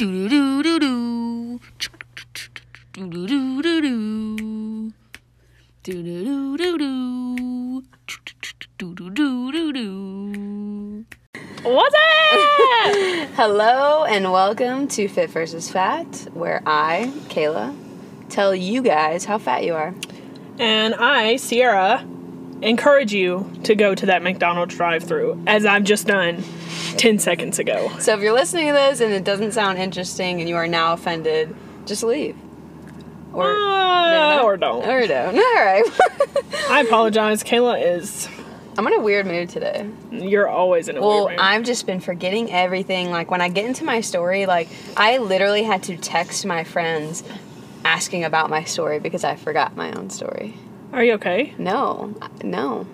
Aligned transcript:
Do 0.00 0.30
do 0.30 0.62
do 0.62 0.78
do. 0.78 1.60
Do 2.96 3.10
do 3.10 3.26
do 3.26 3.62
do 3.62 3.80
do. 3.82 4.92
Do 5.82 6.02
do 6.02 6.24
do 6.24 6.56
do 6.56 6.78
do. 6.78 7.82
Do 8.78 8.94
do 8.94 9.10
do 9.10 9.52
do 9.52 9.72
do. 9.74 11.04
What's 11.64 11.94
up? 11.94 13.28
Hello 13.34 14.04
and 14.04 14.32
welcome 14.32 14.88
to 14.88 15.06
Fit 15.06 15.28
versus 15.28 15.70
Fat, 15.70 16.06
where 16.32 16.62
I, 16.64 17.12
Kayla, 17.28 17.76
tell 18.30 18.54
you 18.54 18.80
guys 18.80 19.26
how 19.26 19.36
fat 19.36 19.64
you 19.64 19.74
are. 19.74 19.94
and 20.58 20.94
I, 20.94 21.36
Sierra, 21.36 22.06
encourage 22.62 23.12
you 23.12 23.52
to 23.64 23.74
go 23.74 23.94
to 23.94 24.06
that 24.06 24.22
McDonald's 24.22 24.74
drive-through 24.74 25.42
as 25.46 25.66
I've 25.66 25.84
just 25.84 26.06
done 26.06 26.42
10 26.98 27.18
seconds 27.18 27.58
ago. 27.58 27.90
So 27.98 28.14
if 28.14 28.20
you're 28.20 28.32
listening 28.32 28.68
to 28.68 28.72
this 28.72 29.00
and 29.00 29.12
it 29.12 29.24
doesn't 29.24 29.52
sound 29.52 29.78
interesting 29.78 30.40
and 30.40 30.48
you 30.48 30.56
are 30.56 30.66
now 30.68 30.92
offended, 30.92 31.54
just 31.86 32.02
leave. 32.02 32.36
Or 33.32 33.50
Uh, 33.50 34.36
no. 34.36 34.42
or 34.44 34.56
don't. 34.56 34.86
Or 34.86 35.06
don't. 35.06 35.34
All 35.36 35.64
right. 35.64 35.84
I 36.68 36.80
apologize. 36.86 37.42
Kayla 37.44 37.96
is. 37.96 38.28
I'm 38.78 38.86
in 38.86 38.94
a 38.94 39.00
weird 39.00 39.26
mood 39.26 39.48
today. 39.50 39.88
You're 40.10 40.48
always 40.48 40.88
in 40.88 40.96
a 40.96 41.00
Well, 41.00 41.26
weird 41.26 41.30
mood. 41.32 41.38
Well, 41.38 41.46
I've 41.46 41.64
just 41.64 41.86
been 41.86 42.00
forgetting 42.00 42.50
everything. 42.52 43.10
Like 43.10 43.30
when 43.30 43.40
I 43.40 43.48
get 43.48 43.66
into 43.66 43.84
my 43.84 44.00
story, 44.00 44.46
like 44.46 44.68
I 44.96 45.18
literally 45.18 45.62
had 45.64 45.82
to 45.84 45.96
text 45.96 46.46
my 46.46 46.64
friends 46.64 47.22
asking 47.84 48.24
about 48.24 48.48
my 48.50 48.64
story 48.64 48.98
because 49.00 49.22
I 49.24 49.36
forgot 49.36 49.76
my 49.76 49.92
own 49.92 50.10
story. 50.10 50.54
Are 50.92 51.04
you 51.04 51.14
okay? 51.14 51.54
No, 51.58 52.14
no. 52.42 52.86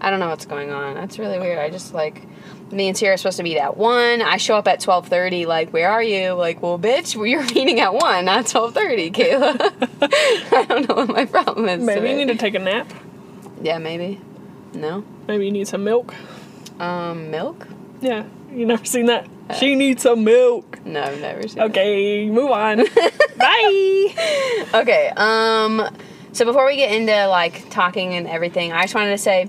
I 0.00 0.10
don't 0.10 0.20
know 0.20 0.28
what's 0.28 0.46
going 0.46 0.70
on. 0.70 0.94
That's 0.94 1.18
really 1.18 1.38
weird. 1.38 1.58
I 1.58 1.70
just 1.70 1.94
like 1.94 2.22
me 2.70 2.88
and 2.88 2.96
Sierra 2.96 3.14
are 3.14 3.16
supposed 3.16 3.36
to 3.38 3.42
meet 3.42 3.58
at 3.58 3.76
one. 3.76 4.22
I 4.22 4.36
show 4.36 4.56
up 4.56 4.68
at 4.68 4.80
twelve 4.80 5.08
thirty. 5.08 5.46
Like, 5.46 5.72
where 5.72 5.90
are 5.90 6.02
you? 6.02 6.32
Like, 6.32 6.62
well, 6.62 6.78
bitch, 6.78 7.14
you're 7.14 7.42
meeting 7.54 7.80
at 7.80 7.94
one, 7.94 8.24
not 8.24 8.46
twelve 8.46 8.74
thirty, 8.74 9.10
Kayla. 9.10 9.56
I 10.52 10.64
don't 10.64 10.88
know 10.88 10.94
what 10.96 11.08
my 11.08 11.24
problem 11.24 11.68
is. 11.68 11.82
Maybe 11.82 12.10
you 12.10 12.16
need 12.16 12.28
to 12.28 12.36
take 12.36 12.54
a 12.54 12.58
nap. 12.58 12.92
Yeah, 13.62 13.78
maybe. 13.78 14.20
No. 14.74 15.04
Maybe 15.26 15.46
you 15.46 15.52
need 15.52 15.68
some 15.68 15.84
milk. 15.84 16.14
Um, 16.78 17.30
milk? 17.30 17.66
Yeah, 18.00 18.24
you 18.52 18.66
never 18.66 18.84
seen 18.84 19.06
that? 19.06 19.26
She 19.58 19.74
needs 19.74 20.02
some 20.02 20.24
milk. 20.24 20.84
No, 20.84 21.02
I've 21.02 21.20
never 21.20 21.46
seen. 21.48 21.62
Okay, 21.62 22.28
move 22.28 22.50
on. 22.50 22.78
Bye. 23.38 24.68
Okay. 24.74 25.12
Um. 25.16 25.88
So 26.32 26.44
before 26.44 26.66
we 26.66 26.76
get 26.76 26.92
into 26.92 27.28
like 27.28 27.70
talking 27.70 28.14
and 28.14 28.26
everything, 28.26 28.72
I 28.72 28.82
just 28.82 28.94
wanted 28.94 29.10
to 29.10 29.18
say 29.18 29.48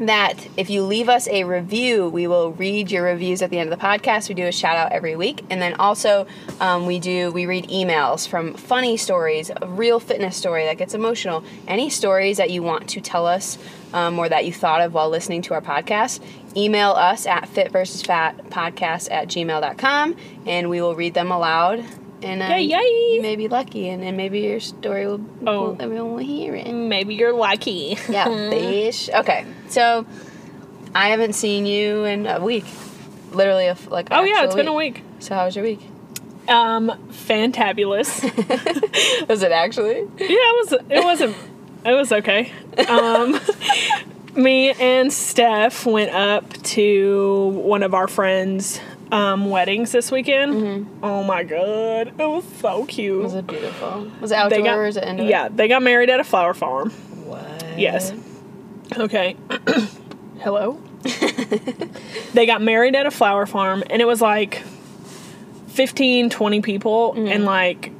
that 0.00 0.48
if 0.56 0.70
you 0.70 0.82
leave 0.82 1.08
us 1.08 1.28
a 1.28 1.44
review, 1.44 2.08
we 2.08 2.26
will 2.26 2.52
read 2.52 2.90
your 2.90 3.04
reviews 3.04 3.42
at 3.42 3.50
the 3.50 3.58
end 3.58 3.72
of 3.72 3.78
the 3.78 3.84
podcast. 3.84 4.28
We 4.28 4.34
do 4.34 4.46
a 4.46 4.52
shout 4.52 4.76
out 4.76 4.92
every 4.92 5.16
week, 5.16 5.44
and 5.50 5.62
then 5.62 5.74
also 5.74 6.26
um, 6.60 6.86
we 6.86 6.98
do 6.98 7.30
we 7.32 7.46
read 7.46 7.68
emails 7.68 8.26
from 8.26 8.54
funny 8.54 8.96
stories, 8.96 9.50
a 9.50 9.66
real 9.66 10.00
fitness 10.00 10.36
story 10.36 10.64
that 10.64 10.78
gets 10.78 10.94
emotional, 10.94 11.44
any 11.68 11.90
stories 11.90 12.36
that 12.38 12.50
you 12.50 12.62
want 12.62 12.88
to 12.90 13.00
tell 13.00 13.26
us 13.26 13.58
um, 13.92 14.18
or 14.18 14.28
that 14.28 14.44
you 14.44 14.52
thought 14.52 14.80
of 14.80 14.92
while 14.92 15.08
listening 15.08 15.42
to 15.42 15.54
our 15.54 15.62
podcast. 15.62 16.20
Email 16.56 16.90
us 16.90 17.26
at 17.26 17.48
fit 17.48 17.72
versus 17.72 18.02
fat 18.02 18.36
podcast 18.50 19.10
at 19.10 19.28
gmail.com 19.28 20.16
and 20.46 20.70
we 20.70 20.80
will 20.80 20.94
read 20.94 21.14
them 21.14 21.30
aloud. 21.30 21.84
And 22.24 22.42
uh, 22.42 22.46
Yay, 22.46 22.62
yay. 22.62 23.14
you 23.14 23.20
may 23.22 23.36
be 23.36 23.48
lucky, 23.48 23.88
and, 23.90 24.02
and 24.02 24.16
maybe 24.16 24.40
your 24.40 24.58
story 24.58 25.06
will, 25.06 25.20
Oh. 25.46 25.60
will 25.70 25.76
everyone 25.78 26.12
will 26.12 26.18
hear 26.18 26.54
it. 26.54 26.72
Maybe 26.72 27.14
you're 27.14 27.34
lucky. 27.34 27.98
Yeah, 28.08 28.24
fish. 28.50 29.10
Okay, 29.14 29.44
so 29.68 30.06
I 30.94 31.08
haven't 31.10 31.34
seen 31.34 31.66
you 31.66 32.04
in 32.04 32.26
a 32.26 32.40
week. 32.40 32.64
Literally, 33.32 33.66
a, 33.66 33.76
like. 33.88 34.08
Oh 34.10 34.22
yeah, 34.22 34.44
it's 34.44 34.54
been 34.54 34.68
a 34.68 34.72
week. 34.74 35.02
So 35.18 35.34
how 35.34 35.44
was 35.44 35.54
your 35.54 35.64
week? 35.64 35.80
Um, 36.48 36.90
fantabulous. 37.10 38.22
Was 39.28 39.42
it 39.42 39.50
actually? 39.52 40.00
Yeah, 40.18 40.26
it 40.28 40.70
was. 40.70 40.72
It 40.90 41.04
wasn't. 41.04 41.36
It 41.86 41.92
was 41.92 42.12
okay. 42.12 42.52
Um, 42.88 43.38
me 44.34 44.70
and 44.72 45.12
Steph 45.12 45.84
went 45.86 46.10
up 46.12 46.50
to 46.74 47.48
one 47.54 47.82
of 47.82 47.92
our 47.94 48.08
friends' 48.08 48.78
um, 49.12 49.50
weddings 49.50 49.92
this 49.92 50.10
weekend. 50.10 50.88
Oh 51.02 51.22
my 51.24 51.42
god, 51.44 52.08
it 52.08 52.26
was 52.26 52.44
so 52.60 52.84
cute. 52.86 53.22
Was 53.22 53.34
it 53.34 53.46
beautiful? 53.46 54.10
Was 54.20 54.32
it 54.32 54.36
outdoor 54.36 54.62
got- 54.62 54.78
or 54.78 54.84
was 54.84 54.96
it 54.96 55.04
indoor? 55.04 55.26
Yeah, 55.26 55.48
they 55.48 55.68
got 55.68 55.82
married 55.82 56.10
at 56.10 56.20
a 56.20 56.24
flower 56.24 56.54
farm. 56.54 56.90
What? 56.90 57.78
Yes. 57.78 58.12
Okay. 58.96 59.36
Hello. 60.40 60.80
they 62.34 62.46
got 62.46 62.60
married 62.62 62.94
at 62.94 63.06
a 63.06 63.10
flower 63.10 63.46
farm, 63.46 63.82
and 63.90 64.00
it 64.02 64.06
was 64.06 64.20
like 64.20 64.62
15, 65.68 66.30
20 66.30 66.60
people, 66.62 67.12
Mm-hmm. 67.14 67.28
and 67.28 67.44
like, 67.44 67.90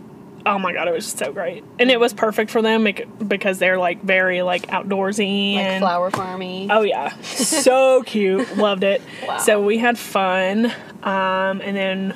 oh 0.47 0.59
my 0.59 0.72
god, 0.72 0.88
it 0.88 0.93
was 0.94 1.05
just 1.05 1.19
so 1.19 1.32
great, 1.32 1.65
and 1.78 1.91
it 1.91 1.99
was 1.99 2.12
perfect 2.12 2.50
for 2.50 2.60
them 2.62 2.87
because 3.27 3.59
they're 3.59 3.78
like 3.78 4.03
very 4.03 4.43
like 4.43 4.66
outdoorsy 4.69 5.55
Like 5.56 5.65
and 5.65 5.82
flower 5.82 6.10
farmy. 6.10 6.69
Oh 6.71 6.82
yeah, 6.82 7.15
so 7.22 8.03
cute. 8.06 8.56
Loved 8.56 8.84
it. 8.84 9.00
Wow. 9.27 9.38
So 9.38 9.62
we 9.62 9.78
had 9.78 9.99
fun, 9.99 10.66
um, 11.03 11.60
and 11.62 11.77
then 11.77 12.15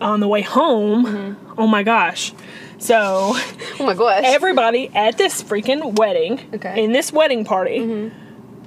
on 0.00 0.20
the 0.20 0.28
way 0.28 0.42
home, 0.42 1.04
Mm-hmm. 1.06 1.60
oh 1.60 1.66
my 1.66 1.82
gosh. 1.82 2.32
So 2.78 3.32
Oh 3.34 3.76
my 3.80 3.94
gosh. 3.94 4.22
everybody 4.24 4.88
at 4.94 5.18
this 5.18 5.42
freaking 5.42 5.98
wedding, 5.98 6.40
Okay. 6.54 6.84
in 6.84 6.92
this 6.92 7.12
wedding 7.12 7.44
party, 7.44 8.12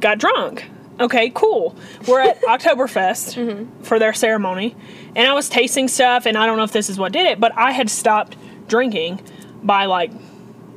got 0.01 0.17
drunk. 0.17 0.65
Okay, 1.01 1.31
cool. 1.33 1.75
We're 2.07 2.21
at 2.21 2.41
Oktoberfest 2.43 3.85
for 3.85 3.99
their 3.99 4.13
ceremony, 4.13 4.75
and 5.15 5.27
I 5.27 5.33
was 5.33 5.49
tasting 5.49 5.87
stuff, 5.87 6.25
and 6.25 6.37
I 6.37 6.45
don't 6.45 6.57
know 6.57 6.63
if 6.63 6.71
this 6.71 6.89
is 6.89 6.97
what 6.97 7.11
did 7.11 7.25
it, 7.25 7.39
but 7.39 7.51
I 7.57 7.71
had 7.71 7.89
stopped 7.89 8.37
drinking 8.67 9.19
by 9.63 9.85
like 9.85 10.11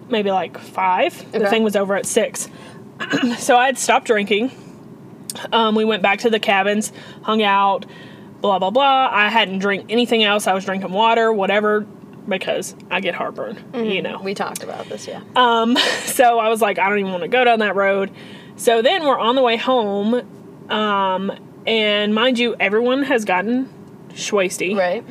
maybe 0.09 0.31
like 0.31 0.59
five. 0.59 1.31
The 1.33 1.49
thing 1.49 1.63
was 1.63 1.77
over 1.77 1.95
at 1.95 2.07
six, 2.07 2.49
so 3.39 3.57
I 3.57 3.67
had 3.67 3.79
stopped 3.79 4.07
drinking. 4.07 4.51
Um, 5.53 5.75
we 5.75 5.85
went 5.85 6.03
back 6.03 6.21
to 6.21 6.31
the 6.31 6.41
cabins, 6.41 6.93
hung 7.23 7.43
out, 7.43 7.85
blah 8.41 8.59
blah 8.59 8.71
blah. 8.71 9.11
I 9.13 9.29
hadn't 9.29 9.59
drank 9.59 9.87
anything 9.91 10.25
else. 10.25 10.47
I 10.47 10.55
was 10.55 10.65
drinking 10.65 10.93
water, 10.93 11.33
whatever, 11.33 11.81
because 12.29 12.75
I 12.91 13.01
get 13.01 13.15
heartburn. 13.15 13.59
You 13.75 14.01
know. 14.03 14.21
we 14.23 14.35
talked 14.35 14.63
about 14.63 14.87
this, 14.87 15.07
yeah. 15.07 15.23
Um, 15.37 15.77
so 16.05 16.39
I 16.39 16.49
was 16.49 16.63
like, 16.63 16.79
I 16.79 16.89
don't 16.89 16.99
even 16.99 17.11
want 17.11 17.23
to 17.23 17.29
go 17.29 17.45
down 17.45 17.59
that 17.59 17.75
road. 17.75 18.11
So 18.57 18.83
then 18.83 19.05
we're 19.05 19.19
on 19.19 19.35
the 19.35 19.43
way 19.43 19.57
home, 19.57 20.71
um, 20.71 21.33
and 21.67 22.15
mind 22.15 22.39
you, 22.39 22.55
everyone 22.61 23.03
has 23.05 23.25
gotten 23.25 23.69
schwasty 24.11 24.77
right. 24.77 25.05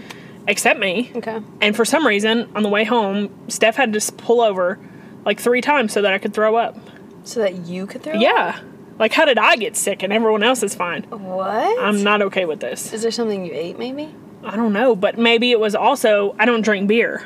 except 0.48 0.80
me. 0.80 1.12
Okay. 1.16 1.42
And 1.62 1.76
for 1.76 1.86
some 1.86 2.08
reason, 2.08 2.50
on 2.56 2.64
the 2.64 2.70
way 2.70 2.84
home, 2.84 3.30
Steph 3.50 3.76
had 3.76 3.94
to 3.94 4.12
pull 4.14 4.42
over 4.42 4.80
like 5.26 5.40
three 5.40 5.62
times 5.62 5.94
so 5.94 6.02
that 6.02 6.14
I 6.14 6.18
could 6.18 6.34
throw 6.34 6.56
up. 6.56 6.78
So 7.24 7.42
that 7.42 7.66
you 7.66 7.86
could 7.86 8.04
throw. 8.04 8.14
Up? 8.14 8.22
Yeah. 8.22 8.60
Like, 9.00 9.12
how 9.12 9.26
did 9.26 9.38
I 9.38 9.56
get 9.56 9.76
sick 9.76 10.04
and 10.04 10.14
everyone 10.14 10.44
else 10.44 10.62
is 10.64 10.76
fine? 10.76 11.04
What? 11.04 11.80
I'm 11.84 12.04
not 12.04 12.22
okay 12.22 12.46
with 12.46 12.60
this. 12.60 12.94
Is 12.94 13.02
there 13.02 13.12
something 13.12 13.46
you 13.46 13.52
ate? 13.54 13.78
Maybe. 13.78 14.14
I 14.44 14.56
don't 14.56 14.74
know, 14.74 14.96
but 14.96 15.18
maybe 15.18 15.52
it 15.52 15.60
was 15.60 15.74
also 15.74 16.36
I 16.38 16.46
don't 16.46 16.62
drink 16.62 16.88
beer. 16.88 17.26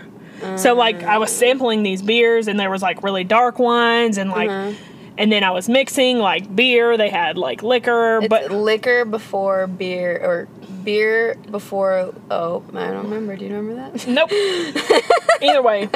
So 0.56 0.76
like 0.76 1.02
I 1.02 1.18
was 1.18 1.32
sampling 1.32 1.82
these 1.82 2.04
beers 2.04 2.48
and 2.48 2.60
there 2.60 2.70
was 2.70 2.84
like 2.84 3.02
really 3.02 3.24
dark 3.24 3.58
ones 3.58 4.20
and 4.20 4.30
like 4.30 4.76
and 5.18 5.32
then 5.32 5.44
I 5.44 5.52
was 5.52 5.68
mixing 5.70 6.20
like 6.20 6.54
beer, 6.56 6.98
they 6.98 7.10
had 7.10 7.38
like 7.38 7.64
liquor, 7.64 8.20
It's 8.20 8.28
but 8.28 8.52
liquor 8.52 9.06
before 9.06 9.68
beer 9.68 10.18
or 10.24 10.48
beer 10.84 11.36
before. 11.50 12.14
Oh, 12.32 12.64
I 12.74 12.88
don't 12.88 13.04
remember. 13.04 13.36
Do 13.36 13.46
you 13.46 13.54
remember 13.56 13.76
that? 13.92 14.08
nope. 14.08 14.32
Either 15.42 15.62
way, 15.62 15.90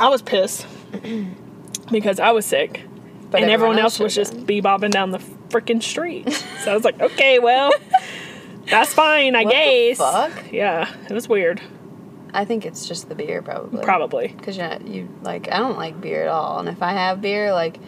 I 0.00 0.08
was 0.08 0.22
pissed 0.22 0.66
because 1.90 2.20
I 2.20 2.30
was 2.32 2.46
sick 2.46 2.82
But 3.30 3.42
and 3.42 3.50
everyone, 3.50 3.78
else 3.78 3.98
was 3.98 4.14
just 4.14 4.34
bebobbing 4.46 4.90
down 4.90 5.10
the 5.10 5.18
freaking 5.50 5.82
street. 5.82 6.30
so 6.64 6.70
I 6.70 6.74
was 6.74 6.84
like, 6.84 7.00
okay, 7.08 7.38
well, 7.38 7.70
that's 8.68 8.92
fine, 8.94 9.34
I 9.34 9.42
What 9.44 9.50
the 9.50 9.54
guess. 9.94 9.98
fuck? 9.98 10.52
Yeah, 10.52 10.94
it 11.08 11.12
was 11.12 11.28
weird. 11.28 11.60
I 12.32 12.44
think 12.44 12.64
it's 12.66 12.86
just 12.86 13.08
the 13.08 13.14
beer, 13.14 13.42
probably. 13.42 13.82
Probably. 13.82 14.28
Because 14.28 14.56
you, 14.56 14.64
you 14.86 15.08
like, 15.22 15.50
I 15.50 15.58
don't 15.58 15.76
like 15.76 16.00
beer 16.00 16.22
at 16.22 16.28
all, 16.28 16.58
and 16.60 16.68
if 16.68 16.82
I 16.82 16.92
have 16.92 17.20
beer, 17.20 17.52
like, 17.52 17.78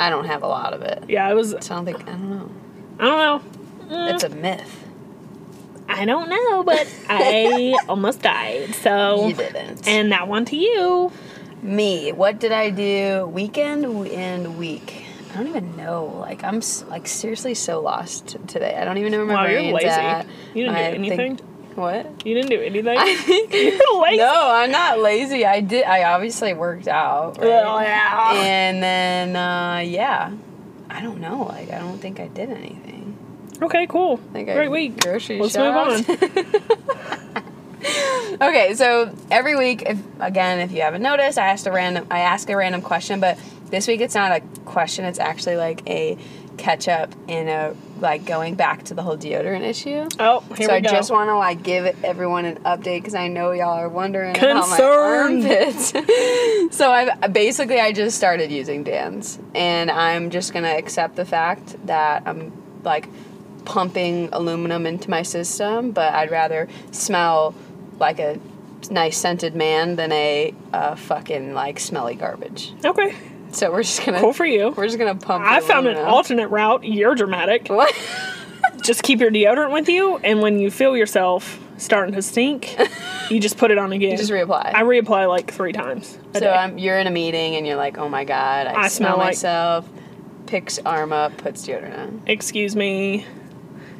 I 0.00 0.10
don't 0.10 0.24
have 0.26 0.42
a 0.42 0.46
lot 0.48 0.72
of 0.74 0.82
it. 0.82 1.04
Yeah, 1.08 1.30
it 1.30 1.34
was. 1.34 1.50
So 1.60 1.74
I 1.74 1.76
don't 1.78 1.84
think 1.84 2.00
I 2.08 2.12
don't 2.12 2.30
know. 2.30 2.50
I 2.98 3.04
don't 3.04 3.18
know. 3.88 3.96
Mm. 3.96 4.14
It's 4.14 4.24
a 4.24 4.28
myth. 4.30 4.78
I 5.88 6.04
don't 6.06 6.28
know, 6.30 6.62
but 6.62 6.86
I 7.08 7.76
almost 7.88 8.22
died. 8.22 8.74
So 8.76 9.28
You 9.28 9.34
didn't. 9.34 9.86
and 9.86 10.12
that 10.12 10.26
one 10.28 10.44
to 10.46 10.56
you. 10.56 11.12
Me, 11.62 12.10
what 12.12 12.40
did 12.40 12.50
I 12.50 12.70
do 12.70 13.26
weekend 13.32 13.84
and 13.84 14.58
week? 14.58 15.04
I 15.32 15.36
don't 15.36 15.48
even 15.48 15.76
know. 15.76 16.06
Like 16.20 16.42
I'm 16.44 16.60
like 16.88 17.06
seriously 17.06 17.54
so 17.54 17.80
lost 17.80 18.36
today. 18.48 18.74
I 18.76 18.84
don't 18.84 18.98
even 18.98 19.12
know 19.12 19.18
where 19.18 19.26
my 19.26 19.34
Wow, 19.34 19.46
you're 19.48 19.72
lazy. 19.74 19.86
at. 19.86 20.26
You 20.54 20.64
didn't 20.64 20.74
do 20.74 20.80
I 20.80 20.90
think- 20.90 21.12
anything? 21.12 21.40
What? 21.76 22.26
You 22.26 22.34
didn't 22.34 22.50
do 22.50 22.60
anything. 22.60 22.96
I 22.98 23.14
think 23.16 23.52
You're 23.52 24.02
lazy. 24.02 24.18
No, 24.18 24.50
I'm 24.50 24.70
not 24.70 24.98
lazy. 25.00 25.44
I 25.46 25.60
did. 25.60 25.84
I 25.84 26.04
obviously 26.04 26.52
worked 26.54 26.88
out. 26.88 27.38
right? 27.38 27.46
Oh, 27.46 27.80
yeah. 27.80 28.32
And 28.34 28.82
then 28.82 29.36
uh, 29.36 29.78
yeah, 29.78 30.32
I 30.90 31.00
don't 31.00 31.20
know. 31.20 31.44
Like 31.44 31.70
I 31.70 31.78
don't 31.78 31.98
think 31.98 32.20
I 32.20 32.28
did 32.28 32.50
anything. 32.50 33.16
Okay, 33.62 33.86
cool. 33.86 34.20
Like 34.34 34.46
Great 34.46 34.70
week. 34.70 35.00
grocery 35.00 35.38
Let's 35.40 35.56
move 35.56 35.76
on. 35.76 36.04
Okay, 38.40 38.74
so 38.74 39.14
every 39.30 39.56
week, 39.56 39.82
if 39.82 39.98
again, 40.20 40.60
if 40.60 40.72
you 40.72 40.82
haven't 40.82 41.02
noticed, 41.02 41.36
I 41.36 41.48
asked 41.48 41.66
a 41.66 41.72
random, 41.72 42.06
I 42.10 42.20
ask 42.20 42.48
a 42.48 42.56
random 42.56 42.80
question, 42.80 43.20
but 43.20 43.38
this 43.66 43.86
week 43.88 44.00
it's 44.00 44.14
not 44.14 44.32
a 44.32 44.40
question; 44.64 45.04
it's 45.04 45.18
actually 45.18 45.56
like 45.56 45.86
a 45.88 46.16
catch 46.56 46.88
up 46.88 47.12
in 47.28 47.48
a 47.48 47.74
like 48.02 48.26
going 48.26 48.54
back 48.56 48.84
to 48.84 48.94
the 48.94 49.02
whole 49.02 49.16
deodorant 49.16 49.62
issue. 49.62 50.08
Oh, 50.18 50.40
here 50.56 50.66
so 50.66 50.72
we 50.72 50.78
I 50.78 50.80
go. 50.80 50.90
just 50.90 51.10
want 51.10 51.28
to 51.28 51.36
like 51.36 51.62
give 51.62 52.04
everyone 52.04 52.44
an 52.44 52.56
update 52.64 52.98
because 52.98 53.14
I 53.14 53.28
know 53.28 53.52
y'all 53.52 53.78
are 53.78 53.88
wondering 53.88 54.36
about 54.36 54.68
my 54.68 54.76
Concerned. 54.76 55.44
armpits. 55.46 55.90
so 56.76 56.90
I 56.90 57.28
basically 57.28 57.80
I 57.80 57.92
just 57.92 58.16
started 58.16 58.50
using 58.50 58.84
Dan's, 58.84 59.38
and 59.54 59.90
I'm 59.90 60.30
just 60.30 60.52
gonna 60.52 60.68
accept 60.76 61.16
the 61.16 61.24
fact 61.24 61.76
that 61.86 62.24
I'm 62.26 62.52
like 62.82 63.08
pumping 63.64 64.28
aluminum 64.32 64.86
into 64.86 65.08
my 65.08 65.22
system, 65.22 65.92
but 65.92 66.12
I'd 66.12 66.30
rather 66.30 66.68
smell 66.90 67.54
like 67.98 68.18
a 68.18 68.38
nice 68.90 69.16
scented 69.16 69.54
man 69.54 69.94
than 69.94 70.10
a 70.10 70.52
uh, 70.72 70.96
fucking 70.96 71.54
like 71.54 71.78
smelly 71.78 72.16
garbage. 72.16 72.72
okay, 72.84 73.14
So 73.52 73.70
we're 73.70 73.82
just 73.82 74.04
gonna 74.04 74.18
cool 74.20 74.32
for 74.32 74.46
you. 74.46 74.70
we're 74.76 74.86
just 74.86 74.98
gonna 74.98 75.14
pump. 75.14 75.44
I 75.44 75.60
found 75.60 75.86
an 75.86 75.94
aluminum. 75.94 76.14
alternate 76.14 76.48
route. 76.48 76.84
You're 76.84 77.14
dramatic. 77.14 77.68
What? 77.68 77.94
Just 78.82 79.04
keep 79.04 79.20
your 79.20 79.30
deodorant 79.30 79.72
with 79.72 79.88
you, 79.88 80.16
and 80.18 80.40
when 80.40 80.58
you 80.58 80.68
feel 80.68 80.96
yourself 80.96 81.60
starting 81.76 82.14
to 82.16 82.22
stink, 82.22 82.76
you 83.30 83.38
just 83.38 83.56
put 83.56 83.70
it 83.70 83.78
on 83.78 83.92
again. 83.92 84.16
just 84.16 84.30
reapply. 84.32 84.74
I 84.74 84.82
reapply 84.82 85.28
like 85.28 85.52
three 85.52 85.72
times. 85.72 86.18
So 86.34 86.74
you're 86.76 86.98
in 86.98 87.06
a 87.06 87.10
meeting 87.10 87.54
and 87.54 87.64
you're 87.64 87.76
like, 87.76 87.96
oh 87.98 88.08
my 88.08 88.24
god, 88.24 88.66
I, 88.66 88.70
I 88.72 88.88
smell, 88.88 88.90
smell 88.90 89.18
like- 89.18 89.26
myself. 89.28 89.88
Picks 90.46 90.78
arm 90.80 91.12
up, 91.12 91.36
puts 91.36 91.64
deodorant 91.66 91.98
on. 91.98 92.22
Excuse 92.26 92.74
me. 92.74 93.24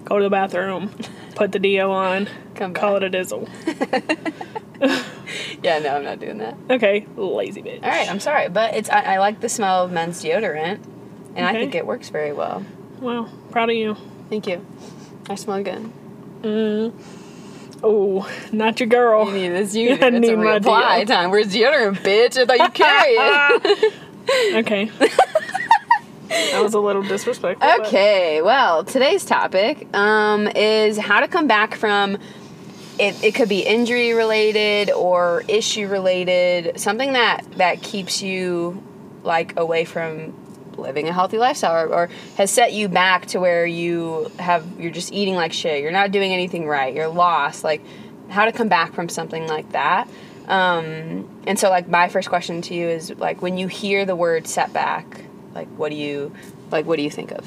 Go 0.04 0.18
to 0.18 0.24
the 0.24 0.30
bathroom. 0.30 0.90
Put 1.36 1.52
the 1.52 1.60
deo 1.60 1.90
on. 1.92 2.28
Come 2.54 2.74
Call 2.74 3.00
back. 3.00 3.02
it 3.02 3.14
a 3.14 3.18
dizzle. 3.18 3.48
Yeah, 5.62 5.78
no, 5.78 5.94
I'm 5.96 6.02
not 6.04 6.18
doing 6.18 6.38
that. 6.38 6.56
Okay, 6.68 7.06
lazy 7.16 7.62
bitch. 7.62 7.82
All 7.84 7.88
right, 7.88 8.10
I'm 8.10 8.18
sorry, 8.20 8.48
but 8.48 8.74
it's 8.74 8.90
I, 8.90 9.14
I 9.14 9.18
like 9.18 9.40
the 9.40 9.48
smell 9.48 9.84
of 9.84 9.92
men's 9.92 10.20
deodorant, 10.22 10.80
and 11.36 11.46
I 11.46 11.52
think 11.52 11.74
it 11.76 11.86
works 11.86 12.08
very 12.08 12.32
well. 12.32 12.64
Well, 13.00 13.30
proud 13.52 13.70
of 13.70 13.76
you. 13.76 13.96
Thank 14.28 14.48
you. 14.48 14.66
I 15.30 15.36
smell 15.36 15.62
good. 15.62 16.92
Oh, 17.84 18.28
not 18.52 18.80
your 18.80 18.88
girl. 18.88 19.26
You 19.26 19.32
need 19.34 19.48
this. 19.50 19.74
You 19.74 19.90
I 20.02 20.08
it's 20.08 20.18
need 20.20 20.32
a 20.34 20.36
my 20.36 20.58
reapply 20.58 20.96
deo. 21.06 21.14
time. 21.14 21.30
Where's 21.30 21.46
deodorant, 21.54 21.98
bitch? 21.98 22.36
I 22.36 22.44
thought 22.44 22.58
you 22.58 22.70
carry 22.70 23.12
it. 23.14 23.94
Okay. 24.54 24.84
that 26.28 26.60
was 26.62 26.74
a 26.74 26.80
little 26.80 27.02
disrespectful. 27.02 27.66
but- 27.68 27.86
Okay, 27.88 28.40
well, 28.42 28.84
today's 28.84 29.24
topic 29.24 29.86
um, 29.96 30.46
is 30.48 30.96
how 30.98 31.20
to 31.20 31.28
come 31.28 31.46
back 31.48 31.74
from 31.74 32.18
it, 32.98 33.22
it 33.22 33.34
could 33.34 33.48
be 33.48 33.60
injury 33.60 34.12
related 34.12 34.90
or 34.90 35.44
issue 35.48 35.88
related, 35.88 36.78
something 36.80 37.14
that 37.14 37.44
that 37.56 37.82
keeps 37.82 38.22
you 38.22 38.82
like 39.22 39.58
away 39.58 39.84
from 39.84 40.34
living 40.76 41.06
a 41.08 41.12
healthy 41.12 41.38
lifestyle 41.38 41.84
or, 41.84 41.86
or 41.94 42.10
has 42.36 42.50
set 42.50 42.72
you 42.72 42.88
back 42.88 43.26
to 43.26 43.38
where 43.38 43.64
you 43.66 44.30
have 44.38 44.66
you're 44.80 44.90
just 44.90 45.12
eating 45.12 45.34
like 45.34 45.52
shit, 45.52 45.82
you're 45.82 45.92
not 45.92 46.10
doing 46.10 46.32
anything 46.32 46.66
right, 46.66 46.94
you're 46.94 47.08
lost, 47.08 47.64
like 47.64 47.82
how 48.28 48.44
to 48.44 48.52
come 48.52 48.68
back 48.68 48.92
from 48.94 49.08
something 49.08 49.46
like 49.46 49.70
that. 49.72 50.08
Um, 50.48 51.28
and 51.46 51.58
so 51.58 51.70
like 51.70 51.88
my 51.88 52.08
first 52.08 52.28
question 52.28 52.62
to 52.62 52.74
you 52.74 52.88
is 52.88 53.10
like 53.16 53.40
when 53.42 53.58
you 53.58 53.68
hear 53.68 54.04
the 54.04 54.16
word 54.16 54.46
setback, 54.46 55.24
like 55.54 55.68
what 55.76 55.90
do 55.90 55.96
you 55.96 56.34
like 56.70 56.86
what 56.86 56.96
do 56.96 57.02
you 57.02 57.10
think 57.10 57.32
of? 57.32 57.46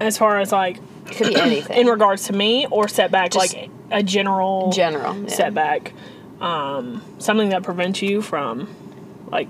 As 0.00 0.18
far 0.18 0.38
as 0.38 0.52
like 0.52 0.78
It 1.06 1.16
could 1.16 1.28
be 1.28 1.36
anything. 1.40 1.76
in 1.76 1.86
regards 1.86 2.24
to 2.26 2.32
me 2.32 2.66
or 2.70 2.88
setback, 2.88 3.32
Just 3.32 3.54
like 3.54 3.70
a 3.90 4.02
general 4.02 4.70
general 4.72 5.16
yeah. 5.22 5.28
setback, 5.28 5.92
um, 6.40 7.02
something 7.18 7.48
that 7.50 7.62
prevents 7.62 8.02
you 8.02 8.22
from 8.22 8.68
like 9.30 9.48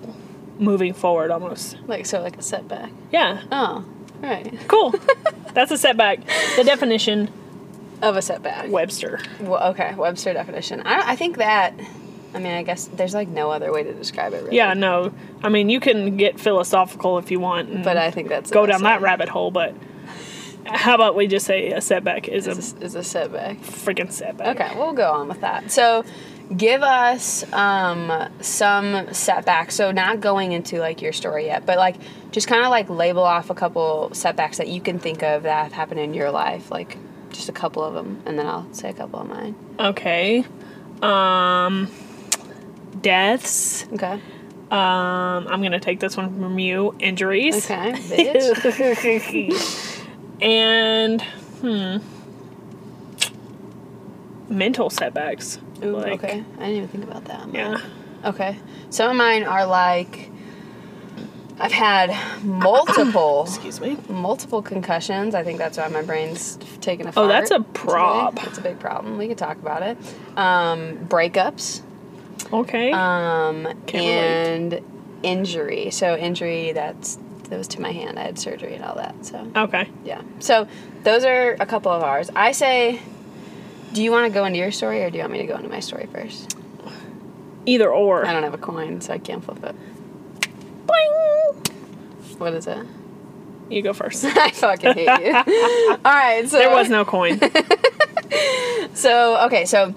moving 0.58 0.92
forward 0.92 1.30
almost. 1.30 1.76
Like 1.86 2.06
so 2.06 2.20
like 2.20 2.36
a 2.36 2.42
setback. 2.42 2.90
Yeah, 3.12 3.42
Oh, 3.52 3.84
right. 4.20 4.52
cool. 4.68 4.94
That's 5.54 5.70
a 5.70 5.78
setback. 5.78 6.20
The 6.56 6.64
definition 6.64 7.30
Of 8.02 8.16
a 8.16 8.22
setback. 8.22 8.70
Webster. 8.70 9.20
Well, 9.40 9.70
okay, 9.70 9.94
Webster 9.94 10.32
definition. 10.32 10.82
I, 10.84 11.12
I 11.12 11.16
think 11.16 11.38
that. 11.38 11.74
I 12.34 12.38
mean, 12.40 12.52
I 12.52 12.62
guess 12.62 12.88
there's 12.88 13.14
like 13.14 13.28
no 13.28 13.50
other 13.50 13.72
way 13.72 13.82
to 13.82 13.94
describe 13.94 14.34
it. 14.34 14.42
Really. 14.44 14.56
Yeah, 14.56 14.74
no. 14.74 15.12
I 15.42 15.48
mean, 15.48 15.70
you 15.70 15.80
can 15.80 16.18
get 16.18 16.38
philosophical 16.38 17.16
if 17.18 17.30
you 17.30 17.40
want, 17.40 17.82
But 17.82 17.96
I 17.96 18.10
think 18.10 18.28
that's 18.28 18.50
go 18.50 18.66
down 18.66 18.82
that 18.82 19.00
rabbit 19.00 19.30
hole. 19.30 19.50
But 19.50 19.74
how 20.70 20.94
about 20.94 21.14
we 21.16 21.26
just 21.26 21.46
say 21.46 21.72
a 21.72 21.80
setback 21.80 22.28
is 22.28 22.46
a 22.46 22.50
Is 22.52 22.74
a, 22.74 22.84
is 22.84 22.94
a 22.94 23.02
setback. 23.04 23.58
freaking 23.58 24.10
setback? 24.10 24.60
Okay, 24.60 24.76
we'll 24.76 24.92
go 24.92 25.10
on 25.12 25.28
with 25.28 25.40
that. 25.40 25.70
So, 25.70 26.04
give 26.56 26.82
us 26.82 27.50
um, 27.52 28.28
some 28.40 29.12
setbacks. 29.12 29.74
So, 29.74 29.90
not 29.92 30.20
going 30.20 30.52
into 30.52 30.78
like 30.78 31.02
your 31.02 31.12
story 31.12 31.46
yet, 31.46 31.66
but 31.66 31.76
like 31.78 31.96
just 32.32 32.46
kind 32.48 32.64
of 32.64 32.70
like 32.70 32.88
label 32.90 33.22
off 33.22 33.50
a 33.50 33.54
couple 33.54 34.10
setbacks 34.14 34.58
that 34.58 34.68
you 34.68 34.80
can 34.80 34.98
think 34.98 35.22
of 35.22 35.44
that 35.44 35.64
have 35.64 35.72
happened 35.72 36.00
in 36.00 36.14
your 36.14 36.30
life, 36.30 36.70
like 36.70 36.96
just 37.30 37.48
a 37.48 37.52
couple 37.52 37.82
of 37.82 37.94
them, 37.94 38.22
and 38.26 38.38
then 38.38 38.46
I'll 38.46 38.72
say 38.72 38.90
a 38.90 38.94
couple 38.94 39.20
of 39.20 39.28
mine. 39.28 39.54
Okay. 39.78 40.44
Um, 41.02 41.88
deaths. 43.00 43.86
Okay. 43.92 44.20
Um, 44.70 45.48
I'm 45.48 45.62
gonna 45.62 45.80
take 45.80 45.98
this 46.00 46.16
one 46.16 46.38
from 46.38 46.58
you. 46.58 46.94
Injuries. 46.98 47.64
Okay, 47.70 47.92
bitch. 47.92 49.84
and 50.40 51.20
hmm, 51.60 51.98
mental 54.48 54.90
setbacks. 54.90 55.58
Ooh, 55.82 55.96
Like, 55.96 56.24
okay. 56.24 56.44
I 56.58 56.66
didn't 56.66 56.76
even 56.76 56.88
think 56.88 57.04
about 57.04 57.24
that. 57.26 57.52
Yeah. 57.52 57.78
Okay. 58.24 58.56
Some 58.90 59.10
of 59.10 59.16
mine 59.16 59.44
are 59.44 59.66
like 59.66 60.30
I've 61.60 61.72
had 61.72 62.10
multiple 62.44 63.42
Excuse 63.46 63.80
me. 63.80 63.96
multiple 64.08 64.62
concussions. 64.62 65.34
I 65.34 65.42
think 65.42 65.58
that's 65.58 65.76
why 65.78 65.88
my 65.88 66.02
brain's 66.02 66.56
taking 66.80 67.06
a 67.06 67.12
Oh, 67.16 67.26
that's 67.28 67.50
a 67.50 67.58
today. 67.58 67.68
prob. 67.74 68.36
That's 68.36 68.58
a 68.58 68.60
big 68.62 68.78
problem. 68.78 69.18
We 69.18 69.28
could 69.28 69.38
talk 69.38 69.56
about 69.58 69.82
it. 69.82 69.98
Um, 70.36 70.98
breakups 71.08 71.82
Okay. 72.52 72.92
um, 72.92 73.64
Can't 73.86 73.92
relate. 73.92 74.80
and 74.80 74.80
injury. 75.24 75.90
So 75.90 76.16
injury 76.16 76.72
that's 76.72 77.18
that 77.48 77.58
was 77.58 77.68
to 77.68 77.80
my 77.80 77.92
hand. 77.92 78.18
I 78.18 78.22
had 78.22 78.38
surgery 78.38 78.74
and 78.74 78.84
all 78.84 78.96
that. 78.96 79.24
So 79.24 79.50
okay. 79.56 79.88
yeah. 80.04 80.22
So 80.40 80.68
those 81.02 81.24
are 81.24 81.56
a 81.60 81.66
couple 81.66 81.92
of 81.92 82.02
ours. 82.02 82.30
I 82.34 82.52
say, 82.52 83.00
do 83.92 84.02
you 84.02 84.10
want 84.10 84.26
to 84.26 84.32
go 84.32 84.44
into 84.44 84.58
your 84.58 84.70
story 84.70 85.02
or 85.02 85.10
do 85.10 85.16
you 85.16 85.22
want 85.22 85.32
me 85.32 85.38
to 85.38 85.46
go 85.46 85.56
into 85.56 85.68
my 85.68 85.80
story 85.80 86.08
first? 86.12 86.56
Either 87.66 87.90
or. 87.90 88.26
I 88.26 88.32
don't 88.32 88.42
have 88.44 88.54
a 88.54 88.58
coin, 88.58 89.00
so 89.00 89.12
I 89.12 89.18
can't 89.18 89.44
flip 89.44 89.62
it. 89.62 89.76
Boing! 90.86 92.38
What 92.38 92.54
is 92.54 92.66
it? 92.66 92.86
You 93.68 93.82
go 93.82 93.92
first. 93.92 94.24
I 94.26 94.50
fucking 94.50 94.94
hate 94.94 95.26
you. 95.26 95.34
All 96.04 96.14
right, 96.14 96.48
so 96.48 96.56
There 96.58 96.70
was 96.70 96.88
no 96.88 97.04
coin. 97.04 97.38
So 98.98 99.44
okay, 99.46 99.64
so 99.64 99.94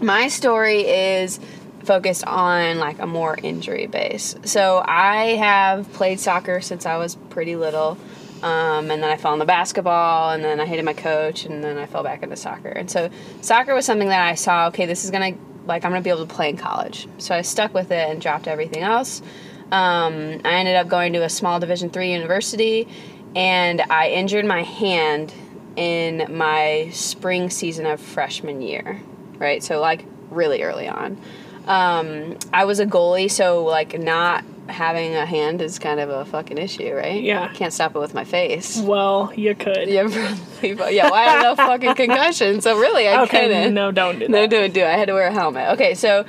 my 0.00 0.28
story 0.28 0.82
is 0.82 1.40
focused 1.86 2.24
on 2.24 2.78
like 2.78 2.98
a 2.98 3.06
more 3.06 3.38
injury 3.42 3.86
base. 3.86 4.34
So 4.44 4.82
I 4.84 5.36
have 5.36 5.90
played 5.92 6.20
soccer 6.20 6.60
since 6.60 6.84
I 6.84 6.96
was 6.96 7.14
pretty 7.30 7.56
little. 7.56 7.96
Um, 8.42 8.90
and 8.90 9.02
then 9.02 9.04
I 9.04 9.16
fell 9.16 9.32
into 9.32 9.46
basketball, 9.46 10.30
and 10.30 10.44
then 10.44 10.60
I 10.60 10.66
hated 10.66 10.84
my 10.84 10.92
coach, 10.92 11.46
and 11.46 11.64
then 11.64 11.78
I 11.78 11.86
fell 11.86 12.02
back 12.02 12.22
into 12.22 12.36
soccer. 12.36 12.68
And 12.68 12.88
so, 12.90 13.08
soccer 13.40 13.72
was 13.72 13.86
something 13.86 14.08
that 14.08 14.20
I 14.20 14.34
saw. 14.34 14.68
Okay, 14.68 14.84
this 14.84 15.06
is 15.06 15.10
gonna 15.10 15.32
like 15.64 15.86
I'm 15.86 15.90
gonna 15.90 16.02
be 16.02 16.10
able 16.10 16.26
to 16.26 16.34
play 16.34 16.50
in 16.50 16.58
college. 16.58 17.08
So 17.16 17.34
I 17.34 17.40
stuck 17.40 17.72
with 17.72 17.90
it 17.90 18.10
and 18.10 18.20
dropped 18.20 18.46
everything 18.46 18.82
else. 18.82 19.22
Um, 19.72 20.42
I 20.44 20.56
ended 20.56 20.76
up 20.76 20.86
going 20.86 21.14
to 21.14 21.24
a 21.24 21.30
small 21.30 21.58
Division 21.60 21.88
three 21.88 22.12
university, 22.12 22.86
and 23.34 23.80
I 23.80 24.10
injured 24.10 24.44
my 24.44 24.62
hand 24.62 25.32
in 25.74 26.26
my 26.36 26.90
spring 26.92 27.48
season 27.48 27.86
of 27.86 28.00
freshman 28.00 28.60
year. 28.60 29.00
Right, 29.38 29.62
so 29.62 29.80
like 29.80 30.04
really 30.30 30.62
early 30.62 30.88
on. 30.88 31.18
Um, 31.66 32.36
I 32.52 32.64
was 32.64 32.80
a 32.80 32.86
goalie, 32.86 33.30
so 33.30 33.64
like 33.64 33.98
not 33.98 34.44
having 34.68 35.14
a 35.14 35.24
hand 35.24 35.62
is 35.62 35.78
kind 35.78 36.00
of 36.00 36.08
a 36.10 36.24
fucking 36.24 36.58
issue, 36.58 36.92
right? 36.92 37.22
Yeah. 37.22 37.42
I 37.50 37.54
Can't 37.54 37.72
stop 37.72 37.94
it 37.94 37.98
with 38.00 38.14
my 38.14 38.24
face. 38.24 38.76
well, 38.78 39.32
you 39.36 39.54
could. 39.54 39.88
Yeah, 39.88 40.08
probably, 40.10 40.74
but 40.74 40.92
yeah. 40.94 41.04
Well, 41.04 41.14
I 41.14 41.22
had 41.24 41.42
no 41.42 41.54
fucking 41.56 41.94
concussion, 41.94 42.60
so 42.60 42.78
really, 42.78 43.06
I 43.08 43.22
Okay, 43.22 43.42
couldn't. 43.48 43.74
no, 43.74 43.90
don't 43.92 44.14
do 44.18 44.26
that. 44.26 44.30
No, 44.30 44.46
do 44.46 44.56
it, 44.56 44.72
do 44.72 44.80
it. 44.80 44.86
I 44.86 44.92
had 44.96 45.06
to 45.08 45.14
wear 45.14 45.28
a 45.28 45.32
helmet. 45.32 45.70
Okay, 45.74 45.94
so, 45.94 46.24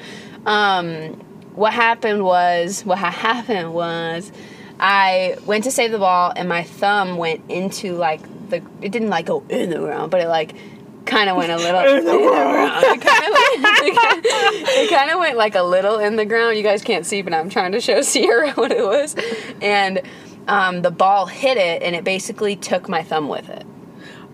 um, 0.46 1.14
what 1.56 1.74
happened 1.74 2.24
was, 2.24 2.84
what 2.86 2.98
ha- 3.00 3.10
happened 3.12 3.74
was, 3.74 4.32
I 4.80 5.38
went 5.46 5.64
to 5.64 5.72
save 5.72 5.92
the 5.92 5.98
ball, 6.00 6.32
and 6.36 6.48
my 6.48 6.62
thumb 6.64 7.18
went 7.18 7.42
into 7.50 7.96
like 7.96 8.22
the. 8.50 8.62
It 8.82 8.92
didn't 8.92 9.10
like 9.10 9.26
go 9.26 9.44
in 9.50 9.72
the 9.72 9.80
ground, 9.80 10.12
but 10.12 10.22
it 10.22 10.28
like 10.28 10.54
kind 11.08 11.30
of 11.30 11.36
went 11.38 11.52
a 11.52 11.58
little 11.66 11.82
In 11.82 12.06
the 12.06 12.12
ground. 12.12 12.84
It 12.88 13.02
kind 13.02 13.26
of 13.26 13.34
went, 13.34 14.26
it 14.26 14.90
kind 14.90 15.12
of 15.12 15.20
went 15.20 15.38
like 15.38 15.56
a 15.56 15.64
little 15.64 16.00
in 16.00 16.16
the 16.16 16.26
ground. 16.26 16.58
You 16.58 16.64
guys 16.64 16.84
can't 16.84 17.06
see, 17.06 17.22
but 17.22 17.34
I'm 17.34 17.50
trying 17.50 17.72
to 17.74 17.82
show 17.82 18.02
Sierra 18.02 18.52
what 18.52 18.72
it 18.72 18.86
was, 18.86 19.16
and 19.62 20.02
um, 20.48 20.82
the 20.82 20.92
ball 20.92 21.26
hit 21.26 21.58
it, 21.58 21.82
and 21.84 21.96
it 21.96 22.04
basically 22.04 22.56
took 22.56 22.88
my 22.88 23.04
thumb 23.04 23.28
with 23.30 23.50
it. 23.50 23.66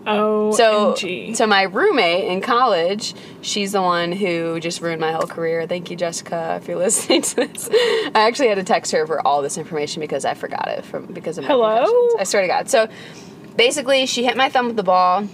Oh, 0.06 0.52
So, 0.52 0.94
so 1.32 1.46
my 1.46 1.62
roommate 1.62 2.24
in 2.30 2.42
college, 2.42 3.14
she's 3.40 3.72
the 3.72 3.80
one 3.80 4.12
who 4.12 4.60
just 4.60 4.82
ruined 4.82 5.00
my 5.00 5.12
whole 5.12 5.26
career. 5.26 5.66
Thank 5.66 5.90
you, 5.90 5.96
Jessica, 5.96 6.58
if 6.60 6.68
you're 6.68 6.76
listening 6.76 7.22
to 7.22 7.36
this. 7.36 7.70
I 7.72 8.10
actually 8.26 8.48
had 8.48 8.56
to 8.56 8.64
text 8.64 8.92
her 8.92 9.06
for 9.06 9.26
all 9.26 9.40
this 9.40 9.56
information 9.56 10.00
because 10.00 10.26
I 10.26 10.34
forgot 10.34 10.68
it 10.68 10.84
from 10.84 11.06
because 11.06 11.38
of 11.38 11.44
my 11.44 11.48
Hello? 11.48 11.76
concussions. 11.84 12.14
I 12.20 12.24
swear 12.24 12.42
to 12.42 12.48
God. 12.48 12.68
So, 12.68 12.86
basically, 13.56 14.04
she 14.04 14.24
hit 14.24 14.36
my 14.36 14.50
thumb 14.50 14.66
with 14.66 14.76
the 14.76 14.82
ball, 14.82 15.26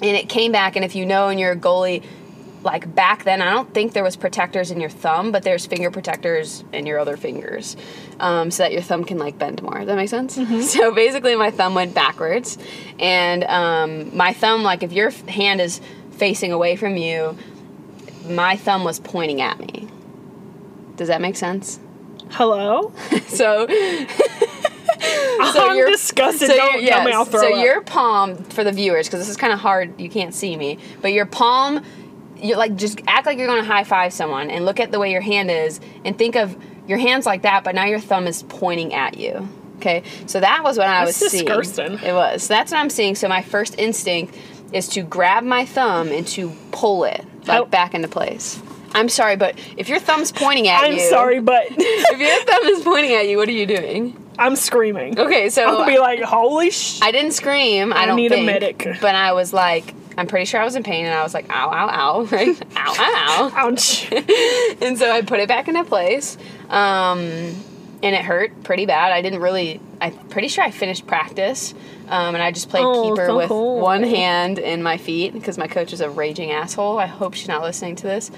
and 0.00 0.16
it 0.16 0.28
came 0.28 0.52
back. 0.52 0.76
And 0.76 0.84
if 0.84 0.94
you 0.94 1.04
know, 1.06 1.28
and 1.28 1.38
you're 1.38 1.52
a 1.52 1.56
goalie, 1.56 2.04
like 2.62 2.94
back 2.94 3.24
then, 3.24 3.42
I 3.42 3.50
don't 3.50 3.72
think 3.74 3.92
there 3.92 4.04
was 4.04 4.16
protectors 4.16 4.70
in 4.70 4.80
your 4.80 4.90
thumb, 4.90 5.32
but 5.32 5.42
there's 5.42 5.66
finger 5.66 5.90
protectors 5.90 6.64
in 6.72 6.86
your 6.86 6.98
other 6.98 7.16
fingers, 7.16 7.76
um, 8.20 8.50
so 8.50 8.62
that 8.62 8.72
your 8.72 8.82
thumb 8.82 9.04
can 9.04 9.18
like 9.18 9.38
bend 9.38 9.62
more. 9.62 9.78
Does 9.78 9.86
that 9.86 9.96
make 9.96 10.08
sense? 10.08 10.38
So 10.72 10.94
basically, 10.94 11.34
my 11.36 11.50
thumb 11.50 11.74
went 11.74 11.94
backwards, 11.94 12.58
and 12.98 13.44
um, 13.44 14.16
my 14.16 14.32
thumb, 14.32 14.62
like 14.62 14.82
if 14.82 14.92
your 14.92 15.10
hand 15.10 15.60
is 15.60 15.80
facing 16.12 16.52
away 16.52 16.76
from 16.76 16.96
you, 16.96 17.36
my 18.28 18.56
thumb 18.56 18.84
was 18.84 19.00
pointing 19.00 19.40
at 19.40 19.58
me. 19.58 19.88
Does 20.96 21.08
that 21.08 21.20
make 21.20 21.36
sense? 21.36 21.80
Hello? 22.30 22.92
So, 23.32 23.66
I'm 25.60 25.86
disgusted. 25.90 26.48
Don't 26.48 26.82
your- 26.82 26.90
tell 26.90 27.04
me. 27.04 27.12
I'll 27.12 27.24
throw 27.24 27.40
so 27.42 27.54
up. 27.58 27.64
your 27.64 27.80
palm 27.82 28.36
for 28.44 28.64
the 28.64 28.72
viewers 28.72 29.06
because 29.06 29.20
this 29.20 29.28
is 29.28 29.36
kind 29.36 29.52
of 29.52 29.58
hard 29.58 30.00
you 30.00 30.08
can't 30.10 30.34
see 30.34 30.56
me 30.56 30.78
but 31.00 31.12
your 31.12 31.26
palm 31.26 31.82
you 32.36 32.56
like 32.56 32.74
just 32.76 33.00
act 33.06 33.26
like 33.26 33.38
you're 33.38 33.46
going 33.46 33.60
to 33.62 33.66
high 33.66 33.84
five 33.84 34.12
someone 34.12 34.50
and 34.50 34.64
look 34.64 34.80
at 34.80 34.90
the 34.90 34.98
way 34.98 35.10
your 35.12 35.20
hand 35.20 35.50
is 35.50 35.80
and 36.04 36.18
think 36.18 36.34
of 36.36 36.56
your 36.88 36.98
hands 36.98 37.24
like 37.26 37.42
that 37.42 37.62
but 37.64 37.74
now 37.74 37.84
your 37.84 38.00
thumb 38.00 38.26
is 38.26 38.42
pointing 38.44 38.92
at 38.94 39.16
you 39.18 39.48
okay 39.76 40.02
so 40.26 40.40
that 40.40 40.64
was 40.64 40.76
what 40.78 40.86
i 40.88 41.04
was 41.04 41.18
That's 41.18 41.32
seeing 41.32 41.44
disgusting. 41.46 41.98
it 42.06 42.12
was 42.12 42.42
so 42.44 42.54
that's 42.54 42.72
what 42.72 42.78
i'm 42.78 42.90
seeing 42.90 43.14
so 43.14 43.28
my 43.28 43.42
first 43.42 43.78
instinct 43.78 44.36
is 44.72 44.88
to 44.88 45.02
grab 45.02 45.44
my 45.44 45.64
thumb 45.64 46.08
and 46.08 46.26
to 46.28 46.50
pull 46.72 47.04
it 47.04 47.24
like 47.46 47.46
How- 47.46 47.64
back 47.66 47.94
into 47.94 48.08
place 48.08 48.60
i'm 48.94 49.08
sorry 49.08 49.36
but 49.36 49.56
if 49.76 49.88
your 49.88 50.00
thumb's 50.00 50.32
pointing 50.32 50.66
at 50.68 50.80
you 50.88 50.94
I'm 50.94 50.98
sorry, 51.10 51.40
but 51.40 51.64
if 51.70 52.18
your 52.18 52.44
thumb 52.44 52.64
is 52.76 52.82
pointing 52.84 53.12
at 53.14 53.28
you 53.28 53.36
what 53.36 53.48
are 53.48 53.52
you 53.52 53.66
doing 53.66 54.16
I'm 54.38 54.56
screaming. 54.56 55.18
okay 55.18 55.48
so 55.50 55.62
I'll 55.64 55.86
be 55.86 55.98
like, 55.98 56.20
holy 56.22 56.70
sh. 56.70 57.00
I 57.02 57.10
didn't 57.12 57.32
scream. 57.32 57.92
I, 57.92 57.96
I 58.02 58.06
don't 58.06 58.16
need 58.16 58.32
a 58.32 58.44
medic. 58.44 58.86
But 59.00 59.14
I 59.14 59.32
was 59.32 59.52
like, 59.52 59.94
I'm 60.16 60.26
pretty 60.26 60.44
sure 60.46 60.60
I 60.60 60.64
was 60.64 60.76
in 60.76 60.82
pain, 60.82 61.04
and 61.06 61.14
I 61.14 61.22
was 61.22 61.32
like, 61.34 61.46
ow, 61.50 61.70
ow, 61.70 61.88
ow, 61.90 62.22
right? 62.30 62.62
ow, 62.76 62.94
ow, 62.98 63.52
Ouch. 63.54 64.10
and 64.82 64.98
so 64.98 65.10
I 65.10 65.22
put 65.22 65.40
it 65.40 65.48
back 65.48 65.68
into 65.68 65.84
place, 65.84 66.36
um, 66.68 67.18
and 67.20 68.14
it 68.14 68.22
hurt 68.22 68.62
pretty 68.64 68.84
bad. 68.86 69.12
I 69.12 69.22
didn't 69.22 69.40
really. 69.40 69.80
I'm 70.00 70.12
pretty 70.28 70.48
sure 70.48 70.64
I 70.64 70.70
finished 70.70 71.06
practice, 71.06 71.72
um, 72.08 72.34
and 72.34 72.42
I 72.42 72.50
just 72.52 72.68
played 72.68 72.84
Oh, 72.84 73.10
keeper 73.10 73.26
so 73.26 73.36
with 73.36 73.48
cool. 73.48 73.80
one 73.80 74.02
hand 74.02 74.58
in 74.58 74.82
my 74.82 74.96
feet 74.98 75.32
because 75.32 75.56
my 75.56 75.68
coach 75.68 75.92
is 75.92 76.00
a 76.00 76.10
raging 76.10 76.50
asshole. 76.50 76.98
I 76.98 77.06
hope 77.06 77.34
she's 77.34 77.48
not 77.48 77.62
listening 77.62 77.96
to 77.96 78.02
this. 78.06 78.30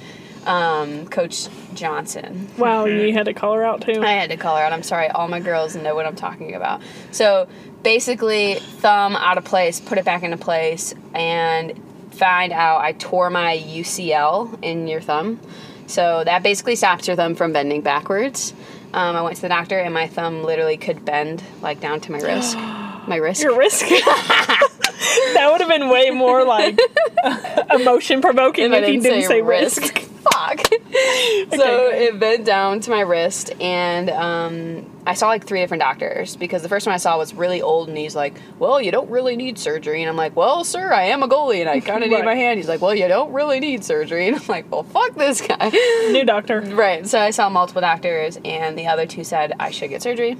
Um, 0.44 1.06
coach 1.06 1.48
Johnson. 1.74 2.48
Wow, 2.58 2.84
you 2.84 3.12
had 3.12 3.26
to 3.26 3.34
call 3.34 3.54
her 3.54 3.64
out 3.64 3.80
too. 3.80 4.02
I 4.02 4.12
had 4.12 4.30
to 4.30 4.36
call 4.36 4.56
her 4.56 4.62
out. 4.62 4.72
I'm 4.72 4.82
sorry. 4.82 5.08
All 5.08 5.28
my 5.28 5.40
girls 5.40 5.74
know 5.74 5.94
what 5.94 6.06
I'm 6.06 6.16
talking 6.16 6.54
about. 6.54 6.82
So 7.12 7.48
basically, 7.82 8.54
thumb 8.56 9.16
out 9.16 9.38
of 9.38 9.44
place, 9.44 9.80
put 9.80 9.98
it 9.98 10.04
back 10.04 10.22
into 10.22 10.36
place, 10.36 10.94
and 11.14 11.80
find 12.12 12.52
out 12.52 12.80
I 12.80 12.92
tore 12.92 13.30
my 13.30 13.56
UCL 13.56 14.62
in 14.62 14.86
your 14.86 15.00
thumb. 15.00 15.40
So 15.86 16.24
that 16.24 16.42
basically 16.42 16.76
stops 16.76 17.06
your 17.06 17.16
thumb 17.16 17.34
from 17.34 17.52
bending 17.52 17.82
backwards. 17.82 18.52
Um, 18.92 19.16
I 19.16 19.22
went 19.22 19.36
to 19.36 19.42
the 19.42 19.48
doctor, 19.48 19.78
and 19.78 19.92
my 19.92 20.06
thumb 20.06 20.44
literally 20.44 20.76
could 20.76 21.04
bend 21.04 21.42
like 21.60 21.80
down 21.80 22.00
to 22.02 22.12
my 22.12 22.20
wrist. 22.20 22.56
My 23.06 23.16
wrist. 23.16 23.42
Your 23.42 23.54
wrist. 23.58 23.80
that 23.90 25.48
would 25.52 25.60
have 25.60 25.68
been 25.68 25.90
way 25.90 26.08
more 26.08 26.42
like 26.42 26.78
emotion 27.70 28.22
provoking 28.22 28.72
if, 28.72 28.88
you 28.88 29.02
didn't 29.02 29.28
say, 29.28 29.42
risk. 29.42 30.03
Fuck. 30.58 30.66
so 31.54 31.90
it 31.90 32.18
bent 32.18 32.44
down 32.44 32.80
to 32.80 32.90
my 32.90 33.00
wrist, 33.00 33.52
and 33.60 34.10
um, 34.10 34.90
I 35.06 35.14
saw 35.14 35.28
like 35.28 35.46
three 35.46 35.60
different 35.60 35.80
doctors 35.82 36.36
because 36.36 36.62
the 36.62 36.68
first 36.68 36.86
one 36.86 36.94
I 36.94 36.98
saw 36.98 37.18
was 37.18 37.34
really 37.34 37.62
old, 37.62 37.88
and 37.88 37.96
he's 37.98 38.14
like, 38.14 38.34
"Well, 38.58 38.80
you 38.80 38.90
don't 38.90 39.10
really 39.10 39.36
need 39.36 39.58
surgery," 39.58 40.02
and 40.02 40.08
I'm 40.08 40.16
like, 40.16 40.36
"Well, 40.36 40.64
sir, 40.64 40.92
I 40.92 41.04
am 41.04 41.22
a 41.22 41.28
goalie, 41.28 41.60
and 41.60 41.68
I 41.68 41.80
kind 41.80 42.02
of 42.04 42.10
need 42.10 42.24
my 42.24 42.34
hand." 42.34 42.58
He's 42.58 42.68
like, 42.68 42.80
"Well, 42.80 42.94
you 42.94 43.08
don't 43.08 43.32
really 43.32 43.60
need 43.60 43.84
surgery," 43.84 44.28
and 44.28 44.36
I'm 44.36 44.46
like, 44.46 44.70
"Well, 44.70 44.84
fuck 44.84 45.14
this 45.14 45.40
guy." 45.40 45.70
New 46.10 46.24
doctor. 46.24 46.62
Right. 46.74 47.06
So 47.06 47.20
I 47.20 47.30
saw 47.30 47.48
multiple 47.48 47.80
doctors, 47.82 48.38
and 48.44 48.76
the 48.76 48.88
other 48.88 49.06
two 49.06 49.22
said 49.22 49.52
I 49.60 49.70
should 49.70 49.90
get 49.90 50.02
surgery. 50.02 50.36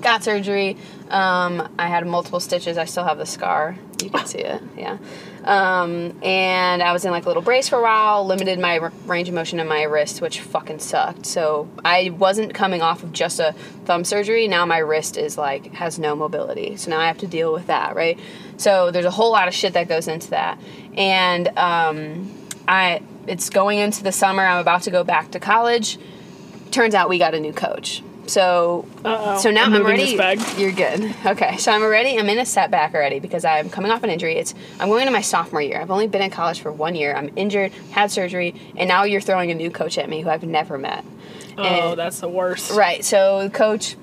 Got 0.00 0.24
surgery. 0.24 0.76
Um, 1.08 1.72
I 1.78 1.86
had 1.86 2.04
multiple 2.06 2.40
stitches. 2.40 2.76
I 2.78 2.84
still 2.86 3.04
have 3.04 3.18
the 3.18 3.26
scar. 3.26 3.76
You 4.02 4.10
can 4.10 4.26
see 4.26 4.38
it. 4.38 4.60
Yeah. 4.76 4.98
Um, 5.44 6.18
and 6.22 6.82
I 6.82 6.92
was 6.92 7.04
in 7.04 7.10
like 7.10 7.24
a 7.24 7.28
little 7.28 7.42
brace 7.42 7.68
for 7.68 7.78
a 7.78 7.82
while. 7.82 8.24
Limited 8.26 8.58
my 8.58 8.78
r- 8.78 8.92
range 9.06 9.28
of 9.28 9.34
motion 9.34 9.60
in 9.60 9.66
my 9.66 9.82
wrist, 9.82 10.20
which 10.20 10.40
fucking 10.40 10.78
sucked. 10.78 11.26
So 11.26 11.68
I 11.84 12.10
wasn't 12.10 12.54
coming 12.54 12.82
off 12.82 13.02
of 13.02 13.12
just 13.12 13.40
a 13.40 13.52
thumb 13.84 14.04
surgery. 14.04 14.46
Now 14.48 14.66
my 14.66 14.78
wrist 14.78 15.16
is 15.16 15.36
like 15.36 15.72
has 15.74 15.98
no 15.98 16.14
mobility. 16.14 16.76
So 16.76 16.90
now 16.90 17.00
I 17.00 17.06
have 17.06 17.18
to 17.18 17.26
deal 17.26 17.52
with 17.52 17.66
that. 17.66 17.96
Right. 17.96 18.18
So 18.56 18.90
there's 18.90 19.04
a 19.04 19.10
whole 19.10 19.32
lot 19.32 19.48
of 19.48 19.54
shit 19.54 19.72
that 19.74 19.88
goes 19.88 20.08
into 20.08 20.30
that. 20.30 20.60
And 20.94 21.48
um, 21.58 22.32
I 22.68 23.02
it's 23.26 23.50
going 23.50 23.78
into 23.78 24.02
the 24.02 24.12
summer. 24.12 24.44
I'm 24.44 24.60
about 24.60 24.82
to 24.82 24.90
go 24.90 25.04
back 25.04 25.32
to 25.32 25.40
college. 25.40 25.98
Turns 26.70 26.94
out 26.94 27.08
we 27.08 27.18
got 27.18 27.34
a 27.34 27.40
new 27.40 27.52
coach. 27.52 28.02
So 28.26 28.86
Uh-oh. 29.04 29.38
so 29.38 29.50
now 29.50 29.64
I'm 29.64 29.74
I'm, 29.74 29.84
ready. 29.86 30.16
You're 30.56 30.72
good. 30.72 31.14
Okay, 31.26 31.56
so 31.56 31.72
I'm 31.72 31.82
already. 31.82 32.18
I'm 32.18 32.28
in 32.28 32.38
a 32.38 32.46
setback 32.46 32.94
already 32.94 33.18
because 33.18 33.44
I'm 33.44 33.68
coming 33.68 33.90
off 33.90 34.02
an 34.04 34.10
injury. 34.10 34.36
It's 34.36 34.54
I'm 34.78 34.88
going 34.88 35.02
into 35.02 35.12
my 35.12 35.20
sophomore 35.22 35.60
year. 35.62 35.80
I've 35.80 35.90
only 35.90 36.06
been 36.06 36.22
in 36.22 36.30
college 36.30 36.60
for 36.60 36.70
one 36.70 36.94
year. 36.94 37.14
I'm 37.14 37.30
injured, 37.36 37.72
had 37.90 38.10
surgery, 38.10 38.54
and 38.76 38.88
now 38.88 39.04
you're 39.04 39.20
throwing 39.20 39.50
a 39.50 39.54
new 39.54 39.70
coach 39.70 39.98
at 39.98 40.08
me 40.08 40.20
who 40.22 40.30
I've 40.30 40.44
never 40.44 40.78
met. 40.78 41.04
Oh, 41.58 41.62
And- 41.62 41.98
that's 41.98 42.20
the 42.20 42.28
worst. 42.28 42.70
Right. 42.72 43.04
So 43.04 43.42
the 43.44 43.50
coach 43.50 43.96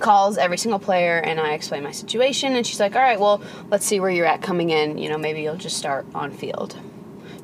calls 0.00 0.36
every 0.36 0.58
single 0.58 0.78
player 0.80 1.16
and 1.18 1.40
I 1.40 1.52
explain 1.54 1.82
my 1.82 1.92
situation 1.92 2.54
and 2.54 2.66
she's 2.66 2.80
like, 2.80 2.94
"All 2.94 3.00
right, 3.00 3.18
well, 3.18 3.40
let's 3.70 3.86
see 3.86 3.98
where 4.00 4.10
you're 4.10 4.26
at 4.26 4.42
coming 4.42 4.68
in. 4.70 4.98
You 4.98 5.08
know, 5.08 5.16
maybe 5.16 5.40
you'll 5.42 5.56
just 5.56 5.76
start 5.78 6.04
on 6.14 6.32
field." 6.32 6.76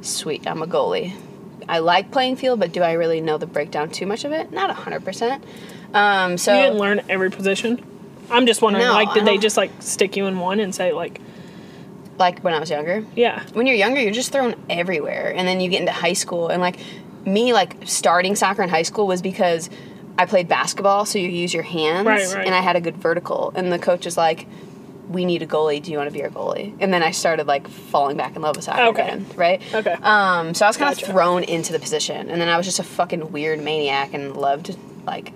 Sweet. 0.02 0.46
I'm 0.46 0.60
a 0.62 0.66
goalie. 0.66 1.12
I 1.68 1.78
like 1.78 2.10
playing 2.10 2.36
field, 2.36 2.58
but 2.58 2.72
do 2.72 2.82
I 2.82 2.92
really 2.92 3.20
know 3.20 3.38
the 3.38 3.46
breakdown 3.46 3.88
too 3.88 4.04
much 4.04 4.24
of 4.24 4.32
it? 4.32 4.52
Not 4.52 4.68
100%. 4.76 5.40
Um, 5.94 6.38
so 6.38 6.54
You 6.54 6.62
didn't 6.62 6.78
learn 6.78 7.02
every 7.08 7.30
position. 7.30 7.84
I'm 8.30 8.46
just 8.46 8.62
wondering, 8.62 8.86
No, 8.86 8.92
like, 8.92 9.12
did 9.14 9.24
they 9.24 9.38
just 9.38 9.56
like 9.56 9.70
stick 9.80 10.16
you 10.16 10.26
in 10.26 10.38
one 10.38 10.58
and 10.60 10.74
say 10.74 10.92
like, 10.92 11.20
like 12.18 12.40
when 12.40 12.54
I 12.54 12.60
was 12.60 12.70
younger, 12.70 13.04
yeah, 13.16 13.42
when 13.52 13.66
you're 13.66 13.76
younger, 13.76 14.00
you're 14.00 14.12
just 14.12 14.32
thrown 14.32 14.54
everywhere. 14.70 15.32
And 15.36 15.46
then 15.46 15.60
you 15.60 15.68
get 15.68 15.80
into 15.80 15.92
high 15.92 16.12
school. 16.12 16.48
And 16.48 16.60
like 16.62 16.76
me, 17.26 17.52
like 17.52 17.76
starting 17.84 18.36
soccer 18.36 18.62
in 18.62 18.68
high 18.68 18.82
school 18.82 19.06
was 19.06 19.20
because 19.22 19.68
I 20.18 20.26
played 20.26 20.46
basketball, 20.48 21.04
so 21.06 21.18
you 21.18 21.28
use 21.28 21.52
your 21.52 21.62
hands. 21.62 22.06
Right, 22.06 22.26
right. 22.34 22.46
And 22.46 22.54
I 22.54 22.60
had 22.60 22.76
a 22.76 22.80
good 22.80 22.96
vertical. 22.96 23.52
And 23.54 23.72
the 23.72 23.78
coach 23.78 24.04
was 24.04 24.16
like, 24.16 24.46
we 25.08 25.24
need 25.24 25.42
a 25.42 25.46
goalie. 25.46 25.82
Do 25.82 25.90
you 25.90 25.98
want 25.98 26.08
to 26.08 26.12
be 26.12 26.22
our 26.22 26.30
goalie? 26.30 26.74
And 26.80 26.92
then 26.92 27.02
I 27.02 27.10
started 27.10 27.46
like 27.46 27.66
falling 27.68 28.16
back 28.16 28.36
in 28.36 28.42
love 28.42 28.56
with 28.56 28.64
soccer 28.64 28.82
Okay. 28.84 29.02
again, 29.02 29.26
right? 29.36 29.60
Okay. 29.74 29.92
Um, 30.02 30.54
so 30.54 30.64
I 30.64 30.68
was 30.68 30.76
kind 30.76 30.94
Gotcha. 30.94 31.06
of 31.06 31.12
thrown 31.12 31.42
into 31.44 31.72
the 31.72 31.78
position, 31.78 32.30
and 32.30 32.40
then 32.40 32.48
I 32.48 32.56
was 32.56 32.66
just 32.66 32.78
a 32.78 32.82
fucking 32.84 33.32
weird 33.32 33.58
maniac 33.60 34.14
and 34.14 34.36
loved 34.36 34.76
like 35.06 35.32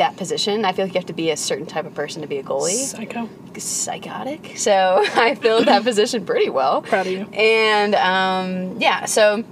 that 0.00 0.16
position. 0.16 0.64
I 0.64 0.72
feel 0.72 0.86
like 0.86 0.94
you 0.94 0.98
have 0.98 1.06
to 1.06 1.12
be 1.12 1.30
a 1.30 1.36
certain 1.36 1.66
type 1.66 1.86
of 1.86 1.94
person 1.94 2.22
to 2.22 2.28
be 2.28 2.38
a 2.38 2.42
goalie 2.42 2.72
psycho. 2.72 3.28
psychotic. 3.56 4.54
So 4.56 5.04
I 5.14 5.34
filled 5.36 5.66
that 5.66 5.84
position 5.84 6.26
pretty 6.26 6.50
well. 6.50 6.82
Proud 6.82 7.06
of 7.06 7.12
you. 7.12 7.28
And 7.32 7.94
um, 7.94 8.80
yeah, 8.80 9.04
so 9.04 9.44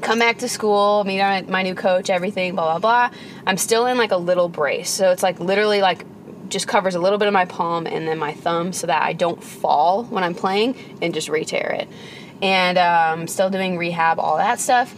come 0.00 0.18
back 0.18 0.38
to 0.38 0.48
school, 0.48 1.04
meet 1.04 1.18
my, 1.18 1.42
my 1.42 1.62
new 1.62 1.74
coach, 1.74 2.08
everything, 2.08 2.54
blah, 2.54 2.78
blah, 2.78 3.08
blah. 3.08 3.18
I'm 3.46 3.56
still 3.56 3.86
in 3.86 3.98
like 3.98 4.12
a 4.12 4.16
little 4.16 4.48
brace. 4.48 4.88
So 4.88 5.10
it's 5.10 5.22
like 5.22 5.40
literally 5.40 5.82
like 5.82 6.06
just 6.48 6.66
covers 6.66 6.94
a 6.94 7.00
little 7.00 7.18
bit 7.18 7.28
of 7.28 7.34
my 7.34 7.44
palm 7.44 7.86
and 7.86 8.08
then 8.08 8.18
my 8.18 8.32
thumb 8.32 8.72
so 8.72 8.86
that 8.86 9.02
I 9.02 9.12
don't 9.12 9.42
fall 9.42 10.04
when 10.04 10.24
I'm 10.24 10.34
playing 10.34 10.98
and 11.02 11.12
just 11.12 11.28
re 11.28 11.44
tear 11.44 11.76
it. 11.78 11.88
And 12.42 12.78
um, 12.78 13.26
still 13.26 13.50
doing 13.50 13.76
rehab, 13.76 14.18
all 14.18 14.36
that 14.38 14.60
stuff 14.60 14.94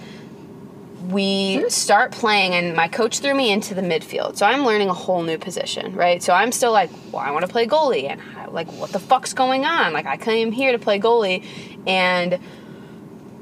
we 1.08 1.56
mm-hmm. 1.56 1.68
start 1.68 2.12
playing 2.12 2.54
and 2.54 2.76
my 2.76 2.88
coach 2.88 3.18
threw 3.18 3.34
me 3.34 3.50
into 3.50 3.74
the 3.74 3.82
midfield. 3.82 4.36
So 4.36 4.46
i'm 4.46 4.64
learning 4.64 4.88
a 4.88 4.94
whole 4.94 5.22
new 5.22 5.38
position 5.38 5.94
right? 5.94 6.22
So 6.22 6.32
i'm 6.32 6.52
still 6.52 6.72
like 6.72 6.90
well 7.10 7.22
i 7.22 7.30
want 7.30 7.44
to 7.44 7.50
play 7.50 7.66
goalie 7.66 8.08
and 8.08 8.20
I, 8.36 8.46
like 8.46 8.70
what 8.72 8.92
the 8.92 8.98
fuck's 8.98 9.32
going 9.32 9.64
on? 9.64 9.92
Like 9.92 10.06
i 10.06 10.16
came 10.16 10.52
here 10.52 10.72
to 10.72 10.78
play 10.78 11.00
goalie 11.00 11.44
and 11.86 12.38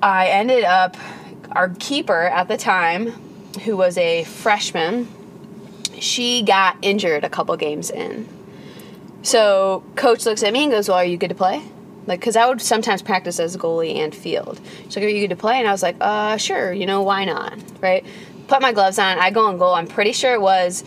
i 0.03 0.29
ended 0.29 0.65
up 0.65 0.97
our 1.53 1.71
keeper 1.79 2.23
at 2.23 2.49
the 2.49 2.57
time 2.57 3.09
who 3.65 3.77
was 3.77 3.99
a 3.99 4.25
freshman 4.25 5.09
she 5.99 6.43
got 6.43 6.77
injured 6.81 7.25
a 7.25 7.29
couple 7.29 7.55
games 7.59 7.91
in. 7.91 8.27
So 9.23 9.85
coach 9.97 10.25
looks 10.25 10.43
at 10.43 10.53
me 10.53 10.63
and 10.63 10.73
goes 10.73 10.89
well 10.89 10.97
are 10.97 11.05
you 11.05 11.19
good 11.19 11.29
to 11.29 11.35
play 11.35 11.63
like 12.11 12.21
because 12.21 12.37
i 12.37 12.47
would 12.47 12.61
sometimes 12.61 13.01
practice 13.01 13.41
as 13.41 13.57
goalie 13.57 13.97
and 13.97 14.15
field 14.15 14.61
she's 14.85 14.97
like 14.97 15.05
are 15.07 15.09
you 15.09 15.23
good 15.27 15.35
to 15.35 15.41
play 15.41 15.59
and 15.59 15.67
i 15.67 15.73
was 15.73 15.83
like 15.83 15.97
uh 16.03 16.37
sure 16.37 16.73
you 16.73 16.85
know 16.85 17.01
why 17.01 17.25
not 17.25 17.59
right 17.81 18.05
put 18.49 18.61
my 18.61 18.73
gloves 18.73 18.99
on 18.99 19.19
i 19.19 19.31
go 19.31 19.47
on 19.47 19.57
goal 19.57 19.73
i'm 19.75 19.87
pretty 19.87 20.13
sure 20.13 20.35
it 20.35 20.41
was 20.43 20.85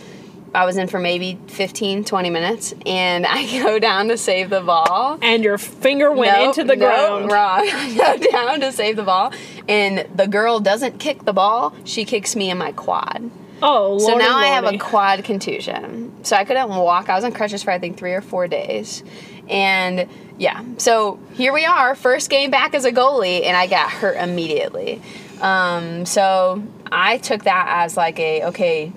I 0.56 0.66
was 0.66 0.76
in 0.76 0.86
for 0.86 1.00
maybe 1.00 1.36
15, 1.48 2.04
20 2.04 2.30
minutes, 2.30 2.72
and 2.86 3.26
I 3.28 3.44
go 3.60 3.80
down 3.80 4.06
to 4.06 4.16
save 4.16 4.50
the 4.50 4.60
ball. 4.60 5.18
And 5.20 5.42
your 5.42 5.58
finger 5.58 6.12
went 6.12 6.30
Nope, 6.38 6.46
into 6.46 6.62
the 6.62 6.76
nope, 6.76 6.78
ground. 6.78 7.24
Wrong. 7.32 7.68
I 7.68 8.16
go 8.20 8.30
down 8.30 8.60
to 8.60 8.70
save 8.70 8.94
the 8.94 9.02
ball, 9.02 9.32
and 9.68 10.06
the 10.16 10.28
girl 10.28 10.60
doesn't 10.60 11.00
kick 11.00 11.24
the 11.24 11.32
ball. 11.32 11.74
She 11.82 12.04
kicks 12.04 12.36
me 12.36 12.50
in 12.50 12.58
my 12.58 12.70
quad. 12.70 13.32
Oh, 13.62 13.98
So 13.98 14.10
lordy, 14.12 14.24
now 14.24 14.36
I 14.36 14.46
have 14.46 14.64
a 14.64 14.78
quad 14.78 15.24
contusion. 15.24 16.12
So 16.24 16.36
I 16.36 16.44
couldn't 16.44 16.68
walk. 16.68 17.08
I 17.08 17.16
was 17.16 17.24
on 17.24 17.32
crutches 17.32 17.64
for 17.64 17.72
I 17.72 17.80
think 17.80 17.96
three 17.96 18.12
or 18.12 18.20
four 18.20 18.46
days. 18.46 19.02
And 19.48 20.08
yeah, 20.38 20.64
so 20.78 21.18
here 21.34 21.52
we 21.52 21.64
are, 21.64 21.94
first 21.94 22.30
game 22.30 22.50
back 22.50 22.74
as 22.74 22.84
a 22.84 22.92
goalie, 22.92 23.44
and 23.44 23.56
I 23.56 23.66
got 23.66 23.90
hurt 23.90 24.16
immediately. 24.16 25.00
Um, 25.40 26.06
so 26.06 26.62
I 26.90 27.18
took 27.18 27.44
that 27.44 27.66
as 27.84 27.96
like 27.96 28.18
a 28.18 28.44
okay, 28.44 28.92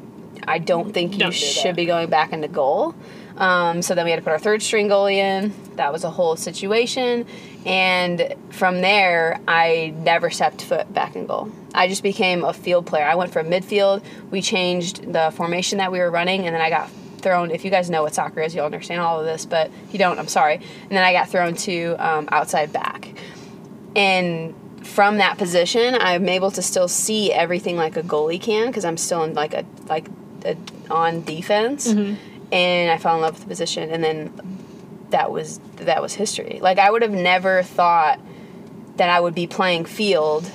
I 0.48 0.60
don't 0.60 0.94
think 0.94 1.14
you 1.14 1.20
Don't 1.20 1.32
do 1.32 1.38
should 1.38 1.76
be 1.76 1.86
going 1.86 2.10
back 2.10 2.34
into 2.34 2.48
goal. 2.48 2.96
Um, 3.38 3.84
so 3.84 3.94
then 3.94 4.06
we 4.06 4.12
had 4.12 4.18
to 4.18 4.24
put 4.24 4.32
our 4.32 4.40
third 4.40 4.64
string 4.64 4.90
goalie 4.90 5.18
in. 5.18 5.54
That 5.76 5.94
was 5.94 6.04
a 6.04 6.10
whole 6.10 6.36
situation. 6.36 7.28
And 7.66 8.34
from 8.50 8.82
there, 8.82 9.40
I 9.48 9.94
never 9.98 10.30
stepped 10.32 10.64
foot 10.64 10.92
back 10.92 11.16
in 11.16 11.28
goal. 11.28 11.52
I 11.76 11.88
just 11.88 12.02
became 12.02 12.44
a 12.44 12.54
field 12.54 12.88
player. 12.88 13.06
I 13.06 13.16
went 13.16 13.32
from 13.32 13.48
midfield. 13.48 14.04
We 14.32 14.42
changed 14.42 15.12
the 15.14 15.32
formation 15.36 15.78
that 15.78 15.92
we 15.92 16.00
were 16.00 16.10
running, 16.10 16.48
and 16.48 16.56
then 16.56 16.62
I 16.62 16.70
got 16.70 16.90
thrown. 17.22 17.52
If 17.52 17.66
you 17.66 17.72
guys 17.72 17.90
know 17.90 18.04
what 18.04 18.14
soccer 18.16 18.42
is, 18.42 18.54
you'll 18.56 18.66
understand 18.66 19.02
all 19.02 19.20
of 19.20 19.26
this. 19.26 19.46
But 19.46 19.72
if 19.86 19.94
you 19.94 20.00
don't, 20.00 20.20
I'm 20.20 20.28
sorry. 20.28 20.56
And 20.56 20.92
then 20.92 21.04
I 21.04 21.14
got 21.14 21.30
thrown 21.30 21.56
to 21.56 21.96
um, 22.00 22.28
outside 22.32 22.72
back. 22.72 23.14
And 23.96 24.54
from 24.86 25.18
that 25.18 25.38
position, 25.38 25.96
I'm 26.00 26.30
able 26.30 26.52
to 26.52 26.62
still 26.62 26.88
see 26.88 27.32
everything 27.34 27.76
like 27.76 27.98
a 27.98 28.04
goalie 28.04 28.42
can 28.42 28.68
because 28.68 28.86
I'm 28.86 28.98
still 28.98 29.24
in 29.24 29.34
like 29.34 29.54
a 29.54 29.66
like 29.88 30.08
a, 30.46 30.56
on 30.90 31.24
defense. 31.24 31.88
And 32.52 32.92
I 32.92 32.98
fell 32.98 33.16
in 33.16 33.22
love 33.22 33.34
with 33.34 33.42
the 33.42 33.48
position, 33.50 33.90
and 33.90 34.02
then 34.04 34.32
that 35.10 35.32
was 35.32 35.60
that 35.78 36.02
was 36.02 36.14
history. 36.14 36.60
Like 36.62 36.80
I 36.80 36.90
would 36.90 37.02
have 37.02 37.12
never 37.12 37.64
thought 37.64 38.20
that 38.96 39.10
I 39.10 39.20
would 39.20 39.36
be 39.36 39.48
playing 39.48 39.86
field 39.86 40.50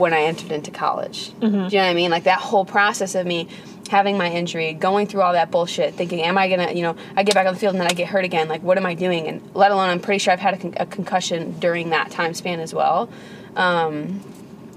when 0.00 0.12
I 0.12 0.22
entered 0.22 0.50
into 0.50 0.70
college. 0.70 1.32
Do 1.40 1.46
you 1.46 1.52
know 1.52 1.64
what 1.84 1.90
I 1.90 1.94
mean? 1.94 2.10
Like 2.10 2.24
that 2.24 2.40
whole 2.40 2.64
process 2.64 3.14
of 3.14 3.26
me 3.26 3.48
having 3.90 4.16
my 4.16 4.30
injury, 4.30 4.72
going 4.72 5.06
through 5.06 5.20
all 5.20 5.32
that 5.32 5.50
bullshit, 5.50 5.94
thinking, 5.94 6.22
am 6.22 6.38
I 6.38 6.48
gonna, 6.48 6.72
you 6.72 6.82
know, 6.82 6.96
I 7.16 7.24
get 7.24 7.34
back 7.34 7.46
on 7.46 7.54
the 7.54 7.60
field 7.60 7.74
and 7.74 7.80
then 7.80 7.88
I 7.88 7.94
get 7.94 8.08
hurt 8.08 8.24
again. 8.24 8.48
Like, 8.48 8.62
what 8.62 8.78
am 8.78 8.86
I 8.86 8.94
doing? 8.94 9.26
And 9.26 9.42
let 9.54 9.72
alone, 9.72 9.90
I'm 9.90 10.00
pretty 10.00 10.18
sure 10.18 10.32
I've 10.32 10.38
had 10.40 10.54
a, 10.54 10.58
con- 10.58 10.74
a 10.76 10.86
concussion 10.86 11.58
during 11.58 11.90
that 11.90 12.10
time 12.10 12.34
span 12.34 12.60
as 12.60 12.72
well. 12.72 13.10
Um, 13.56 14.20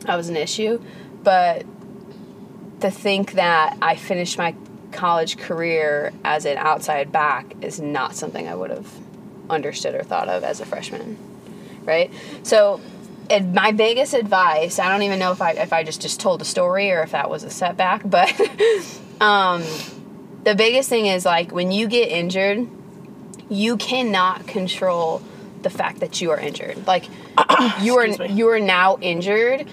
that 0.02 0.16
was 0.16 0.30
an 0.30 0.36
issue, 0.36 0.82
but 1.24 1.64
to 2.82 2.92
think 2.92 3.34
that 3.34 3.78
I 3.82 3.96
finished 3.96 4.38
my 4.38 4.56
college 4.92 5.38
career 5.38 6.12
as 6.26 6.46
an 6.46 6.58
outside 6.58 7.12
back 7.12 7.56
is 7.62 7.80
not 7.80 8.16
something 8.16 8.48
I 8.48 8.56
would 8.56 8.72
have 8.72 8.92
understood 9.50 9.96
or 9.96 10.04
thought 10.04 10.28
of 10.28 10.44
as 10.44 10.60
a 10.60 10.66
freshman, 10.66 11.18
right? 11.84 12.12
So, 12.44 12.82
and 13.34 13.54
my 13.54 13.72
biggest 13.72 14.14
advice, 14.14 14.80
I 14.80 14.90
don't 14.90 15.04
even 15.04 15.20
know 15.20 15.32
if 15.32 15.42
I 15.42 15.52
if 15.52 15.74
I 15.74 15.84
just 15.84 16.02
just 16.02 16.20
told 16.20 16.42
a 16.42 16.46
story 16.46 16.92
or 16.92 17.02
if 17.02 17.12
that 17.12 17.30
was 17.30 17.44
a 17.44 17.50
setback, 17.50 18.02
but 18.10 18.30
um, 19.22 19.64
the 20.44 20.56
biggest 20.56 20.90
thing 20.90 21.08
is 21.08 21.26
like 21.26 21.52
when 21.52 21.72
you 21.72 21.88
get 21.88 22.10
injured, 22.10 22.68
you 23.50 23.78
cannot 23.78 24.48
control 24.48 25.22
the 25.62 25.70
fact 25.70 26.00
that 26.02 26.22
you 26.22 26.32
are 26.32 26.40
injured. 26.40 26.86
Like 26.86 27.06
you 27.82 27.98
are 27.98 28.06
you 28.08 28.50
are 28.50 28.60
now 28.60 28.98
injured 29.02 29.68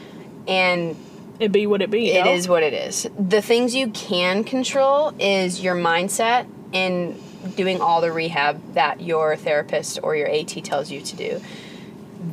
and 0.48 0.96
It 1.38 1.52
be 1.52 1.66
what 1.66 1.82
it 1.82 1.90
be. 1.90 2.10
it 2.10 2.26
is 2.26 2.48
what 2.48 2.62
it 2.62 2.72
is. 2.72 3.08
The 3.18 3.42
things 3.42 3.74
you 3.74 3.88
can 3.90 4.44
control 4.44 5.12
is 5.18 5.60
your 5.60 5.74
mindset 5.74 6.46
and 6.72 7.20
doing 7.56 7.80
all 7.80 8.00
the 8.00 8.12
rehab 8.12 8.74
that 8.74 9.00
your 9.00 9.36
therapist 9.36 9.98
or 10.02 10.14
your 10.14 10.28
AT 10.28 10.48
tells 10.64 10.90
you 10.90 11.00
to 11.00 11.16
do. 11.16 11.40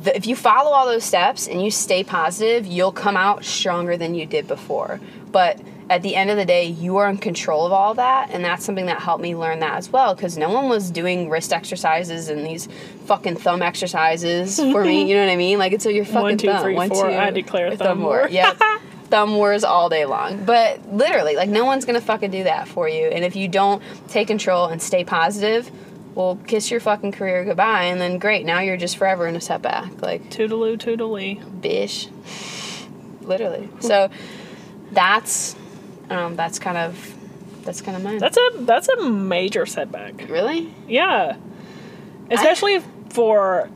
The, 0.02 0.14
if 0.16 0.26
you 0.26 0.36
follow 0.36 0.70
all 0.70 0.86
those 0.86 1.04
steps 1.04 1.46
and 1.48 1.62
you 1.64 1.70
stay 1.70 2.04
positive, 2.04 2.66
you'll 2.66 2.92
come 2.92 3.16
out 3.16 3.44
stronger 3.44 3.96
than 3.96 4.14
you 4.14 4.26
did 4.26 4.46
before. 4.46 5.00
But 5.32 5.60
at 5.90 6.02
the 6.02 6.14
end 6.14 6.28
of 6.28 6.36
the 6.36 6.44
day, 6.44 6.66
you 6.66 6.98
are 6.98 7.08
in 7.08 7.16
control 7.16 7.64
of 7.64 7.72
all 7.72 7.94
that, 7.94 8.28
and 8.30 8.44
that's 8.44 8.62
something 8.64 8.84
that 8.86 9.00
helped 9.00 9.22
me 9.22 9.34
learn 9.34 9.60
that 9.60 9.74
as 9.78 9.90
well. 9.90 10.14
Because 10.14 10.36
no 10.36 10.50
one 10.50 10.68
was 10.68 10.90
doing 10.90 11.30
wrist 11.30 11.52
exercises 11.52 12.28
and 12.28 12.44
these 12.44 12.68
fucking 13.06 13.36
thumb 13.36 13.62
exercises 13.62 14.56
for 14.72 14.84
me. 14.84 15.08
You 15.08 15.16
know 15.16 15.24
what 15.26 15.32
I 15.32 15.36
mean? 15.36 15.58
Like 15.58 15.72
it's 15.72 15.86
a 15.86 15.92
your 15.92 16.04
fucking 16.04 16.20
One, 16.22 16.36
two, 16.38 16.48
thumb. 16.48 16.62
three, 16.62 16.74
One, 16.74 16.88
four. 16.90 17.08
two, 17.08 17.16
I 17.16 17.30
declare 17.30 17.70
thumb, 17.70 17.78
thumb 17.78 18.00
war. 18.02 18.10
war. 18.20 18.28
Yeah, 18.28 18.52
thumb 19.04 19.34
wars 19.36 19.64
all 19.64 19.88
day 19.88 20.04
long. 20.04 20.44
But 20.44 20.92
literally, 20.92 21.34
like 21.36 21.48
no 21.48 21.64
one's 21.64 21.86
gonna 21.86 22.02
fucking 22.02 22.30
do 22.30 22.44
that 22.44 22.68
for 22.68 22.86
you. 22.86 23.06
And 23.06 23.24
if 23.24 23.34
you 23.36 23.48
don't 23.48 23.82
take 24.08 24.26
control 24.28 24.66
and 24.66 24.82
stay 24.82 25.04
positive, 25.04 25.70
well, 26.18 26.36
kiss 26.48 26.68
your 26.68 26.80
fucking 26.80 27.12
career 27.12 27.44
goodbye. 27.44 27.84
And 27.84 28.00
then 28.00 28.18
great, 28.18 28.44
now 28.44 28.58
you're 28.58 28.76
just 28.76 28.96
forever 28.96 29.28
in 29.28 29.36
a 29.36 29.40
setback. 29.40 30.02
Like 30.02 30.30
Toodaloo, 30.30 30.76
toodaloo. 30.76 31.60
bish, 31.60 32.08
literally. 33.20 33.68
So 33.78 34.10
that's 34.90 35.54
um, 36.10 36.34
that's 36.34 36.58
kind 36.58 36.76
of 36.76 37.14
that's 37.62 37.82
kind 37.82 37.96
of 37.96 38.02
mine. 38.02 38.18
That's 38.18 38.36
a 38.36 38.50
that's 38.62 38.88
a 38.88 39.08
major 39.08 39.64
setback. 39.64 40.28
really 40.28 40.74
Yeah. 40.88 41.36
Especially 42.32 42.80
for 43.10 43.70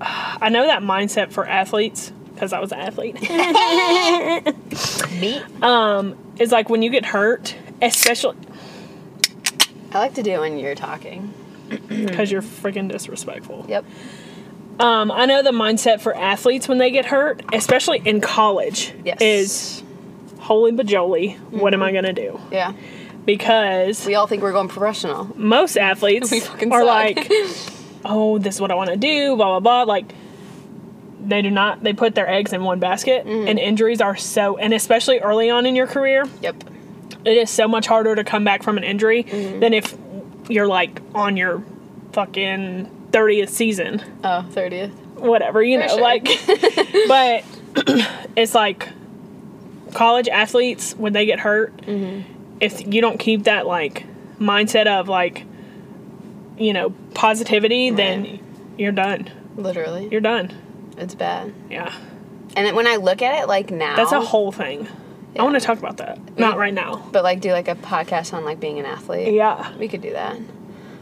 I 0.00 0.48
know 0.48 0.66
that 0.66 0.82
mindset 0.82 1.32
for 1.32 1.46
athletes 1.46 2.10
because 2.32 2.54
I 2.54 2.60
was 2.60 2.72
an 2.72 2.80
athlete. 2.80 3.20
me. 5.20 5.42
um 5.60 6.16
is 6.38 6.50
like 6.50 6.70
when 6.70 6.80
you 6.80 6.88
get 6.88 7.04
hurt, 7.04 7.54
especially 7.82 8.38
I 9.92 9.98
like 9.98 10.14
to 10.14 10.22
do 10.22 10.30
it 10.30 10.40
when 10.40 10.56
you're 10.56 10.74
talking. 10.74 11.34
Because 11.88 12.30
you're 12.30 12.42
freaking 12.42 12.90
disrespectful. 12.90 13.64
Yep. 13.68 13.84
Um, 14.80 15.10
I 15.12 15.26
know 15.26 15.42
the 15.42 15.50
mindset 15.52 16.00
for 16.00 16.16
athletes 16.16 16.66
when 16.68 16.78
they 16.78 16.90
get 16.90 17.04
hurt, 17.06 17.42
especially 17.52 18.02
in 18.04 18.20
college, 18.20 18.92
Yes. 19.04 19.18
is 19.20 19.82
holy 20.40 20.72
bajoli, 20.72 21.38
what 21.50 21.72
am 21.74 21.82
I 21.82 21.92
gonna 21.92 22.12
do? 22.12 22.40
yeah. 22.50 22.72
Because 23.24 24.04
We 24.04 24.16
all 24.16 24.26
think 24.26 24.42
we're 24.42 24.52
going 24.52 24.68
professional. 24.68 25.30
most 25.36 25.76
athletes 25.78 26.30
are 26.32 26.58
suck. 26.58 26.70
like, 26.84 27.30
oh, 28.04 28.38
this 28.38 28.56
is 28.56 28.60
what 28.60 28.70
I 28.70 28.74
want 28.74 28.90
to 28.90 28.96
do, 28.96 29.36
blah 29.36 29.58
blah 29.58 29.84
blah. 29.84 29.92
Like 29.92 30.12
they 31.26 31.40
do 31.40 31.50
not. 31.50 31.82
They 31.82 31.94
put 31.94 32.14
their 32.14 32.28
eggs 32.28 32.52
in 32.52 32.64
one 32.64 32.80
basket, 32.80 33.24
Mm-hmm. 33.24 33.48
and 33.48 33.58
injuries 33.58 34.00
are 34.02 34.16
so, 34.16 34.56
and 34.58 34.74
especially 34.74 35.20
early 35.20 35.48
on 35.50 35.64
in 35.64 35.74
your 35.74 35.86
career, 35.86 36.24
Yep. 36.42 36.64
it 37.24 37.36
is 37.38 37.48
so 37.48 37.66
much 37.66 37.86
harder 37.86 38.14
to 38.14 38.24
come 38.24 38.44
back 38.44 38.62
from 38.62 38.76
an 38.76 38.84
injury 38.84 39.24
Mm-hmm. 39.24 39.60
than 39.60 39.72
if 39.72 39.96
you're 40.48 40.66
like 40.66 41.00
on 41.14 41.36
your 41.36 41.62
fucking 42.12 43.08
thirtieth 43.12 43.50
season, 43.50 44.02
Oh, 44.22 44.44
30th. 44.50 44.90
whatever 45.16 45.62
you 45.62 45.78
know, 45.78 45.88
sure. 45.88 46.00
like. 46.00 46.24
but 47.08 47.44
it's 48.36 48.54
like 48.54 48.88
college 49.94 50.28
athletes 50.28 50.94
when 50.96 51.12
they 51.12 51.26
get 51.26 51.40
hurt, 51.40 51.76
Mm-hmm. 51.78 52.30
if 52.60 52.86
you 52.92 53.00
don't 53.00 53.18
keep 53.18 53.44
that 53.44 53.66
like 53.66 54.04
mindset 54.38 54.86
of 54.86 55.08
like, 55.08 55.44
you 56.58 56.72
know, 56.72 56.90
positivity, 57.14 57.90
then 57.90 58.40
you're 58.76 58.92
done. 58.92 59.30
Literally. 59.56 60.08
You're 60.10 60.20
done. 60.20 60.52
It's 60.96 61.14
bad. 61.14 61.52
Yeah. 61.70 61.92
And 62.56 62.66
then 62.66 62.74
when 62.76 62.86
I 62.86 62.96
look 62.96 63.22
at 63.22 63.42
it 63.42 63.46
like 63.48 63.70
now, 63.70 63.96
That's 63.96 64.12
a 64.12 64.20
whole 64.20 64.52
thing. 64.52 64.86
I 65.38 65.42
want 65.42 65.54
to 65.54 65.60
talk 65.60 65.78
about 65.78 65.96
that. 65.98 66.38
Not 66.38 66.56
right 66.58 66.72
now. 66.74 67.08
but 67.12 67.24
like 67.24 67.40
do 67.40 67.52
like 67.52 67.68
a 67.68 67.74
podcast 67.74 68.32
on 68.34 68.44
like 68.44 68.60
being 68.60 68.78
an 68.78 68.86
athlete. 68.86 69.34
Yeah. 69.34 69.76
We 69.76 69.88
could 69.88 70.00
do 70.00 70.12
that. 70.12 70.38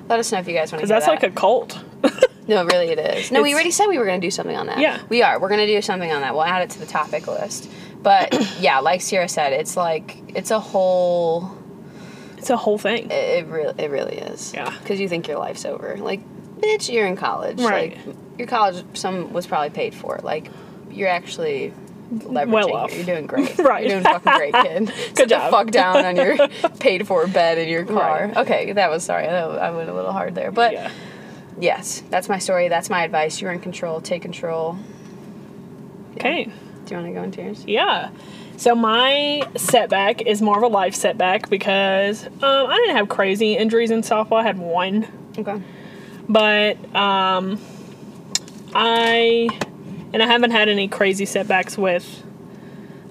Let 0.09 0.18
us 0.18 0.33
know 0.33 0.38
if 0.38 0.49
you 0.49 0.55
guys 0.55 0.73
want 0.73 0.81
to. 0.81 0.87
Because 0.87 0.88
that's 0.88 1.07
like 1.07 1.23
a 1.23 1.31
cult. 1.31 1.79
no, 2.49 2.64
really, 2.64 2.88
it 2.88 2.99
is. 2.99 3.31
No, 3.31 3.42
we 3.42 3.55
already 3.55 3.71
said 3.71 3.87
we 3.87 3.99
were 3.99 4.05
going 4.05 4.21
to 4.21 4.27
do 4.27 4.31
something 4.31 4.57
on 4.57 4.66
that. 4.66 4.79
Yeah. 4.79 5.01
we 5.09 5.23
are. 5.23 5.38
We're 5.40 5.49
going 5.49 5.61
to 5.61 5.66
do 5.66 5.81
something 5.83 6.11
on 6.11 6.23
that. 6.23 6.35
We'll 6.35 6.45
add 6.45 6.62
it 6.62 6.71
to 6.71 6.79
the 6.79 6.87
topic 6.87 7.27
list. 7.27 7.71
But 8.03 8.35
yeah, 8.61 8.81
like 8.81 9.01
Sierra 9.01 9.29
said, 9.29 9.53
it's 9.53 9.77
like 9.77 10.16
it's 10.29 10.51
a 10.51 10.59
whole. 10.61 11.57
it's 12.37 12.51
a 12.51 12.57
whole 12.57 12.79
thing. 12.79 13.11
It, 13.11 13.45
it 13.45 13.47
really, 13.47 13.75
it 13.79 13.90
really 13.90 14.16
is. 14.16 14.53
Yeah. 14.55 14.77
Because 14.81 14.99
you 14.99 15.09
think 15.09 15.29
your 15.29 15.38
life's 15.38 15.64
over. 15.64 15.97
Like, 15.99 16.21
bitch, 16.59 16.92
you're 16.92 17.07
in 17.07 17.16
college. 17.16 17.61
Right. 17.61 17.97
Like, 18.07 18.16
your 18.38 18.49
college, 18.49 18.85
some 18.95 19.33
was 19.33 19.47
probably 19.47 19.71
paid 19.71 19.95
for. 19.95 20.18
Like, 20.23 20.51
you're 20.90 21.09
actually 21.09 21.73
leveraging. 22.12 22.48
Well 22.51 22.66
here. 22.68 22.77
off. 22.77 22.94
You're 22.94 23.05
doing 23.05 23.27
great. 23.29 23.59
Right. 23.59 23.83
You're 23.88 24.01
doing 24.01 24.05
fucking 24.05 24.33
great, 24.33 24.55
kid. 24.55 24.92
Sit 25.16 25.29
job. 25.29 25.51
fuck 25.51 25.70
down 25.70 26.05
on 26.05 26.16
your 26.16 26.48
paid 26.81 27.07
for 27.07 27.27
bed 27.27 27.59
in 27.59 27.68
your 27.68 27.85
car. 27.85 28.27
Right. 28.29 28.37
Okay, 28.38 28.72
that 28.72 28.90
was 28.90 29.05
sorry. 29.05 29.27
I, 29.27 29.40
I 29.40 29.70
went 29.70 29.88
a 29.88 29.94
little 29.94 30.12
hard 30.12 30.35
there, 30.35 30.51
but 30.53 30.72
yeah. 30.72 30.90
yes, 31.59 32.03
that's 32.11 32.29
my 32.29 32.38
story. 32.38 32.68
That's 32.68 32.90
my 32.90 33.05
advice. 33.05 33.40
You're 33.40 33.53
in 33.53 33.61
control. 33.61 34.01
Take 34.01 34.22
control. 34.22 34.77
Okay. 36.16 36.44
Do 36.44 36.94
you 36.94 37.01
want 37.01 37.07
to 37.07 37.12
go 37.18 37.22
into 37.22 37.42
yours? 37.42 37.64
Yeah. 37.66 38.11
So 38.57 38.75
my 38.75 39.48
setback 39.57 40.22
is 40.22 40.42
more 40.42 40.57
of 40.57 40.62
a 40.62 40.68
life 40.68 40.94
setback 40.94 41.48
because 41.48 42.27
um, 42.27 42.33
I 42.42 42.77
didn't 42.77 42.96
have 42.96 43.09
crazy 43.09 43.57
injuries 43.57 43.90
in 43.90 44.03
softball. 44.03 44.40
I 44.40 44.42
had 44.44 44.59
one, 44.59 45.09
Okay. 45.38 45.61
but 46.29 46.77
um, 46.94 47.59
I 48.75 49.48
and 50.12 50.22
I 50.22 50.27
haven't 50.27 50.51
had 50.51 50.68
any 50.68 50.88
crazy 50.88 51.25
setbacks 51.25 51.77
with 51.79 52.22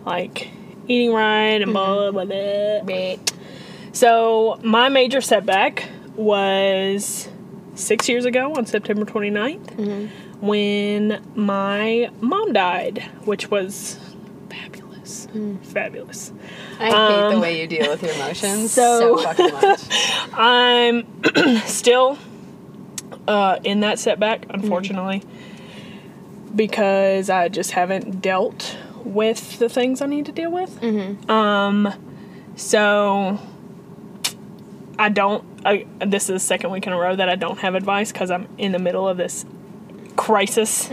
like 0.05 0.49
eating 0.87 1.13
right 1.13 1.61
and 1.61 1.73
blah 1.73 2.11
mm-hmm. 2.11 2.13
blah 2.13 2.25
blah. 2.25 2.85
Great. 2.85 3.33
So, 3.93 4.59
my 4.63 4.89
major 4.89 5.19
setback 5.19 5.89
was 6.15 7.27
six 7.75 8.07
years 8.07 8.25
ago 8.25 8.53
on 8.55 8.65
September 8.65 9.05
29th 9.05 9.65
mm-hmm. 9.75 10.45
when 10.45 11.21
my 11.35 12.09
mom 12.21 12.53
died, 12.53 13.03
which 13.25 13.49
was 13.51 13.99
fabulous. 14.49 15.27
Mm. 15.33 15.65
Fabulous. 15.65 16.31
I 16.79 16.85
hate 16.85 16.91
the 16.91 17.35
um, 17.35 17.41
way 17.41 17.61
you 17.61 17.67
deal 17.67 17.89
with 17.89 18.01
your 18.01 18.13
emotions 18.13 18.71
so, 18.73 19.17
so- 19.17 19.23
fucking 19.23 19.51
much. 19.53 19.81
I'm 20.33 21.57
still 21.65 22.17
uh, 23.27 23.59
in 23.63 23.81
that 23.81 23.99
setback, 23.99 24.45
unfortunately, 24.49 25.23
because 26.55 27.29
I 27.29 27.49
just 27.49 27.71
haven't 27.71 28.21
dealt 28.21 28.77
with 29.03 29.59
the 29.59 29.69
things 29.69 30.01
I 30.01 30.05
need 30.05 30.25
to 30.27 30.31
deal 30.31 30.51
with. 30.51 30.81
Um, 31.29 31.91
so 32.55 33.39
I 34.99 35.09
don't. 35.09 35.43
I, 35.65 35.85
this 36.05 36.23
is 36.23 36.27
the 36.27 36.39
second 36.39 36.71
week 36.71 36.87
in 36.87 36.93
a 36.93 36.97
row 36.97 37.15
that 37.15 37.29
I 37.29 37.35
don't 37.35 37.59
have 37.59 37.75
advice 37.75 38.11
because 38.11 38.31
I'm 38.31 38.47
in 38.57 38.71
the 38.71 38.79
middle 38.79 39.07
of 39.07 39.17
this 39.17 39.45
crisis. 40.15 40.89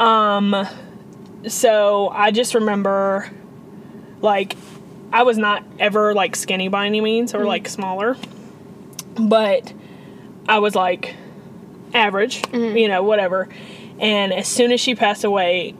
Um, 0.00 0.66
so 1.46 2.08
I 2.08 2.30
just 2.30 2.54
remember, 2.54 3.30
like, 4.20 4.56
I 5.12 5.22
was 5.22 5.38
not 5.38 5.62
ever 5.78 6.14
like 6.14 6.34
skinny 6.36 6.68
by 6.68 6.86
any 6.86 7.00
means 7.00 7.34
or 7.34 7.44
like 7.44 7.68
smaller, 7.68 8.16
but 9.16 9.72
I 10.48 10.58
was 10.58 10.74
like 10.74 11.14
average, 11.92 12.42
you 12.52 12.88
know, 12.88 13.02
whatever. 13.02 13.48
And 13.98 14.32
as 14.32 14.48
soon 14.48 14.72
as 14.72 14.80
she 14.80 14.94
passed 14.94 15.24
away, 15.24 15.74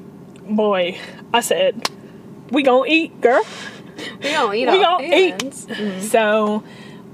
boy, 0.48 0.98
I 1.33 1.40
said, 1.40 1.88
"We 2.50 2.62
gonna 2.62 2.88
eat, 2.88 3.20
girl." 3.20 3.42
We 4.22 4.31
don't 4.31 4.55
eat 4.55 4.68
We 4.70 4.85
all 4.85 4.98
gonna 5.00 5.14
eat. 5.14 5.42
humans. 5.68 6.11
So 6.11 6.62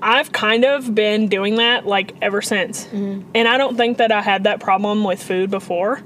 I've 0.03 0.33
kind 0.33 0.65
of 0.65 0.95
been 0.95 1.29
doing 1.29 1.57
that 1.57 1.87
like 1.87 2.15
ever 2.23 2.41
since. 2.43 2.87
And 2.93 3.27
I 3.37 3.59
don't 3.59 3.77
think 3.77 3.99
that 3.99 4.11
I 4.13 4.21
had 4.23 4.45
that 4.45 4.61
problem 4.61 5.05
with 5.05 5.23
food 5.23 5.51
before. 5.51 6.03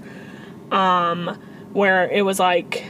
Um 0.70 1.38
where 1.72 2.08
it 2.08 2.22
was 2.22 2.38
like 2.38 2.84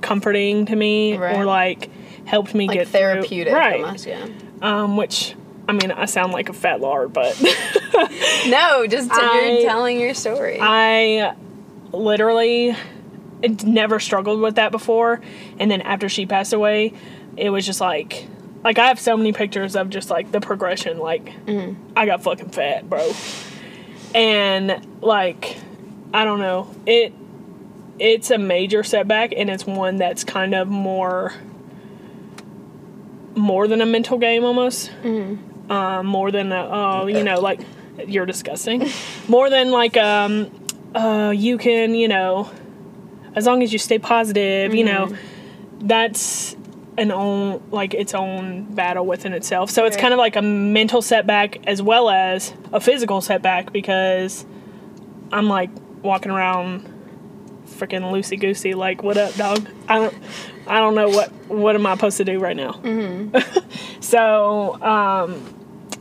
comforting 0.00 0.66
to 0.66 0.76
me 0.76 1.16
Right. 1.16 1.36
or 1.36 1.44
like 1.44 1.88
helped 2.24 2.54
me 2.54 2.66
Like 2.68 2.78
get 2.78 2.88
through- 2.88 2.98
therapeutic 3.00 3.52
right? 3.54 3.84
almost, 3.84 4.06
yeah. 4.06 4.26
Um, 4.60 4.96
which 4.96 5.34
I 5.68 5.72
mean, 5.72 5.92
I 5.92 6.06
sound 6.06 6.32
like 6.32 6.48
a 6.48 6.54
fat 6.54 6.80
lard, 6.80 7.12
but 7.12 7.38
No, 8.46 8.86
just 8.86 9.10
I- 9.12 9.50
you're 9.50 9.68
telling 9.68 10.00
your 10.00 10.14
story. 10.14 10.58
I 10.60 11.34
literally 11.92 12.74
it 13.42 13.64
never 13.64 14.00
struggled 14.00 14.40
with 14.40 14.56
that 14.56 14.72
before. 14.72 15.20
And 15.58 15.70
then 15.70 15.80
after 15.82 16.08
she 16.08 16.26
passed 16.26 16.52
away, 16.52 16.92
it 17.36 17.50
was 17.50 17.64
just 17.64 17.80
like, 17.80 18.26
like 18.64 18.78
I 18.78 18.86
have 18.86 18.98
so 18.98 19.16
many 19.16 19.32
pictures 19.32 19.76
of 19.76 19.90
just 19.90 20.10
like 20.10 20.32
the 20.32 20.40
progression. 20.40 20.98
Like 20.98 21.26
mm-hmm. 21.46 21.80
I 21.96 22.06
got 22.06 22.22
fucking 22.22 22.50
fat, 22.50 22.88
bro. 22.88 23.12
And 24.14 24.86
like, 25.02 25.56
I 26.12 26.24
don't 26.24 26.40
know, 26.40 26.74
it 26.86 27.12
it's 27.98 28.30
a 28.30 28.38
major 28.38 28.84
setback, 28.84 29.32
and 29.36 29.50
it's 29.50 29.66
one 29.66 29.96
that's 29.96 30.24
kind 30.24 30.54
of 30.54 30.68
more 30.68 31.34
more 33.34 33.68
than 33.68 33.80
a 33.80 33.86
mental 33.86 34.18
game 34.18 34.44
almost. 34.44 34.90
Mm-hmm. 35.02 35.44
Um, 35.68 36.06
more 36.06 36.30
than 36.30 36.50
a, 36.52 36.68
oh, 36.70 37.06
you 37.06 37.22
know, 37.22 37.40
like 37.40 37.60
you're 38.06 38.26
disgusting. 38.26 38.88
more 39.28 39.50
than 39.50 39.70
like 39.70 39.96
um, 39.96 40.50
uh, 40.94 41.32
you 41.36 41.58
can, 41.58 41.94
you 41.94 42.08
know, 42.08 42.50
as 43.34 43.46
long 43.46 43.62
as 43.62 43.72
you 43.72 43.78
stay 43.78 43.98
positive, 43.98 44.74
you 44.74 44.84
know, 44.84 45.16
that's 45.80 46.56
an 46.96 47.12
own 47.12 47.62
like 47.70 47.94
its 47.94 48.14
own 48.14 48.64
battle 48.74 49.06
within 49.06 49.32
itself. 49.32 49.70
So 49.70 49.84
it's 49.84 49.96
kind 49.96 50.12
of 50.14 50.18
like 50.18 50.36
a 50.36 50.42
mental 50.42 51.02
setback 51.02 51.64
as 51.66 51.80
well 51.82 52.08
as 52.10 52.52
a 52.72 52.80
physical 52.80 53.20
setback 53.20 53.72
because 53.72 54.44
I'm 55.30 55.48
like 55.48 55.70
walking 56.02 56.32
around 56.32 56.94
freaking 57.66 58.10
loosey 58.10 58.40
goosey 58.40 58.74
like 58.74 59.02
what 59.02 59.16
up 59.18 59.34
dog? 59.34 59.68
I 59.88 59.98
don't 59.98 60.14
i 60.66 60.80
don't 60.80 60.94
know 60.94 61.08
what 61.08 61.30
what 61.48 61.74
am 61.76 61.86
i 61.86 61.94
supposed 61.94 62.16
to 62.16 62.24
do 62.24 62.38
right 62.38 62.56
now? 62.56 62.80
So 64.00 64.80
um 64.82 65.54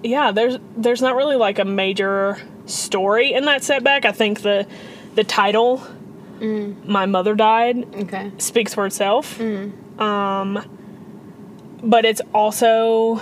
yeah 0.08 0.32
there's 0.32 0.58
there's 0.76 1.02
not 1.02 1.16
really 1.16 1.36
like 1.36 1.60
a 1.60 1.66
major 1.66 2.38
story 2.66 3.34
in 3.34 3.46
that 3.46 3.64
setback 3.64 4.06
i 4.06 4.12
think 4.12 4.42
the 4.42 4.68
the 5.16 5.24
title 5.24 5.86
my 6.40 7.06
mother 7.06 7.36
died 7.36 7.96
okay. 7.96 8.32
speaks 8.38 8.74
for 8.74 8.86
itself. 8.86 9.40
Um, 10.00 10.64
but 11.82 12.06
it's 12.06 12.22
also, 12.34 13.22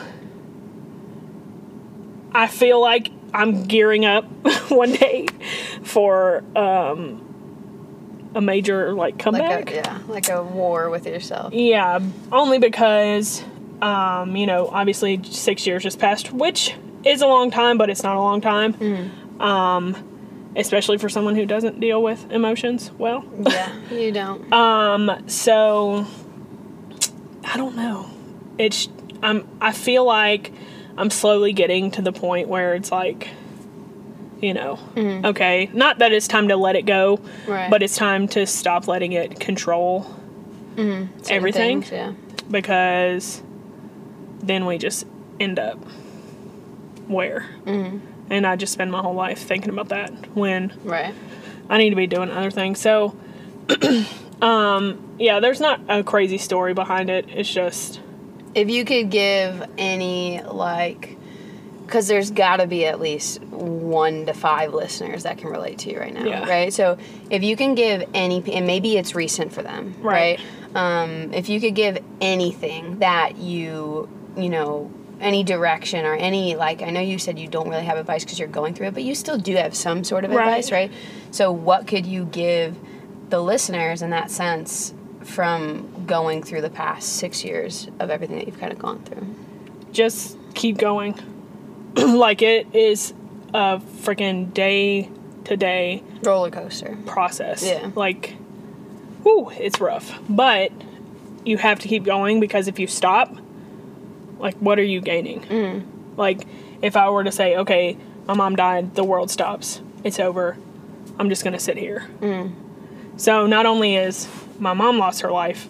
I 2.32 2.48
feel 2.48 2.82
like 2.82 3.12
I'm 3.34 3.64
gearing 3.64 4.06
up 4.06 4.26
one 4.70 4.92
day 4.94 5.28
for 5.84 6.44
um, 6.56 8.32
a 8.36 8.42
major 8.42 8.94
like 8.94 9.18
comeback. 9.18 9.68
Like 9.68 9.72
a, 9.72 9.76
yeah, 9.76 10.00
like 10.08 10.30
a 10.30 10.44
war 10.44 10.90
with 10.90 11.06
yourself. 11.06 11.54
Yeah, 11.54 12.00
only 12.32 12.60
because, 12.60 13.44
um, 13.82 14.36
you 14.36 14.46
know, 14.48 14.68
obviously 14.68 15.22
six 15.24 15.66
years 15.68 15.84
just 15.84 16.00
passed, 16.00 16.32
which 16.32 16.76
is 17.04 17.22
a 17.22 17.28
long 17.28 17.52
time, 17.52 17.78
but 17.78 17.90
it's 17.90 18.04
not 18.04 18.16
a 18.16 18.20
long 18.20 18.42
time. 18.42 19.12
Um, 19.40 19.96
especially 20.56 20.98
for 20.98 21.10
someone 21.10 21.36
who 21.36 21.46
doesn't 21.46 21.80
deal 21.82 22.02
with 22.02 22.32
emotions 22.32 22.90
well. 22.98 23.26
Yeah, 23.42 23.76
you 23.92 24.12
don't. 24.12 24.52
Um, 24.54 25.24
so 25.28 26.06
I 27.44 27.58
don't 27.58 27.76
know. 27.76 28.10
It's 28.58 28.88
I'm 29.22 29.48
I 29.60 29.74
feel 29.74 30.06
like 30.06 30.52
I'm 30.98 31.10
slowly 31.10 31.52
getting 31.54 31.92
to 31.92 32.02
the 32.02 32.14
point 32.14 32.48
where 32.48 32.74
it's 32.76 32.92
like 32.92 33.28
you 34.42 34.54
know, 34.54 34.78
okay, 34.98 35.70
not 35.74 36.00
that 36.00 36.12
it's 36.12 36.28
time 36.28 36.50
to 36.50 36.56
let 36.58 36.76
it 36.76 36.84
go, 36.86 37.20
Right. 37.48 37.70
but 37.70 37.82
it's 37.82 37.96
time 37.96 38.28
to 38.30 38.46
stop 38.46 38.88
letting 38.88 39.14
it 39.14 39.40
control 39.40 40.06
Certain 40.76 41.10
everything 41.30 41.82
things, 41.82 41.92
yeah. 41.92 42.14
because 42.52 43.42
then 44.48 44.66
we 44.66 44.78
just 44.78 45.06
end 45.40 45.60
up 45.60 45.78
where. 47.08 47.46
And 47.66 48.46
I 48.48 48.56
just 48.56 48.74
spend 48.74 48.92
my 48.92 49.02
whole 49.02 49.14
life 49.14 49.40
thinking 49.40 49.70
about 49.70 49.90
that 49.90 50.12
when 50.36 50.74
Right. 50.84 51.14
I 51.70 51.78
need 51.78 51.92
to 51.92 51.96
be 51.96 52.08
doing 52.08 52.32
other 52.32 52.50
things. 52.52 52.80
So, 52.80 53.16
um, 54.42 55.00
yeah, 55.20 55.40
there's 55.40 55.60
not 55.60 55.82
a 55.90 56.04
crazy 56.04 56.38
story 56.38 56.74
behind 56.74 57.10
it. 57.10 57.26
It's 57.30 57.52
just, 57.52 58.00
If 58.54 58.70
you 58.70 58.86
could 58.86 59.10
give 59.10 59.64
any 59.78 60.42
like, 60.42 61.18
because 61.86 62.08
there's 62.08 62.32
got 62.32 62.58
to 62.58 62.68
be 62.68 62.86
at 62.88 63.00
least 63.00 63.42
one 63.44 64.26
to 64.26 64.34
five 64.34 64.74
listeners 64.74 65.24
that 65.24 65.38
can 65.38 65.50
relate 65.50 65.80
to 65.80 65.92
you 65.92 66.00
right 66.00 66.14
now, 66.14 66.26
Yeah. 66.26 66.50
right? 66.50 66.74
So 66.74 66.98
if 67.30 67.44
you 67.44 67.56
can 67.56 67.76
give 67.76 68.04
any, 68.14 68.44
and 68.54 68.66
maybe 68.66 68.98
it's 68.98 69.14
recent 69.14 69.54
for 69.54 69.62
them, 69.62 69.94
Right. 70.02 70.40
right? 70.74 70.74
Um, 71.04 71.34
if 71.34 71.48
you 71.48 71.62
could 71.62 71.76
give 71.76 72.00
anything 72.22 73.00
that 73.00 73.38
you, 73.38 74.10
you 74.38 74.50
know, 74.50 74.92
any 75.22 75.44
direction 75.44 76.06
or 76.06 76.14
any 76.14 76.56
like, 76.56 76.82
I 76.82 76.90
know 76.90 77.00
you 77.00 77.18
said 77.20 77.40
you 77.40 77.48
don't 77.48 77.70
really 77.70 77.86
have 77.86 77.98
advice 77.98 78.24
because 78.26 78.38
you're 78.38 78.48
going 78.50 78.74
through 78.74 78.88
it, 78.88 78.94
but 78.94 79.04
you 79.04 79.16
still 79.16 79.38
do 79.38 79.56
have 79.56 79.76
some 79.76 80.04
sort 80.04 80.26
of 80.26 80.32
Right. 80.32 80.46
advice, 80.48 80.72
right? 80.72 80.92
So 81.32 81.52
what 81.52 81.88
could 81.88 82.06
you 82.06 82.26
give 82.26 82.76
the 83.30 83.40
listeners 83.42 84.02
in 84.02 84.10
that 84.12 84.30
sense? 84.32 84.94
From 85.24 86.06
going 86.06 86.44
through 86.44 86.62
the 86.62 86.70
past 86.70 87.14
six 87.16 87.44
years 87.44 87.88
of 88.00 88.12
everything 88.12 88.38
that 88.38 88.46
you've 88.46 88.60
kind 88.60 88.72
of 88.72 88.78
gone 88.78 89.00
through. 89.00 89.26
just 89.92 90.38
keep 90.54 90.78
going. 90.78 91.16
like, 91.96 92.44
it 92.44 92.68
is 92.76 93.12
a 93.54 93.80
freaking 94.04 94.54
day 94.54 95.10
to 95.46 95.58
day 95.58 96.04
roller 96.24 96.52
coaster. 96.52 96.96
process. 97.08 97.66
Yeah. 97.66 97.90
Like, 97.96 98.36
whew, 99.24 99.50
it's 99.58 99.80
rough. 99.82 100.20
But 100.30 100.72
you 101.44 101.58
have 101.58 101.80
to 101.80 101.88
keep 101.88 102.04
going 102.04 102.40
because 102.40 102.68
if 102.68 102.78
you 102.78 102.86
stop, 102.86 103.36
like, 104.46 104.56
what 104.58 104.78
are 104.78 104.84
you 104.84 105.02
gaining? 105.02 105.42
Mm. 105.42 106.18
Like, 106.18 106.46
if 106.84 106.96
I 106.96 107.10
were 107.10 107.24
to 107.24 107.32
say, 107.32 107.58
okay, 107.58 107.98
my 108.28 108.36
mom 108.36 108.56
died, 108.56 108.94
the 108.94 109.04
world 109.04 109.32
stops, 109.32 109.82
it's 110.04 110.20
over, 110.20 110.56
I'm 111.18 111.30
just 111.30 111.44
to 111.54 111.60
sit 111.60 111.78
here. 111.78 112.08
Mm. 112.20 112.54
So, 113.18 113.48
not 113.48 113.66
only 113.66 113.96
is 113.96 114.30
my 114.60 114.74
mom 114.74 115.00
lost 115.00 115.22
her 115.22 115.32
life, 115.32 115.68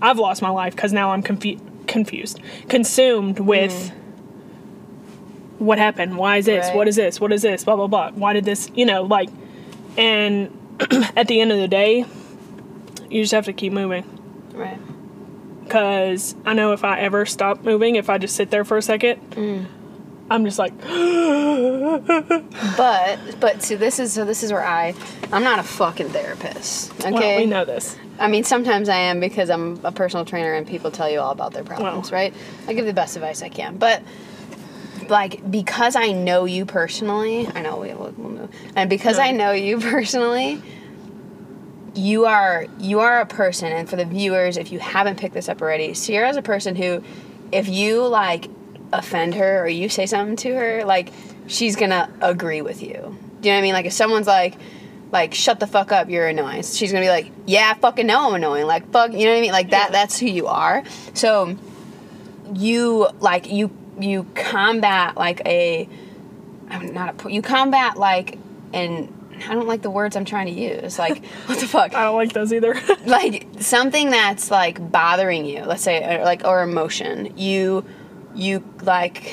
I've 0.00 0.20
lost 0.20 0.40
my 0.40 0.50
life 0.50 0.76
because 0.76 0.92
now 0.92 1.10
I'm 1.10 1.22
confu- 1.22 1.58
confused, 1.88 2.40
consumed 2.68 3.40
with 3.40 3.90
what 5.58 5.78
happened? 5.78 6.16
Why 6.16 6.36
is 6.36 6.46
this? 6.46 6.66
Mm. 6.66 6.68
Right. 6.68 6.76
What 6.76 6.88
is 6.88 6.94
this? 6.96 7.20
What 7.20 7.32
is 7.32 7.42
this? 7.42 7.64
Blah, 7.64 7.74
blah, 7.74 7.88
blah. 7.88 8.10
Why 8.12 8.34
did 8.34 8.44
this, 8.44 8.70
you 8.76 8.86
know, 8.86 9.02
like, 9.02 9.30
and 9.96 10.56
at 11.16 11.26
the 11.26 11.40
end 11.40 11.50
of 11.50 11.58
the 11.58 11.68
day, 11.68 12.04
you 13.10 13.20
just 13.20 13.32
have 13.32 13.46
to 13.46 13.52
keep 13.52 13.72
moving. 13.72 14.04
Right. 14.54 14.78
Because 15.64 16.34
I 16.44 16.54
know 16.54 16.72
if 16.72 16.84
I 16.84 17.00
ever 17.00 17.24
stop 17.26 17.62
moving, 17.64 17.96
if 17.96 18.10
I 18.10 18.18
just 18.18 18.36
sit 18.36 18.50
there 18.50 18.64
for 18.64 18.76
a 18.76 18.82
second, 18.82 19.30
mm. 19.30 19.66
I'm 20.30 20.44
just 20.44 20.58
like, 20.58 20.72
But 22.76 23.18
but 23.40 23.62
so 23.62 23.76
this 23.76 23.98
is 23.98 24.12
so 24.12 24.24
this 24.24 24.42
is 24.42 24.52
where 24.52 24.64
I 24.64 24.94
I'm 25.30 25.44
not 25.44 25.58
a 25.58 25.62
fucking 25.62 26.08
therapist. 26.10 26.92
Okay. 27.00 27.10
well, 27.10 27.38
we 27.38 27.46
know 27.46 27.64
this. 27.64 27.96
I 28.18 28.28
mean, 28.28 28.44
sometimes 28.44 28.88
I 28.88 28.96
am 28.96 29.20
because 29.20 29.50
I'm 29.50 29.80
a 29.84 29.92
personal 29.92 30.24
trainer 30.24 30.52
and 30.54 30.66
people 30.66 30.90
tell 30.90 31.10
you 31.10 31.20
all 31.20 31.32
about 31.32 31.52
their 31.52 31.64
problems, 31.64 32.10
Well. 32.10 32.20
right? 32.20 32.34
I 32.68 32.72
give 32.74 32.86
the 32.86 32.92
best 32.92 33.16
advice 33.16 33.42
I 33.42 33.48
can, 33.48 33.78
but 33.78 34.02
like 35.08 35.50
because 35.50 35.96
I 35.96 36.12
know 36.12 36.44
you 36.44 36.64
personally, 36.64 37.48
I 37.54 37.60
know 37.62 37.76
we 37.76 37.92
will 37.94 38.14
we'll 38.16 38.30
move, 38.30 38.50
and 38.76 38.88
because 38.88 39.18
I 39.18 39.32
know 39.32 39.52
you 39.52 39.78
personally, 39.80 40.62
you 41.94 42.24
are 42.26 42.66
you 42.78 43.00
are 43.00 43.20
a 43.20 43.26
person, 43.26 43.72
and 43.72 43.88
for 43.88 43.96
the 43.96 44.04
viewers, 44.04 44.56
if 44.56 44.72
you 44.72 44.78
haven't 44.78 45.18
picked 45.18 45.34
this 45.34 45.48
up 45.48 45.60
already, 45.60 45.94
Sierra's 45.94 46.36
a 46.36 46.42
person 46.42 46.74
who, 46.74 47.02
if 47.50 47.68
you 47.68 48.06
like 48.06 48.48
offend 48.92 49.34
her 49.34 49.62
or 49.62 49.68
you 49.68 49.88
say 49.88 50.06
something 50.06 50.36
to 50.36 50.54
her, 50.54 50.84
like 50.84 51.12
she's 51.46 51.76
gonna 51.76 52.10
agree 52.20 52.62
with 52.62 52.82
you. 52.82 52.92
Do 52.92 52.96
you 52.96 53.02
know 53.02 53.18
what 53.40 53.58
I 53.58 53.62
mean? 53.62 53.74
Like 53.74 53.86
if 53.86 53.92
someone's 53.92 54.26
like, 54.26 54.56
like 55.10 55.34
shut 55.34 55.60
the 55.60 55.66
fuck 55.66 55.92
up, 55.92 56.08
you're 56.08 56.28
annoying. 56.28 56.62
She's 56.62 56.92
gonna 56.92 57.04
be 57.04 57.10
like, 57.10 57.30
yeah, 57.46 57.72
I 57.74 57.78
fucking 57.78 58.06
know 58.06 58.28
I'm 58.28 58.34
annoying. 58.34 58.66
Like 58.66 58.90
fuck, 58.90 59.12
you 59.12 59.24
know 59.24 59.32
what 59.32 59.38
I 59.38 59.40
mean? 59.42 59.52
Like 59.52 59.70
that. 59.70 59.88
Yeah. 59.88 59.92
That's 59.92 60.18
who 60.18 60.26
you 60.26 60.46
are. 60.46 60.82
So 61.14 61.56
you 62.54 63.08
like 63.20 63.50
you 63.50 63.70
you 63.98 64.24
combat 64.34 65.16
like 65.16 65.42
a 65.46 65.88
I'm 66.70 66.92
not 66.92 67.24
a 67.24 67.32
you 67.32 67.42
combat 67.42 67.98
like 67.98 68.38
and 68.72 69.12
I 69.48 69.54
don't 69.54 69.66
like 69.68 69.82
the 69.82 69.90
words 69.90 70.16
I'm 70.16 70.24
trying 70.24 70.46
to 70.46 70.52
use. 70.52 70.98
Like 70.98 71.24
what 71.46 71.58
the 71.58 71.66
fuck? 71.66 71.94
I 71.94 72.04
don't 72.04 72.16
like 72.16 72.32
those 72.32 72.52
either. 72.52 72.74
like 73.06 73.46
something 73.60 74.10
that's 74.10 74.50
like 74.50 74.90
bothering 74.92 75.44
you 75.44 75.62
let's 75.64 75.82
say 75.82 76.18
or 76.18 76.24
like 76.24 76.44
or 76.44 76.62
emotion 76.62 77.36
you 77.36 77.84
you 78.34 78.62
like 78.82 79.32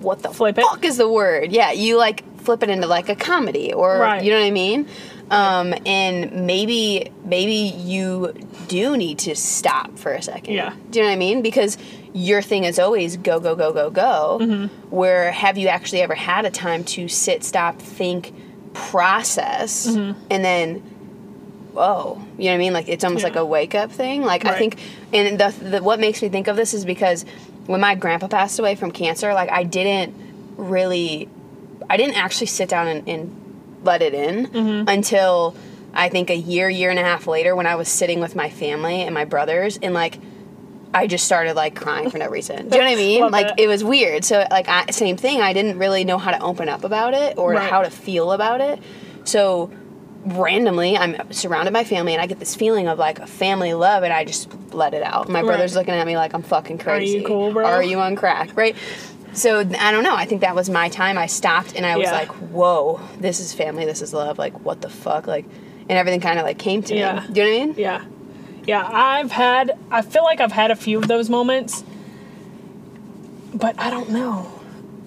what 0.00 0.22
the 0.22 0.28
Flip 0.30 0.56
fuck 0.56 0.84
is 0.84 0.96
the 0.96 1.08
word 1.08 1.52
yeah 1.52 1.70
you 1.72 1.96
like 1.96 2.22
flip 2.40 2.62
it 2.62 2.68
into 2.68 2.86
like 2.86 3.08
a 3.08 3.14
comedy 3.16 3.72
or 3.72 3.98
Right. 3.98 4.22
you 4.22 4.30
know 4.30 4.38
what 4.40 4.44
i 4.46 4.50
mean 4.50 4.86
um 5.30 5.72
and 5.86 6.46
maybe 6.46 7.10
maybe 7.24 7.54
you 7.54 8.34
do 8.68 8.96
need 8.98 9.20
to 9.20 9.34
stop 9.34 9.96
for 9.98 10.12
a 10.12 10.20
second 10.20 10.52
Yeah. 10.52 10.74
do 10.90 10.98
you 10.98 11.04
know 11.04 11.08
what 11.10 11.14
i 11.14 11.18
mean 11.18 11.40
because 11.42 11.78
your 12.12 12.42
thing 12.42 12.64
is 12.64 12.78
always 12.78 13.16
go 13.16 13.40
go 13.40 13.54
go 13.54 13.72
go 13.72 13.88
go 13.88 14.38
Mm-hmm. 14.42 14.90
where 14.90 15.30
have 15.32 15.56
you 15.56 15.68
actually 15.68 16.02
ever 16.02 16.14
had 16.14 16.44
a 16.44 16.50
time 16.50 16.84
to 16.84 17.08
sit 17.08 17.42
stop 17.44 17.78
think 17.78 18.34
process 18.74 19.86
Mm-hmm. 19.86 20.20
and 20.30 20.44
then 20.44 20.74
whoa 21.72 22.20
you 22.38 22.44
know 22.44 22.50
what 22.50 22.54
i 22.54 22.58
mean 22.58 22.72
like 22.72 22.88
it's 22.88 23.02
almost 23.04 23.22
Yeah. 23.22 23.28
like 23.30 23.36
a 23.36 23.44
wake 23.44 23.74
up 23.74 23.90
thing 23.90 24.22
like 24.22 24.44
i 24.44 24.56
think 24.58 24.78
and 25.12 25.38
the, 25.40 25.48
the 25.70 25.82
what 25.82 25.98
makes 25.98 26.22
me 26.22 26.28
think 26.28 26.46
of 26.46 26.56
this 26.56 26.72
is 26.74 26.84
because 26.84 27.24
when 27.66 27.80
my 27.80 27.94
grandpa 27.94 28.28
passed 28.28 28.58
away 28.58 28.74
from 28.76 28.90
cancer 28.92 29.32
like 29.34 29.50
i 29.50 29.64
didn't 29.64 30.14
really 30.56 31.28
i 31.90 31.96
didn't 31.96 32.16
actually 32.16 32.46
sit 32.46 32.68
down 32.68 32.86
and, 32.86 33.08
and 33.08 33.80
let 33.82 34.02
it 34.02 34.14
in 34.14 34.46
Mm-hmm. 34.46 34.88
until 34.88 35.56
i 35.92 36.08
think 36.08 36.30
a 36.30 36.36
year 36.36 36.68
year 36.68 36.90
and 36.90 36.98
a 36.98 37.02
half 37.04 37.26
later 37.26 37.56
when 37.56 37.66
i 37.66 37.74
was 37.74 37.88
sitting 37.88 38.20
with 38.20 38.36
my 38.36 38.50
family 38.50 39.02
and 39.02 39.12
my 39.14 39.24
brothers 39.24 39.78
and 39.82 39.94
like 39.94 40.18
I 40.94 41.06
just 41.06 41.24
started 41.24 41.54
like 41.56 41.74
crying 41.74 42.08
for 42.10 42.18
no 42.18 42.28
reason. 42.28 42.68
Do 42.68 42.76
you 42.76 42.82
know 42.82 42.88
what 42.88 42.92
I 42.92 42.96
mean? 43.08 43.30
Like 43.30 43.48
that. 43.48 43.60
it 43.60 43.66
was 43.66 43.82
weird. 43.84 44.24
So 44.24 44.46
like 44.50 44.68
I, 44.68 44.86
same 44.90 45.16
thing. 45.16 45.40
I 45.40 45.52
didn't 45.52 45.78
really 45.78 46.04
know 46.04 46.18
how 46.18 46.30
to 46.30 46.40
open 46.42 46.68
up 46.68 46.84
about 46.84 47.14
it 47.14 47.36
or 47.38 47.52
Right. 47.52 47.68
how 47.70 47.82
to 47.82 47.90
feel 47.90 48.32
about 48.32 48.60
it. 48.60 48.78
So 49.24 49.70
randomly, 50.24 50.96
I'm 50.96 51.30
surrounded 51.32 51.72
by 51.72 51.84
family 51.84 52.12
and 52.14 52.22
I 52.22 52.26
get 52.26 52.38
this 52.38 52.54
feeling 52.54 52.88
of 52.88 52.98
like 52.98 53.26
family 53.28 53.74
love, 53.74 54.02
and 54.04 54.12
I 54.12 54.24
just 54.24 54.48
let 54.72 54.94
it 54.94 55.02
out. 55.02 55.28
My 55.28 55.42
brother's 55.42 55.74
Right. 55.74 55.80
looking 55.80 55.94
at 55.94 56.06
me 56.06 56.16
like 56.16 56.34
I'm 56.34 56.42
fucking 56.42 56.78
crazy. 56.78 57.16
Are 57.16 57.20
you 57.20 57.26
cool, 57.26 57.52
bro? 57.52 57.64
Are 57.66 57.82
you 57.82 58.00
on 58.00 58.16
crack? 58.16 58.50
Right. 58.56 58.76
So 59.32 59.60
I 59.60 59.90
don't 59.90 60.04
know. 60.04 60.14
I 60.14 60.24
think 60.26 60.42
that 60.42 60.54
was 60.54 60.70
my 60.70 60.88
time. 60.88 61.18
I 61.18 61.26
stopped 61.26 61.74
and 61.74 61.84
I 61.84 61.96
was 61.96 62.06
Yeah. 62.06 62.12
like, 62.12 62.28
"Whoa, 62.28 63.00
this 63.18 63.40
is 63.40 63.52
family. 63.52 63.84
This 63.84 64.00
is 64.00 64.14
love. 64.14 64.38
Like, 64.38 64.64
what 64.64 64.80
the 64.80 64.88
fuck? 64.88 65.26
Like, 65.26 65.44
and 65.88 65.98
everything 65.98 66.20
kind 66.20 66.38
of 66.38 66.44
like 66.44 66.56
came 66.58 66.82
to 66.84 66.94
Yeah. 66.94 67.20
me. 67.26 67.32
Do 67.34 67.40
you 67.40 67.46
know 67.46 67.52
what 67.52 67.62
I 67.62 67.66
mean? 67.66 67.74
Yeah. 67.76 68.00
Yeah, 68.66 68.88
I've 68.90 69.30
had, 69.30 69.78
I 69.90 70.02
feel 70.02 70.24
like 70.24 70.40
I've 70.40 70.52
had 70.52 70.70
a 70.70 70.76
few 70.76 70.98
of 70.98 71.08
those 71.08 71.28
moments, 71.28 71.84
but 73.52 73.78
I 73.78 73.90
don't 73.90 74.10
know. 74.10 74.50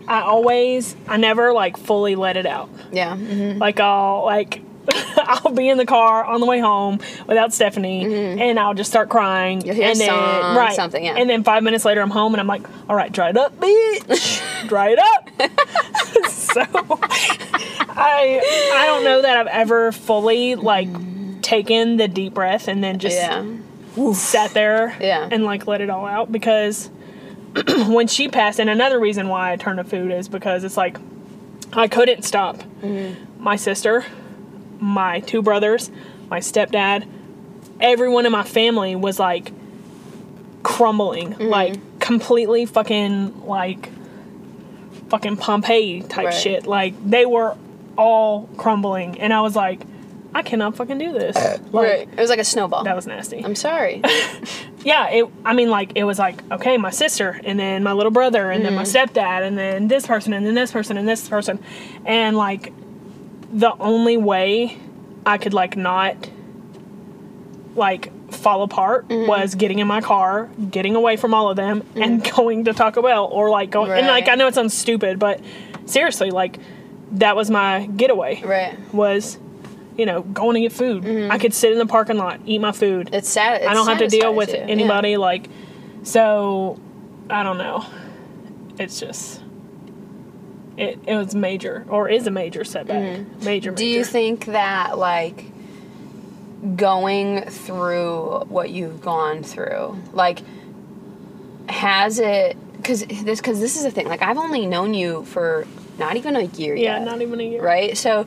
I 0.07 0.21
always, 0.21 0.95
I 1.07 1.17
never 1.17 1.53
like 1.53 1.75
fully 1.77 2.15
let 2.15 2.37
it 2.37 2.45
out. 2.45 2.69
Yeah. 2.91 3.15
mhm. 3.17 3.59
Like, 3.59 3.79
I'll, 3.79 4.23
like, 4.25 4.61
I'll 5.17 5.51
be 5.51 5.67
in 5.67 5.77
the 5.77 5.85
car 5.85 6.23
on 6.23 6.39
the 6.39 6.45
way 6.45 6.59
home 6.59 6.99
without 7.25 7.53
Stephanie, 7.53 8.05
and 8.39 8.57
I'll 8.57 8.73
just 8.73 8.89
start 8.89 9.09
crying. 9.09 9.59
Mm-hmm. 9.59 9.67
You'll 9.67 9.75
hear 9.75 9.89
and 9.89 9.99
then, 9.99 10.07
song, 10.09 10.55
right, 10.55 10.73
something, 10.75 11.03
yeah. 11.03 11.15
And 11.17 11.29
then 11.29 11.43
five 11.43 11.61
minutes 11.61 11.83
later, 11.83 11.99
I'm 11.99 12.09
home, 12.09 12.33
and 12.33 12.39
I'm 12.39 12.47
like, 12.47 12.61
"All 12.87 12.95
right, 12.95 13.11
dry 13.11 13.29
it 13.31 13.37
up, 13.37 13.53
bitch, 13.59 14.67
dry 14.69 14.91
it 14.91 14.99
up." 14.99 15.29
so, 16.29 16.61
I, 17.89 18.39
I 18.75 18.85
don't 18.85 19.03
know 19.03 19.23
that 19.23 19.35
I've 19.37 19.47
ever 19.47 19.91
fully 19.91 20.55
like 20.55 20.87
taken 21.47 21.95
the 21.95 22.09
deep 22.09 22.33
breath 22.33 22.67
and 22.67 22.83
then 22.83 22.99
just 22.99 23.15
Yeah. 23.15 23.45
sat 24.13 24.51
there 24.53 24.95
Yeah. 24.99 25.29
and 25.31 25.45
like 25.45 25.65
let 25.65 25.79
it 25.79 25.89
all 25.89 26.05
out 26.05 26.29
because 26.29 26.89
when 27.87 28.07
she 28.07 28.27
passed 28.27 28.59
and 28.59 28.69
another 28.69 28.99
reason 28.99 29.29
why 29.29 29.53
I 29.53 29.55
turned 29.55 29.77
to 29.77 29.85
food 29.85 30.11
is 30.11 30.27
because 30.27 30.65
it's 30.65 30.75
like 30.77 30.97
I 31.71 31.87
couldn't 31.87 32.23
stop. 32.23 32.57
Mm-hmm. 32.81 33.41
My 33.41 33.55
sister, 33.55 34.05
my 34.79 35.21
two 35.21 35.41
brothers, 35.41 35.89
my 36.29 36.39
stepdad, 36.41 37.07
everyone 37.79 38.25
in 38.25 38.31
my 38.33 38.43
family 38.43 38.95
was 38.95 39.17
like 39.19 39.51
crumbling, 40.63 41.33
Mm-hmm. 41.33 41.43
like 41.47 41.99
completely 41.99 42.65
fucking 42.65 43.45
like 43.47 43.89
fucking 45.09 45.37
Pompeii 45.37 46.01
type 46.01 46.25
Right. 46.25 46.33
shit. 46.33 46.67
Like 46.67 46.93
they 47.09 47.25
were 47.25 47.55
all 47.97 48.49
crumbling 48.57 49.19
and 49.21 49.33
I 49.33 49.39
was 49.41 49.55
like 49.55 49.79
I 50.37 50.43
cannot 50.43 50.75
fucking 50.75 50.99
do 50.99 51.13
this. 51.13 51.35
Like 51.35 51.87
right. 51.87 52.09
It 52.11 52.19
was 52.19 52.29
like 52.29 52.37
a 52.37 52.43
snowball. 52.43 52.83
that 52.83 52.95
was 52.95 53.07
nasty 53.07 53.43
I'm 53.43 53.55
sorry. 53.55 54.03
yeah 54.83 55.09
it 55.09 55.25
i 55.43 55.53
mean 55.53 55.69
like 55.69 55.91
it 55.95 56.03
was 56.03 56.19
like 56.19 56.39
okay 56.51 56.77
my 56.77 56.91
sister 56.91 57.41
and 57.43 57.59
then 57.59 57.83
my 57.83 57.91
little 57.91 58.11
brother 58.11 58.51
and 58.51 58.63
then 58.63 58.75
my 58.75 58.83
mm. 58.83 58.95
stepdad 58.95 59.45
and 59.45 59.57
then 59.57 59.87
this 59.87 60.05
person 60.05 60.31
and 60.31 60.45
then 60.45 60.53
this 60.53 60.71
person 60.71 60.95
and 60.95 61.07
this 61.07 61.27
person 61.27 61.59
and 62.05 62.37
like 62.37 62.71
the 63.51 63.73
only 63.79 64.15
way 64.15 64.77
i 65.25 65.37
could 65.37 65.53
like 65.53 65.75
not 65.75 66.29
like 67.75 68.13
fall 68.31 68.61
apart 68.61 69.07
mm-hmm. 69.07 69.27
was 69.27 69.55
getting 69.55 69.79
in 69.79 69.87
my 69.87 69.99
car 69.99 70.49
getting 70.69 70.95
away 70.95 71.17
from 71.17 71.33
all 71.33 71.49
of 71.49 71.57
them 71.57 71.81
mm. 71.81 72.03
and 72.03 72.23
going 72.35 72.63
to 72.63 72.73
taco 72.73 73.01
bell 73.01 73.25
or 73.25 73.49
like 73.49 73.71
going 73.71 73.91
and 73.91 74.07
like 74.07 74.29
i 74.29 74.35
know 74.35 74.47
it 74.47 74.53
sounds 74.53 74.73
stupid 74.73 75.19
but 75.19 75.41
seriously 75.85 76.31
like 76.31 76.59
that 77.11 77.35
was 77.35 77.49
my 77.49 77.87
getaway 77.87 78.41
right. 78.43 78.93
was 78.93 79.37
you 79.97 80.05
know 80.05 80.21
going 80.21 80.53
to 80.55 80.61
get 80.61 80.71
food 80.71 81.05
i 81.31 81.37
could 81.37 81.53
sit 81.53 81.71
in 81.71 81.79
the 81.79 81.85
parking 81.85 82.17
lot 82.17 82.39
eat 82.45 82.59
my 82.59 82.71
food 82.71 83.09
It's 83.13 83.29
sad. 83.29 83.61
It 83.61 83.67
I 83.67 83.73
don't 83.73 83.87
have 83.87 83.97
to 83.99 84.07
deal 84.07 84.33
with 84.33 84.49
you. 84.49 84.55
Yeah. 84.55 84.65
anybody 84.67 85.17
like 85.17 85.49
so 86.03 86.79
I 87.29 87.43
don't 87.43 87.57
know. 87.57 87.85
It's 88.79 88.99
just 88.99 89.41
it 90.77 90.99
it 91.05 91.15
was 91.15 91.35
major 91.35 91.85
or 91.89 92.07
is 92.07 92.27
a 92.27 92.31
major 92.31 92.63
setback. 92.63 93.01
Major 93.01 93.25
major. 93.43 93.71
Mm-hmm. 93.71 93.77
Do 93.77 93.85
you 93.85 94.03
think 94.05 94.45
that 94.45 94.97
like 94.97 95.45
going 96.75 97.41
through 97.49 98.45
what 98.47 98.69
you've 98.69 99.01
gone 99.01 99.43
through, 99.43 99.97
like 100.13 100.41
has 101.69 102.19
it 102.19 102.55
cuz 102.83 103.03
this 103.05 103.41
cuz 103.41 103.59
this 103.59 103.75
is 103.75 103.83
the 103.83 103.91
thing. 103.91 104.07
Like 104.07 104.21
I've 104.21 104.37
only 104.37 104.65
known 104.65 104.93
you 104.93 105.23
for 105.25 105.65
not 105.97 106.15
even 106.15 106.35
a 106.35 106.43
year 106.43 106.75
yeah, 106.75 106.97
yet. 106.97 107.05
not 107.05 107.21
even 107.21 107.39
a 107.39 107.43
year. 107.43 107.61
right? 107.61 107.97
So 107.97 108.25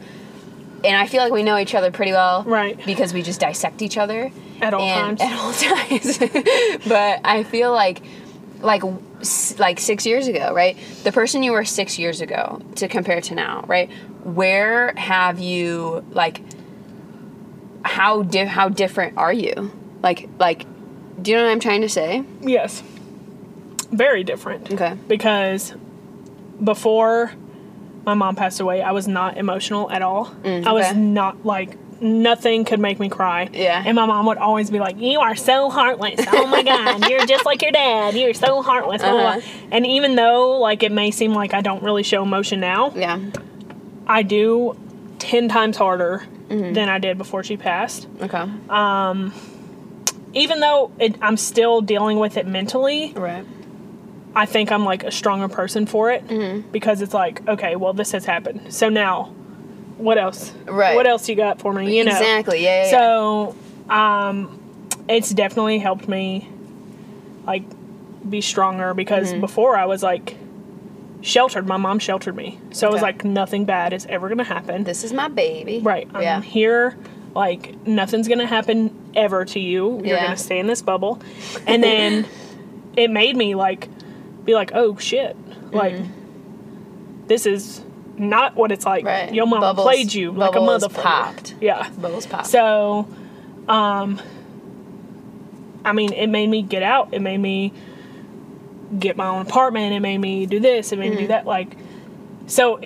and 0.84 0.96
I 0.96 1.06
feel 1.06 1.22
like 1.22 1.32
we 1.32 1.42
know 1.42 1.58
each 1.58 1.74
other 1.74 1.90
pretty 1.90 2.12
well. 2.12 2.42
Right. 2.44 2.78
Because 2.86 3.12
we 3.12 3.22
just 3.22 3.40
dissect 3.40 3.82
each 3.82 3.96
other 3.98 4.30
At 4.60 4.74
all 4.74 4.86
times. 4.88 5.20
At 5.22 5.32
all 5.38 5.52
times. 5.52 6.18
but 6.88 7.20
I 7.24 7.44
feel 7.44 7.72
like 7.72 8.02
like 8.60 8.82
like 9.58 9.80
6 9.80 10.06
years 10.06 10.28
ago, 10.28 10.52
right? 10.54 10.76
The 11.04 11.12
person 11.12 11.42
you 11.42 11.52
were 11.52 11.64
6 11.64 11.98
years 11.98 12.20
ago 12.20 12.60
to 12.76 12.88
compare 12.88 13.20
to 13.22 13.34
now, 13.34 13.64
right? 13.66 13.90
Where 14.24 14.94
have 14.96 15.38
you 15.38 16.04
like 16.10 16.42
how 17.82 18.22
di- 18.22 18.44
how 18.44 18.68
different 18.68 19.16
are 19.16 19.32
you? 19.32 19.72
Like 20.02 20.28
like 20.38 20.66
do 21.20 21.30
you 21.30 21.36
know 21.36 21.44
what 21.44 21.50
I'm 21.50 21.60
trying 21.60 21.82
to 21.82 21.88
say? 21.88 22.24
Yes. 22.40 22.82
Very 23.90 24.24
different. 24.24 24.72
Okay. 24.72 24.96
Because 25.08 25.74
before 26.62 27.32
my 28.10 28.14
mom 28.26 28.34
passed 28.36 28.60
away, 28.60 28.82
I 28.82 28.92
was 28.92 29.06
not 29.06 29.36
emotional 29.38 29.90
at 29.90 30.02
all. 30.02 30.26
I 30.44 30.72
was 30.72 30.86
Mm, 30.86 30.90
okay. 30.90 30.98
not 30.98 31.46
like 31.46 31.76
nothing 32.02 32.64
could 32.64 32.80
make 32.80 32.98
me 32.98 33.08
cry. 33.08 33.48
Yeah. 33.52 33.82
And 33.86 33.94
my 33.94 34.06
mom 34.06 34.26
would 34.26 34.38
always 34.38 34.70
be 34.70 34.80
like, 34.80 34.98
"You 34.98 35.20
are 35.20 35.36
so 35.36 35.68
heartless. 35.70 36.18
Oh 36.32 36.46
my 36.46 36.62
god, 36.62 37.08
you're 37.10 37.26
just 37.26 37.44
like 37.44 37.62
your 37.62 37.72
dad. 37.72 38.14
You're 38.14 38.34
so 38.34 38.62
heartless." 38.62 39.02
blah, 39.02 39.10
blah, 39.12 39.20
blah." 39.20 39.30
Uh-huh. 39.36 39.68
And 39.70 39.86
even 39.86 40.16
though 40.16 40.58
like 40.58 40.82
it 40.82 40.92
may 40.92 41.10
seem 41.10 41.34
like 41.34 41.54
I 41.54 41.60
don't 41.60 41.82
really 41.82 42.02
show 42.02 42.22
emotion 42.22 42.58
now, 42.60 42.92
Yeah. 42.96 43.18
I 44.06 44.22
do 44.22 44.76
10 45.18 45.48
times 45.48 45.76
harder 45.76 46.24
Mm-hmm. 46.48 46.72
than 46.72 46.88
I 46.88 46.98
did 46.98 47.16
before 47.16 47.44
she 47.44 47.56
passed. 47.56 48.08
Okay. 48.20 48.44
Um, 48.70 49.32
even 50.32 50.58
though 50.58 50.90
it, 50.98 51.14
I'm 51.22 51.36
still 51.36 51.80
dealing 51.80 52.18
with 52.18 52.36
it 52.36 52.44
mentally, 52.44 53.12
right. 53.14 53.44
I 54.34 54.46
think 54.46 54.70
I'm 54.70 54.84
like 54.84 55.02
a 55.04 55.10
stronger 55.10 55.48
person 55.48 55.86
for 55.86 56.10
it 56.10 56.26
Mm-hmm. 56.28 56.70
because 56.70 57.02
it's 57.02 57.14
like, 57.14 57.46
okay, 57.48 57.76
well, 57.76 57.92
this 57.92 58.12
has 58.12 58.24
happened. 58.24 58.72
So 58.72 58.88
now, 58.88 59.24
what 59.98 60.18
else? 60.18 60.52
Right. 60.66 60.94
What 60.94 61.06
else 61.06 61.28
you 61.28 61.34
got 61.34 61.60
for 61.60 61.72
me? 61.72 61.96
You 61.98 62.04
know. 62.04 62.12
Exactly. 62.12 62.62
Yeah. 62.62 62.84
yeah. 62.84 62.90
So, 62.90 63.56
um, 63.88 64.56
it's 65.08 65.30
definitely 65.30 65.78
helped 65.80 66.06
me, 66.08 66.48
like, 67.46 67.64
be 68.28 68.40
stronger 68.40 68.94
because 68.94 69.32
Mm-hmm. 69.32 69.40
before 69.40 69.76
I 69.76 69.86
was 69.86 70.02
like 70.02 70.36
sheltered. 71.22 71.66
My 71.66 71.76
mom 71.76 71.98
sheltered 71.98 72.36
me, 72.36 72.58
so 72.70 72.88
it 72.88 72.92
was 72.92 73.02
like 73.02 73.24
nothing 73.24 73.64
bad 73.64 73.92
is 73.92 74.06
ever 74.06 74.28
gonna 74.28 74.44
happen. 74.44 74.84
this 74.84 75.04
is 75.04 75.12
my 75.12 75.28
baby. 75.28 75.80
Right. 75.80 76.08
I'm 76.14 76.22
Yeah. 76.22 76.40
here. 76.40 76.96
Like 77.34 77.86
nothing's 77.86 78.26
gonna 78.28 78.46
happen 78.46 78.94
ever 79.14 79.44
to 79.46 79.60
you. 79.60 79.96
You're 79.98 80.16
Yeah. 80.16 80.24
gonna 80.24 80.36
stay 80.36 80.58
in 80.58 80.66
this 80.66 80.80
bubble, 80.82 81.20
and 81.66 81.82
then 81.82 82.26
it 82.96 83.10
made 83.10 83.36
me 83.36 83.54
like 83.54 83.88
be 84.44 84.54
like, 84.54 84.72
oh 84.74 84.96
shit, 84.96 85.36
like 85.72 85.96
this 87.26 87.46
is 87.46 87.82
not 88.16 88.56
what 88.56 88.72
it's 88.72 88.84
like. 88.84 89.04
Mm-hmm. 89.04 89.26
Right. 89.26 89.34
Your 89.34 89.46
mom 89.46 89.60
Bubbles- 89.60 89.84
played 89.86 90.12
you 90.12 90.32
like 90.32 90.54
a 90.54 90.58
motherfucker. 90.58 91.02
popped. 91.02 91.54
Yeah. 91.60 91.88
Bubbles 91.90 92.26
pop. 92.26 92.44
So, 92.46 93.06
um, 93.68 94.20
I 95.84 95.92
mean, 95.92 96.12
it 96.12 96.26
made 96.26 96.48
me 96.48 96.62
get 96.62 96.82
out. 96.82 97.08
It 97.12 97.22
made 97.22 97.38
me 97.38 97.72
get 98.98 99.16
my 99.16 99.26
own 99.28 99.42
apartment. 99.42 99.94
It 99.94 100.00
made 100.00 100.18
me 100.18 100.46
do 100.46 100.60
this. 100.60 100.92
It 100.92 100.98
made 100.98 101.06
Mm-hmm. 101.12 101.16
me 101.16 101.20
do 101.22 101.28
that. 101.28 101.46
Like, 101.46 101.76
so 102.46 102.80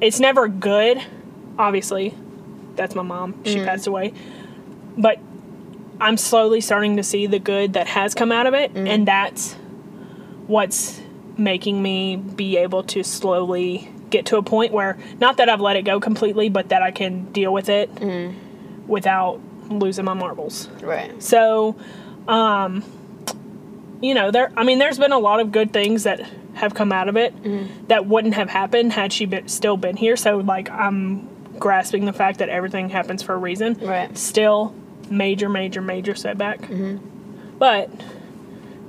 it's 0.00 0.20
never 0.20 0.46
good. 0.48 1.02
Obviously, 1.58 2.14
that's 2.76 2.94
my 2.94 3.02
mom. 3.02 3.42
She 3.44 3.56
Mm-hmm. 3.56 3.64
passed 3.64 3.86
away, 3.86 4.12
but 4.98 5.18
I'm 6.00 6.18
slowly 6.18 6.60
starting 6.60 6.96
to 6.98 7.02
see 7.02 7.26
the 7.26 7.38
good 7.38 7.72
that 7.72 7.86
has 7.86 8.14
come 8.14 8.30
out 8.30 8.46
of 8.46 8.52
it, 8.54 8.74
Mm-hmm. 8.74 8.86
and 8.86 9.08
that's 9.08 9.56
what's 10.46 11.00
making 11.36 11.82
me 11.82 12.16
be 12.16 12.56
able 12.56 12.82
to 12.84 13.02
slowly 13.02 13.90
get 14.10 14.26
to 14.26 14.36
a 14.36 14.42
point 14.42 14.72
where 14.72 14.96
not 15.20 15.36
that 15.38 15.48
I've 15.48 15.60
let 15.60 15.76
it 15.76 15.82
go 15.82 16.00
completely, 16.00 16.48
but 16.48 16.68
that 16.70 16.82
I 16.82 16.90
can 16.90 17.30
deal 17.32 17.52
with 17.52 17.68
it 17.68 17.94
Mm-hmm. 17.96 18.86
without 18.88 19.40
losing 19.68 20.04
my 20.04 20.14
marbles. 20.14 20.68
right. 20.80 21.20
So, 21.22 21.76
um, 22.28 22.84
you 24.00 24.14
know, 24.14 24.30
there. 24.30 24.52
I 24.56 24.62
mean, 24.64 24.78
there's 24.78 24.98
been 24.98 25.12
a 25.12 25.18
lot 25.18 25.40
of 25.40 25.50
good 25.52 25.72
things 25.72 26.04
that 26.04 26.20
have 26.54 26.74
come 26.74 26.92
out 26.92 27.08
of 27.08 27.16
it 27.16 27.34
Mm-hmm. 27.42 27.86
that 27.88 28.06
wouldn't 28.06 28.34
have 28.34 28.48
happened 28.48 28.92
had 28.92 29.12
she 29.12 29.26
been, 29.26 29.48
still 29.48 29.76
been 29.76 29.96
here. 29.96 30.16
So, 30.16 30.38
like, 30.38 30.70
I'm 30.70 31.28
grasping 31.58 32.04
the 32.04 32.12
fact 32.12 32.38
that 32.38 32.48
everything 32.48 32.88
happens 32.90 33.22
for 33.22 33.34
a 33.34 33.38
reason. 33.38 33.74
Right. 33.80 34.16
Still, 34.16 34.74
major, 35.10 35.48
major, 35.48 35.80
major 35.82 36.14
setback. 36.14 36.60
Mm-hmm. 36.60 37.58
But, 37.58 37.90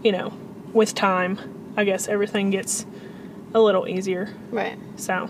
you 0.04 0.12
know, 0.12 0.32
with 0.78 0.96
time, 0.96 1.74
I 1.76 1.84
guess 1.84 2.08
everything 2.08 2.50
gets 2.52 2.86
a 3.54 3.60
little 3.60 3.88
easier. 3.88 4.34
Right. 4.52 4.78
So, 4.96 5.30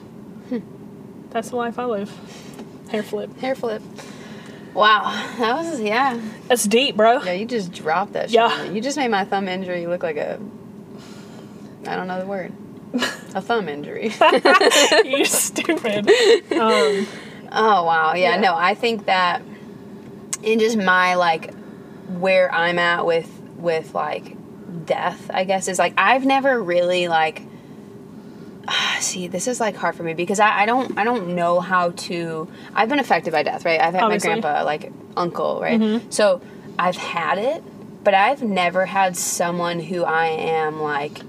that's 1.31 1.49
the 1.49 1.55
life 1.55 1.79
I 1.79 1.85
live. 1.85 2.11
Hair 2.91 3.03
flip. 3.03 3.35
Hair 3.39 3.55
flip. 3.55 3.81
Wow. 4.73 5.03
That 5.39 5.55
was 5.55 5.81
yeah. 5.81 6.19
That's 6.47 6.65
deep, 6.65 6.95
bro. 6.95 7.21
Yeah, 7.23 7.31
you 7.33 7.45
just 7.45 7.71
dropped 7.71 8.13
that 8.13 8.29
shit. 8.29 8.35
Yeah. 8.35 8.63
You 8.65 8.79
just 8.81 8.95
made 8.97 9.07
my 9.09 9.25
thumb 9.25 9.47
injury 9.47 9.87
look 9.87 10.03
like 10.03 10.17
a 10.17 10.39
I 11.87 11.95
don't 11.95 12.07
know 12.07 12.19
the 12.19 12.25
word. 12.27 12.53
A 13.33 13.41
thumb 13.41 13.67
injury. 13.69 14.13
you 15.05 15.25
stupid. 15.25 16.09
Um, 16.53 17.07
Oh 17.49 17.83
wow, 17.85 18.13
yeah, 18.13 18.35
Yeah. 18.35 18.41
no, 18.41 18.55
I 18.55 18.75
think 18.75 19.05
that 19.05 19.41
in 20.43 20.59
just 20.59 20.77
my 20.77 21.15
like 21.15 21.53
where 22.09 22.53
I'm 22.53 22.77
at 22.77 23.05
with 23.05 23.29
with 23.57 23.95
like 23.95 24.35
death, 24.85 25.29
I 25.33 25.43
guess 25.43 25.67
is 25.67 25.79
like 25.79 25.93
I've 25.97 26.25
never 26.25 26.61
really 26.61 27.07
like 27.07 27.43
see 28.99 29.27
this 29.27 29.47
is 29.47 29.59
like 29.59 29.75
hard 29.75 29.95
for 29.95 30.03
me 30.03 30.13
because 30.13 30.39
I, 30.39 30.61
I 30.61 30.65
don't 30.65 30.97
I 30.97 31.03
don't 31.03 31.35
know 31.35 31.59
how 31.59 31.91
to 31.91 32.47
I've 32.73 32.89
been 32.89 32.99
affected 32.99 33.31
by 33.31 33.43
death, 33.43 33.65
right? 33.65 33.79
I've 33.79 33.93
had 33.93 34.03
Obviously. 34.03 34.29
my 34.29 34.39
grandpa, 34.41 34.63
like 34.63 34.91
uncle, 35.15 35.59
right? 35.61 35.79
Mm-hmm. 35.79 36.09
So 36.09 36.41
I've 36.77 36.97
had 36.97 37.37
it, 37.37 37.63
but 38.03 38.13
I've 38.13 38.41
never 38.41 38.85
had 38.85 39.17
someone 39.17 39.79
who 39.79 40.03
I 40.03 40.27
am 40.27 40.81
like 40.81 41.21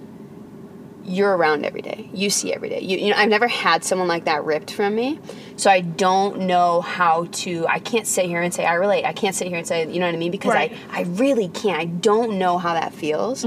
you're 1.08 1.36
around 1.36 1.64
every 1.64 1.82
day. 1.82 2.08
You 2.12 2.30
see 2.30 2.52
every 2.52 2.68
day. 2.68 2.80
You, 2.80 2.98
you 2.98 3.10
know, 3.10 3.16
I've 3.16 3.28
never 3.28 3.48
had 3.48 3.82
someone 3.84 4.08
like 4.08 4.26
that 4.26 4.44
ripped 4.44 4.70
from 4.72 4.94
me. 4.94 5.18
So 5.56 5.70
I 5.70 5.80
don't 5.80 6.40
know 6.42 6.80
how 6.80 7.26
to 7.32 7.66
I 7.66 7.80
can't 7.80 8.06
sit 8.06 8.26
here 8.26 8.40
and 8.40 8.54
say 8.54 8.64
I 8.64 8.74
relate. 8.74 9.04
I 9.04 9.12
can't 9.12 9.34
sit 9.34 9.48
here 9.48 9.56
and 9.56 9.66
say, 9.66 9.90
you 9.90 9.98
know 9.98 10.06
what 10.06 10.14
I 10.14 10.18
mean? 10.18 10.30
Because 10.30 10.54
Right. 10.54 10.72
I 10.90 11.00
I 11.00 11.02
really 11.02 11.48
can't. 11.48 11.80
I 11.80 11.86
don't 11.86 12.38
know 12.38 12.58
how 12.58 12.74
that 12.74 12.92
feels. 12.92 13.44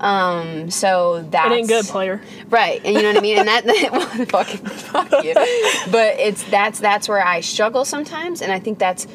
Um 0.00 0.70
so 0.70 1.22
that's 1.30 1.52
it 1.52 1.54
ain't 1.54 1.68
good, 1.68 1.84
player. 1.86 2.20
Right, 2.50 2.80
and 2.84 2.96
you 2.96 3.02
know 3.02 3.08
what 3.08 3.18
I 3.18 3.20
mean, 3.20 3.38
and 3.38 3.48
that, 3.48 3.64
that 3.64 3.88
well, 3.92 4.26
fucking 4.26 4.66
fuck 4.66 5.24
you. 5.24 5.34
But 5.34 6.18
it's 6.18 6.42
that's 6.44 6.80
that's 6.80 7.08
where 7.08 7.24
I 7.24 7.40
struggle 7.40 7.84
sometimes, 7.84 8.42
and 8.42 8.50
I 8.50 8.58
think 8.58 8.78
that's 8.78 9.06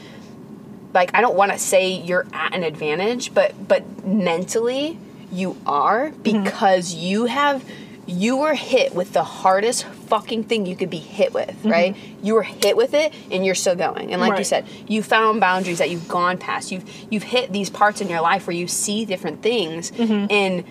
like 0.94 1.12
I 1.14 1.22
don't 1.22 1.36
want 1.36 1.52
to 1.52 1.58
say 1.58 1.90
you're 1.92 2.26
at 2.32 2.54
an 2.54 2.64
advantage, 2.64 3.34
but 3.34 3.68
but 3.68 4.06
mentally 4.06 4.98
you 5.32 5.58
are 5.66 6.12
because 6.24 6.94
you 6.94 7.26
have 7.26 7.66
you 8.08 8.38
were 8.38 8.56
hit 8.56 8.96
with 8.96 9.12
the 9.12 9.24
hardest 9.24 9.84
fucking 9.84 10.46
thing 10.46 10.66
you 10.66 10.76
could 10.78 10.90
be 10.90 10.98
hit 10.98 11.34
with, 11.34 11.66
right? 11.66 11.96
You 12.24 12.36
were 12.36 12.44
hit 12.44 12.78
with 12.78 12.94
it 12.94 13.14
and 13.30 13.46
you're 13.46 13.56
still 13.56 13.76
going. 13.76 14.14
And 14.14 14.22
like 14.22 14.40
you 14.40 14.46
said, 14.46 14.66
you 14.88 15.04
found 15.04 15.42
boundaries 15.42 15.80
that 15.80 15.90
you've 15.90 16.08
gone 16.08 16.38
past. 16.38 16.72
You've 16.72 16.90
you've 17.12 17.24
hit 17.24 17.52
these 17.52 17.70
parts 17.70 18.00
in 18.00 18.08
your 18.08 18.22
life 18.22 18.48
where 18.48 18.56
you 18.56 18.68
see 18.68 19.06
different 19.06 19.44
things 19.44 19.92
and 20.00 20.64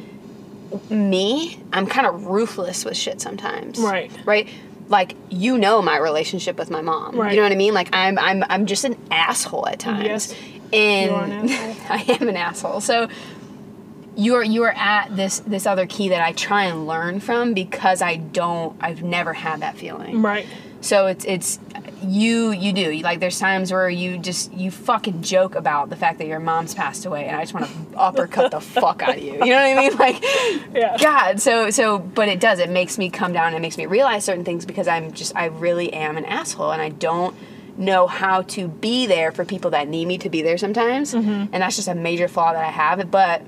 me, 0.90 1.60
I'm 1.72 1.86
kind 1.86 2.06
of 2.06 2.26
ruthless 2.26 2.84
with 2.84 2.96
shit 2.96 3.20
sometimes. 3.20 3.78
Right. 3.78 4.10
Right? 4.24 4.48
Like 4.88 5.14
you 5.28 5.58
know 5.58 5.82
my 5.82 5.98
relationship 5.98 6.56
with 6.58 6.70
my 6.70 6.80
mom. 6.80 7.16
Right. 7.16 7.32
You 7.32 7.36
know 7.36 7.42
what 7.42 7.52
I 7.52 7.56
mean? 7.56 7.74
Like 7.74 7.90
I'm 7.92 8.18
I'm 8.18 8.44
I'm 8.48 8.66
just 8.66 8.84
an 8.84 8.96
asshole 9.10 9.68
at 9.68 9.78
times. 9.78 10.04
Yes. 10.04 10.34
And 10.72 11.12
an. 11.12 11.48
I 11.88 12.04
am 12.20 12.28
an 12.28 12.36
asshole. 12.36 12.80
So 12.80 13.08
you're 14.16 14.42
you're 14.42 14.72
at 14.72 15.14
this 15.14 15.40
this 15.40 15.66
other 15.66 15.86
key 15.86 16.08
that 16.08 16.22
I 16.22 16.32
try 16.32 16.64
and 16.64 16.86
learn 16.86 17.20
from 17.20 17.54
because 17.54 18.00
I 18.00 18.16
don't 18.16 18.76
I've 18.80 19.02
never 19.02 19.32
had 19.32 19.60
that 19.60 19.76
feeling. 19.76 20.22
Right. 20.22 20.46
So 20.80 21.06
it's 21.06 21.24
it's 21.24 21.58
you 22.02 22.52
you 22.52 22.72
do 22.72 22.92
like 23.02 23.20
there's 23.20 23.38
times 23.38 23.72
where 23.72 23.88
you 23.88 24.16
just 24.18 24.52
you 24.52 24.70
fucking 24.70 25.22
joke 25.22 25.54
about 25.54 25.90
the 25.90 25.96
fact 25.96 26.18
that 26.18 26.26
your 26.26 26.38
mom's 26.38 26.74
passed 26.74 27.04
away 27.04 27.26
and 27.26 27.36
I 27.36 27.42
just 27.42 27.54
want 27.54 27.66
to 27.66 27.98
uppercut 27.98 28.52
the 28.52 28.60
fuck 28.60 29.02
out 29.02 29.16
of 29.16 29.22
you. 29.22 29.32
You 29.32 29.38
know 29.38 29.56
what 29.56 29.78
I 29.78 29.88
mean? 29.88 29.96
Like 29.98 30.22
Yeah. 30.72 30.96
God, 30.98 31.40
so 31.40 31.70
so 31.70 31.98
but 31.98 32.28
it 32.28 32.40
does. 32.40 32.58
It 32.58 32.70
makes 32.70 32.96
me 32.96 33.10
come 33.10 33.32
down 33.32 33.48
and 33.48 33.56
it 33.56 33.60
makes 33.60 33.76
me 33.76 33.86
realize 33.86 34.24
certain 34.24 34.44
things 34.44 34.64
because 34.64 34.88
I'm 34.88 35.12
just 35.12 35.36
I 35.36 35.46
really 35.46 35.92
am 35.92 36.16
an 36.16 36.24
asshole 36.24 36.72
and 36.72 36.80
I 36.80 36.88
don't 36.88 37.36
know 37.76 38.06
how 38.06 38.40
to 38.40 38.68
be 38.68 39.06
there 39.06 39.30
for 39.32 39.44
people 39.44 39.72
that 39.72 39.88
need 39.88 40.06
me 40.06 40.16
to 40.18 40.30
be 40.30 40.40
there 40.40 40.56
sometimes. 40.56 41.12
Mm-hmm. 41.12 41.52
And 41.52 41.62
that's 41.62 41.76
just 41.76 41.88
a 41.88 41.94
major 41.94 42.28
flaw 42.28 42.52
that 42.52 42.64
I 42.64 42.70
have. 42.70 43.10
But 43.10 43.42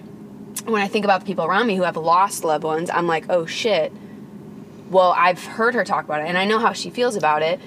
when 0.66 0.82
I 0.82 0.88
think 0.88 1.04
about 1.04 1.20
the 1.20 1.26
people 1.26 1.44
around 1.44 1.66
me 1.66 1.76
who 1.76 1.82
have 1.84 1.96
lost 1.96 2.44
loved 2.44 2.64
ones, 2.64 2.90
I'm 2.90 3.06
like, 3.06 3.26
"Oh 3.28 3.46
shit." 3.46 3.92
Well, 4.90 5.14
I've 5.16 5.44
heard 5.44 5.74
her 5.74 5.84
talk 5.84 6.04
about 6.04 6.22
it 6.22 6.28
and 6.28 6.38
I 6.38 6.44
know 6.46 6.58
how 6.58 6.72
she 6.72 6.88
feels 6.90 7.14
about 7.14 7.42
it. 7.42 7.60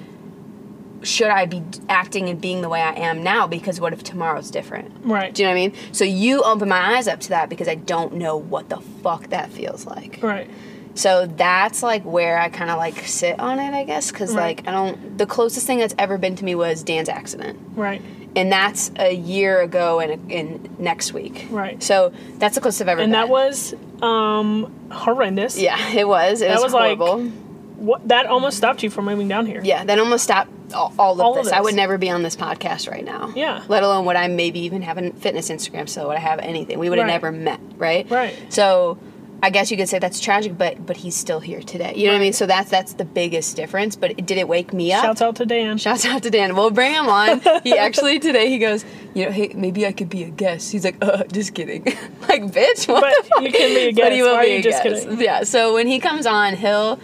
Should 1.04 1.30
I 1.30 1.46
be 1.46 1.64
acting 1.90 2.30
and 2.30 2.40
being 2.40 2.62
the 2.62 2.70
way 2.70 2.82
I 2.82 2.94
am 2.94 3.24
now 3.24 3.48
because 3.48 3.80
what 3.80 3.92
if 3.94 4.04
tomorrow's 4.04 4.52
different? 4.52 4.92
Right. 5.04 5.34
Do 5.34 5.42
you 5.42 5.48
know 5.48 5.54
what 5.54 5.60
I 5.62 5.68
mean? 5.68 5.74
So 5.92 6.04
you 6.06 6.44
open 6.44 6.70
my 6.70 6.98
eyes 6.98 7.08
up 7.08 7.20
to 7.22 7.30
that 7.30 7.50
because 7.50 7.68
I 7.68 7.76
don't 7.76 8.14
know 8.16 8.38
what 8.38 8.70
the 8.70 8.78
fuck 9.04 9.28
that 9.30 9.50
feels 9.52 9.86
like. 9.86 10.20
Right. 10.22 10.48
So 10.94 11.26
that's 11.26 11.82
like 11.82 12.04
where 12.04 12.38
I 12.40 12.50
kind 12.50 12.70
of 12.70 12.78
like 12.78 13.00
sit 13.08 13.40
on 13.40 13.60
it, 13.60 13.74
I 13.74 13.84
guess, 13.84 14.12
because 14.12 14.36
Right. 14.36 14.58
like 14.58 14.68
I 14.68 14.72
don't. 14.72 15.18
The 15.18 15.26
closest 15.26 15.66
thing 15.66 15.80
that's 15.80 15.96
ever 15.98 16.18
been 16.18 16.36
to 16.36 16.46
me 16.46 16.54
was 16.54 16.84
Dan's 16.84 17.10
accident, 17.10 17.58
Right. 17.76 18.02
And 18.36 18.52
that's 18.52 18.92
a 18.98 19.14
year 19.14 19.62
ago 19.62 20.00
and 20.00 20.32
in 20.32 20.76
next 20.80 21.14
week. 21.14 21.48
Right. 21.50 21.82
So 21.84 22.14
that's 22.38 22.56
the 22.56 22.62
closest 22.62 22.82
I've 22.84 22.88
ever 22.88 23.02
And 23.02 23.12
been. 23.12 23.20
that 23.20 23.30
was 23.30 23.74
um 24.02 24.72
horrendous. 24.92 25.58
yeah, 25.60 25.78
it 25.94 26.08
was. 26.08 26.42
It 26.42 26.48
That 26.48 26.56
was, 26.56 26.64
was, 26.66 26.74
like, 26.74 26.98
horrible. 26.98 27.30
What 27.78 28.08
that 28.10 28.28
almost 28.28 28.58
stopped 28.58 28.84
you 28.84 28.90
from 28.92 29.06
moving 29.06 29.28
down 29.28 29.46
here. 29.48 29.62
yeah, 29.64 29.84
that 29.84 29.98
almost 30.00 30.24
stopped 30.24 30.52
all, 30.74 30.94
all 31.00 31.14
of 31.16 31.20
All 31.22 31.38
of 31.40 31.46
this. 31.46 31.52
I 31.54 31.60
would 31.62 31.76
never 31.76 31.98
be 31.98 32.10
on 32.10 32.22
this 32.24 32.36
podcast 32.36 32.90
right 32.90 33.04
now. 33.04 33.34
Yeah. 33.36 33.64
Let 33.68 33.84
alone 33.84 34.06
would 34.06 34.16
I 34.16 34.28
maybe 34.28 34.60
even 34.62 34.84
have 34.84 34.98
a 34.98 35.12
fitness 35.12 35.50
Instagram? 35.50 35.90
So 35.90 36.08
would 36.08 36.16
I 36.18 36.20
have 36.20 36.40
anything? 36.40 36.78
We 36.80 36.90
would 36.90 37.00
have 37.00 37.08
Right. 37.08 37.14
never 37.14 37.32
met, 37.32 37.60
right? 37.78 38.10
Right. 38.10 38.36
So 38.50 38.98
I 39.44 39.50
guess 39.50 39.72
you 39.72 39.78
could 39.78 39.90
say 39.90 39.98
that's 39.98 40.20
tragic, 40.20 40.58
but 40.58 40.86
but 40.86 40.98
he's 40.98 41.16
still 41.16 41.40
here 41.40 41.62
today. 41.62 41.94
You 41.96 42.06
know 42.08 42.14
what 42.14 42.18
I 42.18 42.22
mean? 42.22 42.34
So 42.34 42.46
that's 42.46 42.70
that's 42.70 42.94
the 42.94 43.06
biggest 43.06 43.56
difference. 43.56 43.96
But 43.96 44.12
it, 44.12 44.26
did 44.28 44.38
it 44.38 44.48
wake 44.48 44.72
me 44.72 44.94
up? 44.94 45.04
Shouts 45.04 45.22
out 45.22 45.36
to 45.38 45.46
Dan. 45.46 45.78
Shouts 45.80 46.06
out 46.06 46.22
to 46.24 46.30
Dan. 46.30 46.56
We'll 46.56 46.70
bring 46.70 46.94
him 46.94 47.08
on. 47.08 47.42
He 47.64 47.76
actually 47.78 48.20
today 48.20 48.50
he 48.50 48.60
goes, 48.60 48.86
you 49.16 49.26
know, 49.26 49.32
hey, 49.32 49.52
maybe 49.56 49.88
I 49.88 49.94
could 49.94 50.10
be 50.10 50.24
a 50.24 50.30
guest. 50.30 50.72
He's 50.72 50.86
like, 50.86 50.98
uh, 51.04 51.24
just 51.26 51.56
kidding. 51.56 51.84
like, 52.30 52.44
bitch, 52.44 52.88
what 52.88 53.02
But 53.02 53.14
the 53.24 53.30
fuck? 53.30 53.42
you 53.44 53.52
can 53.52 53.70
be 53.74 53.82
a 53.88 53.92
guest. 53.92 54.06
But 54.06 54.12
he 54.14 54.22
will 54.22 54.34
Why 54.34 54.46
be 54.46 54.52
you 54.54 54.58
a 54.60 54.62
just 54.62 54.84
guest. 54.84 55.04
kidding? 55.10 55.22
Yeah. 55.22 55.44
So 55.44 55.74
when 55.74 55.88
he 55.88 56.00
comes 56.00 56.28
on, 56.28 56.56
he'll 56.56 57.00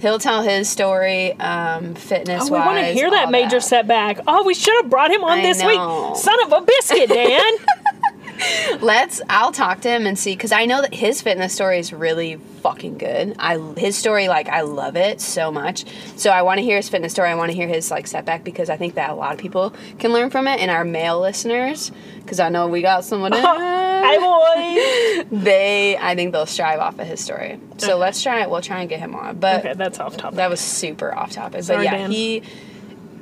he'll 0.00 0.18
tell 0.18 0.42
his 0.42 0.68
story, 0.70 1.32
um, 1.40 1.94
fitness 1.94 2.44
Oh, 2.48 2.52
we 2.54 2.58
want 2.58 2.78
to 2.78 2.86
hear 2.86 3.10
that 3.10 3.30
major 3.30 3.60
setback. 3.60 4.18
Oh, 4.26 4.44
we 4.44 4.54
should 4.54 4.74
have 4.82 4.90
brought 4.90 5.10
him 5.10 5.22
on 5.24 5.38
I 5.38 5.42
this 5.42 5.60
know. 5.60 6.08
week. 6.12 6.16
Son 6.16 6.42
of 6.44 6.52
a 6.52 6.60
biscuit, 6.64 7.08
Dan. 7.10 7.52
Let's. 8.80 9.20
I'll 9.28 9.52
talk 9.52 9.80
to 9.82 9.88
him 9.90 10.06
and 10.06 10.18
see 10.18 10.34
because 10.34 10.52
I 10.52 10.64
know 10.66 10.80
that 10.82 10.94
his 10.94 11.22
fitness 11.22 11.52
story 11.52 11.78
is 11.78 11.92
really 11.92 12.36
fucking 12.62 12.98
good. 12.98 13.34
I 13.38 13.58
his 13.76 13.96
story 13.96 14.28
like 14.28 14.48
I 14.48 14.62
love 14.62 14.96
it 14.96 15.20
so 15.20 15.50
much. 15.52 15.84
So 16.16 16.30
I 16.30 16.42
want 16.42 16.58
to 16.58 16.62
hear 16.64 16.76
his 16.76 16.88
fitness 16.88 17.12
story. 17.12 17.28
I 17.28 17.34
want 17.34 17.50
to 17.50 17.56
hear 17.56 17.68
his 17.68 17.90
like 17.90 18.06
setback 18.06 18.44
because 18.44 18.70
I 18.70 18.76
think 18.76 18.94
that 18.94 19.10
a 19.10 19.14
lot 19.14 19.32
of 19.32 19.38
people 19.38 19.74
can 19.98 20.12
learn 20.12 20.30
from 20.30 20.46
it. 20.48 20.60
And 20.60 20.70
our 20.70 20.84
male 20.84 21.20
listeners, 21.20 21.90
because 22.18 22.40
I 22.40 22.48
know 22.48 22.68
we 22.68 22.82
got 22.82 23.04
someone. 23.04 23.32
Hey, 24.02 24.18
boy. 24.18 25.28
they, 25.44 25.96
I 25.96 26.16
think 26.16 26.32
they'll 26.32 26.44
strive 26.44 26.80
off 26.80 26.98
of 26.98 27.06
his 27.06 27.20
story. 27.20 27.60
So 27.78 27.86
Okay. 27.92 27.94
let's 27.94 28.20
try 28.20 28.42
it. 28.42 28.50
We'll 28.50 28.60
try 28.60 28.80
and 28.80 28.88
get 28.88 28.98
him 28.98 29.14
on. 29.14 29.38
But 29.38 29.60
Okay, 29.60 29.74
that's 29.74 30.00
off 30.00 30.16
topic. 30.16 30.36
that 30.38 30.50
was 30.50 30.58
super 30.58 31.14
off 31.16 31.30
topic. 31.30 31.62
Sorry, 31.62 31.78
but 31.78 31.84
yeah, 31.84 31.96
Dan. 31.98 32.10
he. 32.10 32.42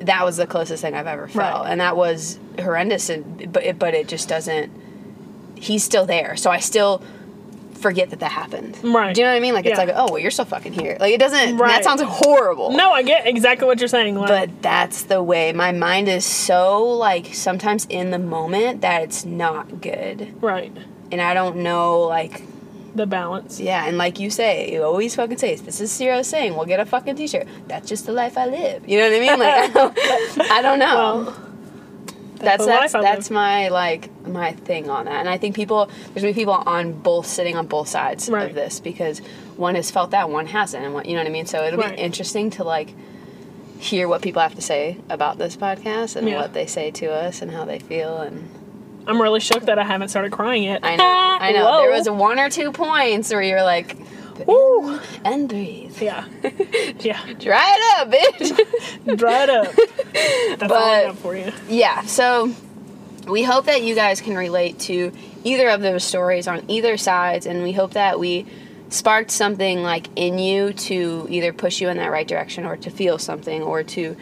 That 0.01 0.25
was 0.25 0.39
the 0.39 0.47
closest 0.47 0.81
thing 0.81 0.95
I've 0.95 1.07
ever 1.07 1.29
felt, 1.29 1.65
Right. 1.65 1.73
and 1.73 1.83
that 1.83 1.99
was 1.99 2.39
horrendous. 2.59 3.11
And 3.11 3.53
but 3.53 3.63
it, 3.65 3.79
but 3.79 3.93
it 3.93 4.09
just 4.09 4.27
doesn't. 4.31 4.73
He's 5.61 5.85
still 5.85 6.07
there, 6.07 6.37
so 6.37 6.51
I 6.51 6.59
still 6.59 7.03
forget 7.75 8.11
that 8.11 8.21
that 8.21 8.33
happened. 8.33 8.79
Right. 8.83 9.15
Do 9.15 9.21
you 9.21 9.27
know 9.27 9.33
what 9.33 9.37
I 9.37 9.41
mean? 9.41 9.55
Like 9.55 9.67
it's 9.67 9.79
like, 9.79 9.91
oh 9.95 10.07
well, 10.13 10.19
you're 10.19 10.31
still 10.31 10.45
fucking 10.45 10.73
here. 10.73 10.97
Like 11.01 11.15
it 11.15 11.21
doesn't. 11.21 11.57
Right. 11.57 11.69
That 11.69 11.85
sounds 11.85 12.03
horrible. 12.03 12.73
No, 12.73 12.93
I 12.93 13.03
get 13.03 13.27
exactly 13.27 13.67
what 13.67 13.79
you're 13.79 13.89
saying. 13.89 14.17
Like, 14.17 14.29
But 14.29 14.63
that's 14.63 15.05
the 15.05 15.23
way 15.23 15.53
my 15.53 15.73
mind 15.73 16.09
is 16.09 16.25
so 16.25 16.85
like 16.85 17.35
sometimes 17.35 17.87
in 17.89 18.11
the 18.11 18.19
moment 18.19 18.81
that 18.83 19.03
it's 19.03 19.25
not 19.25 19.81
good, 19.81 20.35
right, 20.43 20.73
and 21.13 21.21
I 21.21 21.35
don't 21.35 21.57
know 21.57 22.01
like 22.01 22.43
the 22.95 23.07
balance. 23.07 23.61
Yeah, 23.61 23.87
and 23.87 23.97
like 23.99 24.19
you 24.19 24.31
say, 24.31 24.73
you 24.73 24.83
always 24.83 25.15
fucking 25.15 25.39
say, 25.39 25.55
this 25.57 25.81
is 25.81 25.93
Sierra 25.93 26.25
saying, 26.25 26.57
we'll 26.57 26.67
get 26.67 26.81
a 26.81 26.87
fucking 26.87 27.17
t-shirt. 27.17 27.47
That's 27.69 27.89
just 27.89 28.05
the 28.07 28.13
life 28.13 28.37
I 28.37 28.47
live. 28.47 28.89
You 28.89 28.99
know 28.99 29.09
what 29.09 29.17
I 29.17 29.21
mean? 29.21 29.39
Like, 29.39 29.55
I 29.55 29.69
don't, 29.69 30.51
I 30.51 30.63
don't 30.63 30.79
know. 30.81 30.95
Well, 31.25 31.50
that's 32.41 32.67
that's, 32.67 32.93
that's 32.93 33.31
my 33.31 33.69
like 33.69 34.11
my 34.27 34.53
thing 34.53 34.91
on 34.91 35.05
that. 35.07 35.15
And 35.21 35.29
I 35.29 35.39
think 35.39 35.55
people 35.55 35.91
there's 36.15 36.23
be 36.25 36.33
people 36.33 36.55
on 36.55 36.93
both 36.93 37.27
sitting 37.27 37.57
on 37.57 37.67
both 37.67 37.89
sides 37.89 38.29
Right. 38.29 38.49
of 38.49 38.55
this 38.55 38.81
because 38.81 39.21
one 39.57 39.75
has 39.75 39.91
felt 39.91 40.11
that, 40.13 40.29
one 40.31 40.47
hasn't, 40.47 40.85
and 40.85 40.95
what 40.95 41.07
you 41.07 41.15
know 41.15 41.21
what 41.21 41.27
I 41.29 41.31
mean. 41.33 41.47
So 41.47 41.65
it'll 41.65 41.79
Right. 41.81 41.97
be 41.97 42.03
interesting 42.03 42.51
to 42.51 42.65
like 42.65 42.95
hear 43.79 44.09
what 44.09 44.21
people 44.23 44.43
have 44.43 44.55
to 44.55 44.61
say 44.63 44.99
about 45.09 45.39
this 45.39 45.57
podcast 45.57 46.17
and 46.17 46.29
Yeah. 46.29 46.41
what 46.41 46.53
they 46.53 46.67
say 46.67 46.91
to 46.93 47.11
us 47.13 47.41
and 47.43 47.51
how 47.51 47.65
they 47.65 47.79
feel 47.79 48.19
and 48.19 48.49
I'm 49.07 49.21
really 49.21 49.41
shook 49.41 49.63
that 49.65 49.79
I 49.79 49.83
haven't 49.85 50.09
started 50.09 50.31
crying 50.31 50.63
yet. 50.65 50.81
I 50.83 50.95
know 50.97 51.05
I 51.41 51.53
know 51.53 51.79
there 51.81 51.91
was 51.99 52.09
one 52.09 52.39
or 52.39 52.51
two 52.51 52.71
points 52.73 53.31
where 53.31 53.43
you're 53.43 53.63
like 53.63 53.97
Woo. 54.47 54.99
and 55.25 55.49
breathe. 55.49 56.01
Yeah, 56.01 56.27
yeah. 57.01 57.33
Dry 57.35 57.77
it 57.77 58.01
up, 58.01 58.11
bitch. 58.11 59.17
Dry 59.17 59.43
it 59.45 59.51
up. 59.51 59.75
That's 60.59 60.73
all 60.73 60.79
I 60.79 61.05
got 61.07 61.17
for 61.19 61.37
you. 61.37 61.53
yeah, 61.69 62.03
so 62.03 62.53
we 63.29 63.43
hope 63.43 63.67
that 63.67 63.83
you 63.83 63.95
guys 63.95 64.21
can 64.21 64.37
relate 64.37 64.79
to 64.81 65.13
either 65.45 65.69
of 65.69 65.81
those 65.83 66.05
stories 66.05 66.47
on 66.49 66.65
either 66.69 66.97
sides, 66.97 67.47
and 67.47 67.63
we 67.63 67.73
hope 67.73 67.93
that 67.93 68.19
we 68.19 68.47
sparked 68.89 69.31
something 69.31 69.83
like 69.83 70.09
in 70.17 70.39
you 70.39 70.73
to 70.73 71.27
either 71.31 71.53
push 71.53 71.81
you 71.81 71.89
in 71.89 71.97
that 71.97 72.11
right 72.11 72.27
direction 72.27 72.65
or 72.67 72.77
to 72.77 72.91
feel 72.91 73.19
something 73.19 73.63
or 73.63 73.85
to 73.85 74.17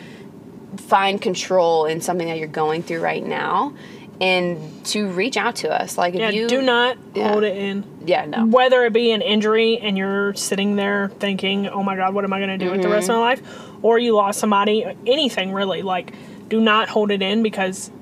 find 0.77 1.23
control 1.23 1.87
in 1.87 2.01
something 2.03 2.29
that 2.29 2.37
you're 2.39 2.47
going 2.47 2.83
through 2.83 3.01
right 3.01 3.25
now 3.25 3.73
and 4.21 4.85
to 4.87 5.09
reach 5.09 5.37
out 5.37 5.57
to 5.57 5.71
us 5.71 5.97
like 5.97 6.15
if 6.15 6.21
Yeah, 6.21 6.31
you 6.31 6.49
do 6.49 6.61
not 6.61 6.97
Yeah. 7.15 7.31
hold 7.31 7.45
it 7.45 7.57
in. 7.57 7.85
yeah 8.05 8.25
no 8.25 8.47
Whether 8.47 8.85
it 8.85 8.93
be 8.93 9.13
an 9.13 9.23
injury 9.23 9.79
and 9.79 9.97
you're 9.97 10.35
sitting 10.35 10.75
there 10.77 11.11
thinking, 11.21 11.69
"Oh 11.69 11.83
my 11.83 11.95
God, 11.97 12.15
what 12.15 12.25
am 12.25 12.33
I 12.33 12.39
going 12.39 12.59
to 12.59 12.65
do 12.65 12.71
with 12.73 12.83
the 12.83 12.89
rest 12.89 13.09
of 13.09 13.17
my 13.17 13.35
mm-hmm. 13.37 13.45
life?" 13.45 13.65
or 13.83 13.99
you 13.99 14.15
lost 14.17 14.41
somebody, 14.41 14.85
anything 15.07 15.53
really. 15.53 15.83
Like, 15.83 16.13
do 16.49 16.61
not 16.61 16.89
hold 16.89 17.13
it 17.13 17.23
in 17.23 17.45
because, 17.45 17.93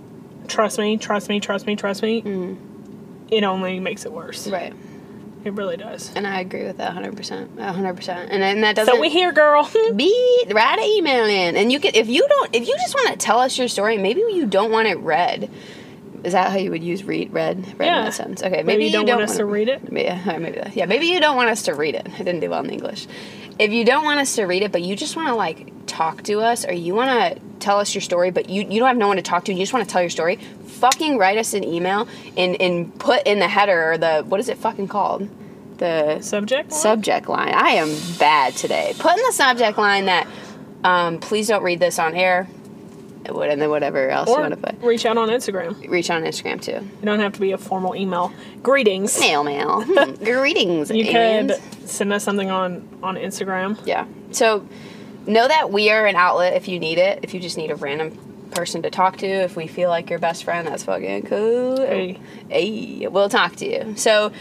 trust 0.49 0.79
me, 0.79 0.97
trust 0.97 1.29
me, 1.29 1.39
trust 1.39 1.67
me, 1.67 1.77
trust 1.77 2.03
me. 2.03 2.23
Mm. 2.23 2.57
It 3.31 3.45
only 3.45 3.79
makes 3.81 4.07
it 4.07 4.13
worse. 4.13 4.47
right 4.49 4.73
It 5.45 5.53
really 5.53 5.77
does. 5.77 6.13
and 6.17 6.27
i 6.27 6.41
agree 6.41 6.65
with 6.65 6.79
that 6.79 6.95
100% 6.95 7.49
100% 7.57 8.09
and, 8.31 8.43
and 8.43 8.63
that 8.65 8.75
doesn't 8.77 8.95
So 8.95 9.01
we 9.01 9.11
here, 9.11 9.33
girl. 9.33 9.69
be 9.95 10.45
write 10.51 10.79
an 10.79 10.85
email 10.85 11.25
in 11.27 11.57
and 11.57 11.71
you 11.73 11.79
can 11.81 11.91
if 11.95 12.09
you 12.09 12.27
don't 12.27 12.55
if 12.55 12.67
you 12.67 12.75
just 12.79 12.95
want 12.95 13.09
to 13.11 13.17
tell 13.19 13.39
us 13.41 13.59
your 13.59 13.69
story 13.69 13.99
maybe 13.99 14.21
you 14.21 14.47
don't 14.47 14.71
want 14.73 14.89
it 14.89 14.97
read 14.99 15.51
is 16.27 16.33
that 16.33 16.51
how 16.51 16.59
you 16.59 16.71
would 16.71 16.83
use 16.83 17.05
read 17.05 17.33
read 17.33 17.57
read 17.79 17.89
in 17.89 17.95
Yeah. 17.95 18.05
that 18.05 18.15
sentence 18.15 18.43
okay 18.43 18.63
maybe, 18.63 18.67
Maybe 18.67 18.85
you 18.87 18.93
don't 18.93 19.07
want 19.09 19.23
us 19.23 19.31
wanna- 19.31 19.39
to 19.39 19.45
read 19.47 19.69
it? 19.69 19.81
yeah 19.93 20.39
maybe 20.39 20.59
that. 20.61 20.77
yeah 20.77 20.85
maybe 20.87 21.07
you 21.07 21.21
don't 21.21 21.37
want 21.37 21.49
us 21.51 21.63
to 21.63 21.75
read 21.75 21.95
it 21.95 22.07
i 22.15 22.19
didn't 22.19 22.41
do 22.41 22.51
well 22.51 22.63
in 22.65 22.71
english 22.71 23.07
if 23.59 23.71
you 23.73 23.85
don't 23.85 24.05
want 24.05 24.21
us 24.21 24.35
to 24.37 24.45
read 24.45 24.63
it 24.63 24.73
but 24.73 24.83
you 24.83 24.95
just 24.97 25.17
want 25.17 25.29
to 25.29 25.35
like 25.35 25.73
talk 25.87 26.23
to 26.25 26.41
us 26.41 26.67
or 26.67 26.73
you 26.73 26.95
want 26.95 27.09
to 27.11 27.41
tell 27.61 27.79
us 27.79 27.95
your 27.95 28.03
story 28.03 28.31
but 28.31 28.51
you, 28.51 28.63
you 28.69 28.79
don't 28.81 28.89
have 28.89 28.97
no 28.99 29.09
one 29.09 29.17
to 29.17 29.23
talk 29.23 29.45
to 29.45 29.53
and 29.53 29.59
you 29.59 29.63
just 29.65 29.73
want 29.73 29.85
to 29.87 29.91
tell 29.91 30.03
your 30.03 30.11
story 30.11 30.37
fucking 30.67 31.17
write 31.17 31.39
us 31.39 31.55
an 31.55 31.65
email 31.65 32.07
and 32.37 32.61
and 32.61 32.99
put 32.99 33.27
in 33.27 33.39
the 33.39 33.49
header 33.49 33.93
or 33.93 33.97
the 33.99 34.23
what 34.29 34.41
is 34.41 34.49
it 34.49 34.59
fucking 34.59 34.89
called 34.89 35.29
the 35.79 36.21
Subject. 36.23 36.71
line? 36.71 36.81
subject 36.81 37.29
line. 37.29 37.53
I 37.55 37.71
am 37.83 37.95
bad 38.19 38.55
today. 38.57 38.95
Put 38.99 39.13
in 39.13 39.23
the 39.27 39.33
subject 39.33 39.77
line 39.79 40.07
that 40.07 40.27
um, 40.85 41.19
please 41.19 41.49
don't 41.49 41.63
read 41.63 41.81
this 41.81 41.99
on 41.99 42.15
air. 42.15 42.49
And 43.29 43.61
then 43.61 43.71
whatever 43.71 44.09
else 44.09 44.29
you 44.29 44.35
want 44.35 44.55
to 44.55 44.73
put. 44.73 44.83
reach 44.83 45.07
out 45.07 45.17
on 45.19 45.29
Instagram. 45.29 45.89
Reach 45.89 46.11
on 46.11 46.23
Instagram 46.23 46.61
too. 46.61 46.73
You 46.73 47.05
don't 47.05 47.21
have 47.21 47.33
to 47.35 47.41
be 47.41 47.53
a 47.53 47.59
formal 47.59 47.95
email. 47.95 48.33
Greetings. 48.63 49.19
Mail 49.19 49.45
mail. 49.45 49.85
Greetings. 50.25 50.91
You 50.91 51.05
aliens. 51.05 51.53
could 51.53 51.89
send 51.89 52.13
us 52.13 52.25
something 52.25 52.51
on 52.51 52.89
on 53.03 53.17
Instagram. 53.17 53.79
Yeah. 53.87 54.07
So 54.33 54.67
know 55.27 55.47
that 55.47 55.71
we 55.71 55.91
are 55.91 56.07
an 56.07 56.17
outlet 56.17 56.55
if 56.55 56.69
you 56.69 56.79
need 56.79 56.99
it. 56.99 57.21
If 57.23 57.35
you 57.35 57.41
just 57.41 57.57
need 57.57 57.71
a 57.71 57.77
random 57.77 58.19
person 58.51 58.83
to 58.83 58.91
talk 58.91 59.19
to, 59.19 59.27
if 59.27 59.57
we 59.57 59.67
feel 59.67 59.91
like 59.91 60.09
your 60.11 60.19
best 60.19 60.45
friend, 60.45 60.67
that's 60.67 60.85
fucking 60.85 61.23
cool. 61.23 61.77
Hey. 61.79 62.21
Hey, 62.49 63.07
we'll 63.09 63.29
talk 63.29 63.57
to 63.57 63.67
you. 63.69 63.97
So 63.97 64.33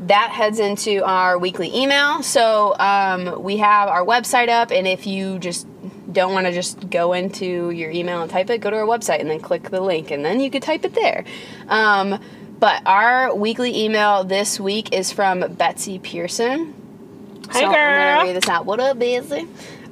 that 0.00 0.30
heads 0.30 0.58
into 0.58 1.02
our 1.04 1.38
weekly 1.38 1.74
email. 1.74 2.22
So 2.22 2.74
um, 2.78 3.42
we 3.42 3.58
have 3.58 3.88
our 3.88 4.04
website 4.04 4.48
up, 4.48 4.70
and 4.70 4.86
if 4.86 5.06
you 5.06 5.38
just 5.38 5.66
don't 6.14 6.32
want 6.32 6.46
to 6.46 6.52
just 6.52 6.88
go 6.88 7.12
into 7.12 7.70
your 7.70 7.90
email 7.90 8.22
and 8.22 8.30
type 8.30 8.48
it, 8.48 8.58
go 8.62 8.70
to 8.70 8.76
our 8.76 8.86
website 8.86 9.20
and 9.20 9.28
then 9.28 9.40
click 9.40 9.68
the 9.70 9.80
link, 9.80 10.10
and 10.10 10.24
then 10.24 10.40
you 10.40 10.50
could 10.50 10.62
type 10.62 10.84
it 10.84 10.94
there. 10.94 11.24
Um, 11.68 12.18
but 12.58 12.82
our 12.86 13.34
weekly 13.34 13.84
email 13.84 14.24
this 14.24 14.58
week 14.58 14.94
is 14.94 15.12
from 15.12 15.40
Betsy 15.54 15.98
Pearson. 15.98 16.72
Hey, 17.52 17.60
So 17.60 17.66
I'm 17.66 17.72
girl. 17.72 18.18
gonna 18.18 18.24
read 18.28 18.36
this 18.36 18.48
out. 18.48 18.64
What 18.64 18.80
up, 18.80 18.98
Busy? 18.98 19.40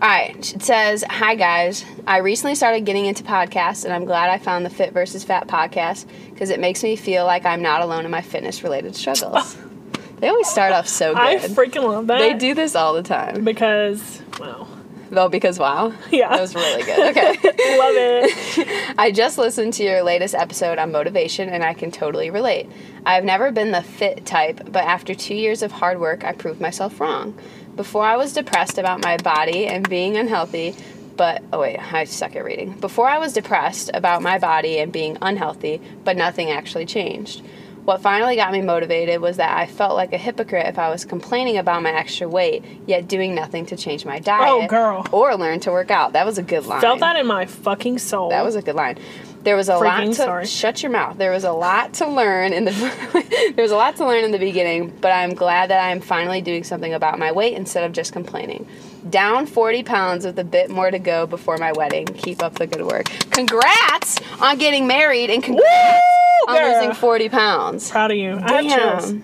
All 0.01 0.09
right. 0.09 0.55
It 0.55 0.63
says, 0.63 1.05
"Hi 1.09 1.35
guys. 1.35 1.85
I 2.07 2.19
recently 2.19 2.55
started 2.55 2.85
getting 2.87 3.07
into 3.07 3.23
podcasts, 3.23 3.85
and 3.85 3.93
I'm 3.93 4.05
glad 4.05 4.31
I 4.31 4.39
found 4.39 4.65
the 4.65 4.71
Fit 4.71 4.93
versus 4.93 5.23
Fat 5.23 5.47
podcast 5.49 6.07
because 6.31 6.51
it 6.51 6.59
makes 6.61 6.83
me 6.83 6.97
feel 6.97 7.25
like 7.27 7.45
I'm 7.45 7.63
not 7.63 7.83
alone 7.83 8.05
in 8.05 8.11
my 8.11 8.23
fitness-related 8.23 8.97
struggles." 8.97 9.57
they 10.21 10.29
always 10.29 10.49
start 10.49 10.73
off 10.73 10.89
so 10.89 11.15
good. 11.15 11.21
I 11.23 11.37
freaking 11.39 11.83
love 11.85 12.07
that. 12.09 12.19
they 12.19 12.33
do 12.35 12.55
this 12.55 12.75
all 12.75 12.95
the 12.95 13.03
time. 13.03 13.45
because 13.45 14.23
well, 14.41 14.67
Well, 15.13 15.29
because 15.29 15.59
wow, 15.59 15.93
Yeah. 16.11 16.31
that 16.31 16.41
was 16.41 16.55
really 16.55 16.83
good. 16.85 17.11
Okay. 17.11 17.33
love 17.79 17.95
it. 17.95 18.95
I 18.99 19.11
just 19.13 19.37
listened 19.37 19.75
to 19.75 19.85
your 19.85 20.03
latest 20.03 20.35
episode 20.35 20.79
on 20.79 20.91
motivation 20.91 21.51
and 21.51 21.63
I 21.63 21.75
can 21.75 21.91
totally 21.91 22.31
relate. 22.31 22.67
I've 23.05 23.23
never 23.23 23.53
been 23.53 23.73
the 23.73 23.83
fit 23.83 24.25
type, 24.25 24.61
but 24.73 24.85
after 24.85 25.15
two 25.15 25.35
years 25.35 25.63
of 25.63 25.71
hard 25.71 26.01
work, 26.01 26.25
I 26.25 26.33
proved 26.33 26.63
myself 26.63 26.99
wrong. 26.99 27.39
Before 27.77 28.05
I 28.05 28.17
was 28.17 28.33
depressed 28.33 28.79
about 28.79 29.03
my 29.03 29.19
body 29.19 29.67
and 29.67 29.87
being 29.87 30.17
unhealthy, 30.17 30.75
but 31.17 31.43
oh 31.53 31.61
wait, 31.61 31.79
I 31.93 32.05
suck 32.05 32.35
at 32.35 32.45
reading. 32.45 32.73
Before 32.81 33.07
I 33.07 33.19
was 33.19 33.35
depressed 33.35 33.91
about 33.93 34.23
my 34.23 34.39
body 34.39 34.79
and 34.79 34.91
being 34.91 35.19
unhealthy, 35.21 35.83
but 36.05 36.17
nothing 36.17 36.51
actually 36.51 36.87
changed. 36.87 37.43
What 37.85 38.01
finally 38.01 38.37
got 38.37 38.53
me 38.53 38.63
motivated 38.63 39.21
was 39.21 39.39
that 39.39 39.57
I 39.57 39.67
felt 39.67 39.97
like 39.97 40.13
a 40.13 40.17
hypocrite 40.19 40.67
if 40.67 40.79
I 40.79 40.89
was 40.89 41.05
complaining 41.05 41.59
about 41.59 41.83
my 41.83 41.93
extra 41.93 42.29
weight, 42.29 42.65
yet 42.87 43.09
doing 43.09 43.35
nothing 43.35 43.67
to 43.67 43.77
change 43.77 44.05
my 44.05 44.19
oh, 44.19 44.21
diet 44.21 44.49
Oh, 44.49 44.67
girl. 44.69 45.07
or 45.11 45.35
learn 45.37 45.59
to 45.61 45.73
work 45.73 45.91
out. 45.91 46.13
That 46.13 46.25
was 46.25 46.39
a 46.39 46.43
good 46.43 46.65
line. 46.67 46.81
Felt 46.81 47.01
that 47.01 47.17
in 47.17 47.27
my 47.27 47.47
fucking 47.47 47.99
soul. 47.99 48.29
That 48.31 48.45
was 48.45 48.55
a 48.55 48.63
good 48.63 48.77
line. 48.77 48.99
There 49.43 49.57
was 49.57 49.69
a 49.69 49.73
Freaking 49.73 49.81
lot 49.81 50.07
to 50.07 50.15
sorry. 50.15 50.47
shut 50.47 50.85
your 50.85 50.93
mouth. 50.93 51.19
There 51.19 51.33
was 51.33 51.43
a 51.43 51.51
lot 51.51 51.95
to 51.95 52.07
learn 52.07 52.53
in 52.53 52.65
the 52.67 52.71
there 53.57 53.65
was 53.65 53.73
a 53.73 53.77
lot 53.77 53.97
to 53.97 54.07
learn 54.07 54.23
in 54.23 54.31
the 54.31 54.39
beginning, 54.39 54.97
but 55.01 55.11
I'm 55.11 55.35
glad 55.35 55.71
that 55.71 55.81
I 55.81 55.91
am 55.91 56.01
finally 56.01 56.41
doing 56.41 56.63
something 56.63 56.95
about 56.95 57.19
my 57.19 57.33
weight 57.33 57.55
instead 57.55 57.83
of 57.83 57.91
just 57.91 58.13
complaining. 58.13 58.69
Down 59.09 59.47
40 59.47 59.83
pounds 59.83 60.25
with 60.25 60.39
a 60.39 60.45
bit 60.45 60.71
more 60.71 60.91
to 60.91 60.99
go 60.99 61.27
before 61.27 61.57
my 61.59 61.73
wedding. 61.73 62.07
Keep 62.07 62.43
up 62.43 62.55
the 62.55 62.67
good 62.67 62.87
work. 62.87 63.07
Congrats 63.31 64.19
on 64.41 64.59
getting 64.59 64.87
married 64.87 65.29
and 65.31 65.43
congrats 65.43 66.03
on 66.49 66.57
losing 66.57 66.93
40 66.95 67.29
pounds. 67.29 67.91
proud 67.91 68.11
of 68.13 68.17
you. 68.17 68.39
I 68.41 68.63
have 68.63 69.01
chills. 69.03 69.23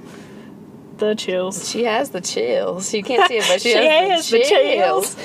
The 0.96 1.14
chills. 1.14 1.70
She 1.70 1.84
has 1.84 2.10
the 2.10 2.20
chills. 2.20 2.92
You 2.92 3.04
can't 3.04 3.28
see 3.28 3.36
it, 3.38 3.44
but 3.48 3.60
she, 3.62 3.68
She 3.72 3.76
has, 3.76 4.10
has 4.10 4.30
the, 4.30 4.38
the 4.38 4.44
chills. 4.44 5.16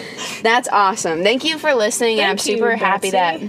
That's 0.43 0.67
awesome. 0.69 1.23
Thank 1.23 1.43
you 1.45 1.57
for 1.57 1.73
listening, 1.73 2.19
and 2.19 2.29
I'm 2.29 2.37
Thank 2.37 2.47
you, 2.49 2.57
super 2.57 2.75
happy 2.75 3.09
Betsy. 3.09 3.47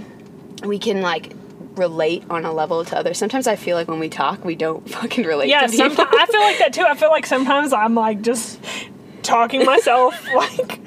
that 0.59 0.67
we 0.67 0.79
can 0.79 1.01
like 1.01 1.33
relate 1.75 2.23
on 2.31 2.45
a 2.45 2.51
level 2.51 2.83
to 2.83 2.97
others. 2.97 3.19
Sometimes 3.19 3.45
I 3.45 3.55
feel 3.57 3.75
like 3.77 3.87
when 3.87 3.99
we 3.99 4.09
talk, 4.09 4.43
we 4.43 4.55
don't 4.55 4.89
fucking 4.89 5.23
relate 5.25 5.49
Yeah, 5.49 5.67
to 5.67 5.69
sometimes 5.69 6.09
I 6.11 6.25
feel 6.25 6.41
like 6.41 6.57
that 6.57 6.73
too. 6.73 6.81
I 6.83 6.95
feel 6.95 7.09
like 7.11 7.27
sometimes 7.27 7.73
I'm 7.73 7.93
like 7.93 8.23
just 8.23 8.59
talking 9.21 9.63
myself 9.65 10.15
like 10.35 10.79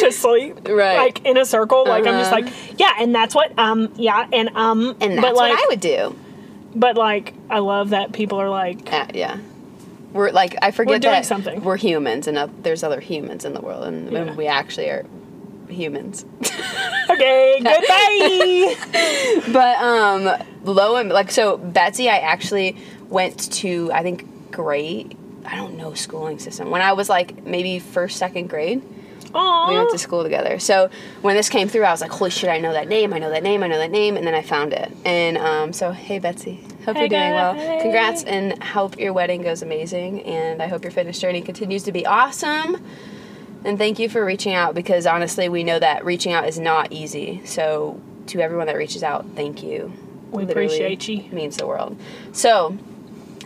to 0.00 0.12
sleep, 0.12 0.68
Right. 0.68 0.96
Like 0.96 1.24
in 1.24 1.36
a 1.36 1.44
circle. 1.44 1.84
Like 1.86 2.06
I'm 2.06 2.18
just 2.18 2.32
Uh-huh. 2.32 2.42
like, 2.42 2.80
yeah, 2.80 2.92
and 2.98 3.14
that's 3.14 3.34
what 3.34 3.56
um, 3.58 3.92
yeah, 3.96 4.26
and 4.32 4.50
um, 4.56 4.96
and 5.00 5.12
that's 5.18 5.20
but 5.20 5.34
like, 5.36 5.52
what 5.52 5.62
I 5.64 5.66
would 5.68 5.80
do. 5.80 6.16
But 6.76 6.96
like, 6.96 7.34
I 7.50 7.60
love 7.60 7.90
that 7.90 8.12
people 8.12 8.40
are 8.40 8.50
like, 8.50 8.92
Uh, 8.92 9.06
yeah. 9.14 9.38
We're 10.12 10.30
like 10.30 10.56
I 10.62 10.70
forget 10.70 11.02
doing 11.02 11.12
that 11.12 11.26
something. 11.26 11.62
we're 11.64 11.76
humans 11.76 12.28
and 12.28 12.38
uh, 12.38 12.46
there's 12.62 12.82
other 12.84 13.00
humans 13.00 13.44
in 13.44 13.52
the 13.52 13.60
world 13.60 13.84
and 13.84 14.12
Yeah. 14.12 14.34
we 14.34 14.46
actually 14.46 14.88
are 14.90 15.04
humans. 15.68 16.24
okay, 17.10 17.60
goodbye. 17.60 19.42
but 19.52 19.76
um 19.78 20.30
low 20.64 20.96
and 20.96 21.08
like 21.10 21.30
so 21.32 21.56
Betsy 21.58 22.08
I 22.08 22.18
actually 22.18 22.76
went 23.08 23.52
to 23.54 23.90
I 23.92 24.02
think 24.02 24.52
grade 24.52 25.16
I 25.44 25.56
don't 25.56 25.76
know 25.76 25.94
schooling 25.94 26.38
system. 26.38 26.70
When 26.70 26.80
I 26.80 26.92
was 26.92 27.08
like 27.08 27.44
maybe 27.44 27.78
first 27.80 28.16
second 28.16 28.48
grade, 28.48 28.82
Aww. 29.34 29.68
we 29.68 29.76
went 29.76 29.90
to 29.90 29.98
school 29.98 30.22
together. 30.22 30.58
So 30.58 30.90
when 31.22 31.36
this 31.36 31.48
came 31.48 31.68
through, 31.68 31.84
I 31.84 31.90
was 31.90 32.00
like, 32.00 32.10
"Holy 32.10 32.30
shit! 32.30 32.48
I 32.48 32.58
know 32.58 32.72
that 32.72 32.88
name. 32.88 33.12
I 33.12 33.18
know 33.18 33.30
that 33.30 33.42
name. 33.42 33.62
I 33.62 33.66
know 33.66 33.78
that 33.78 33.90
name." 33.90 34.16
And 34.16 34.26
then 34.26 34.34
I 34.34 34.42
found 34.42 34.72
it. 34.72 34.92
And 35.04 35.36
um, 35.38 35.72
so, 35.72 35.92
hey, 35.92 36.18
Betsy, 36.18 36.64
hope 36.84 36.96
Hey, 36.96 37.02
you're 37.02 37.08
doing 37.08 37.32
well. 37.32 37.54
Congrats, 37.80 38.24
and 38.24 38.62
hope 38.62 38.98
your 38.98 39.12
wedding 39.12 39.42
goes 39.42 39.62
amazing. 39.62 40.22
And 40.22 40.62
I 40.62 40.68
hope 40.68 40.82
your 40.84 40.92
fitness 40.92 41.18
journey 41.18 41.42
continues 41.42 41.82
to 41.84 41.92
be 41.92 42.06
awesome. 42.06 42.82
And 43.64 43.78
thank 43.78 43.98
you 43.98 44.08
for 44.08 44.24
reaching 44.24 44.52
out 44.52 44.74
because 44.74 45.06
honestly, 45.06 45.48
we 45.48 45.64
know 45.64 45.78
that 45.78 46.04
reaching 46.04 46.32
out 46.32 46.46
is 46.46 46.58
not 46.58 46.92
easy. 46.92 47.40
So 47.46 48.00
to 48.26 48.40
everyone 48.40 48.66
that 48.66 48.76
reaches 48.76 49.02
out, 49.02 49.26
thank 49.34 49.62
you. 49.62 49.92
We 50.30 50.44
Literally 50.44 50.66
appreciate 50.66 51.08
you. 51.08 51.32
Means 51.32 51.56
the 51.56 51.66
world. 51.66 51.96
So 52.32 52.76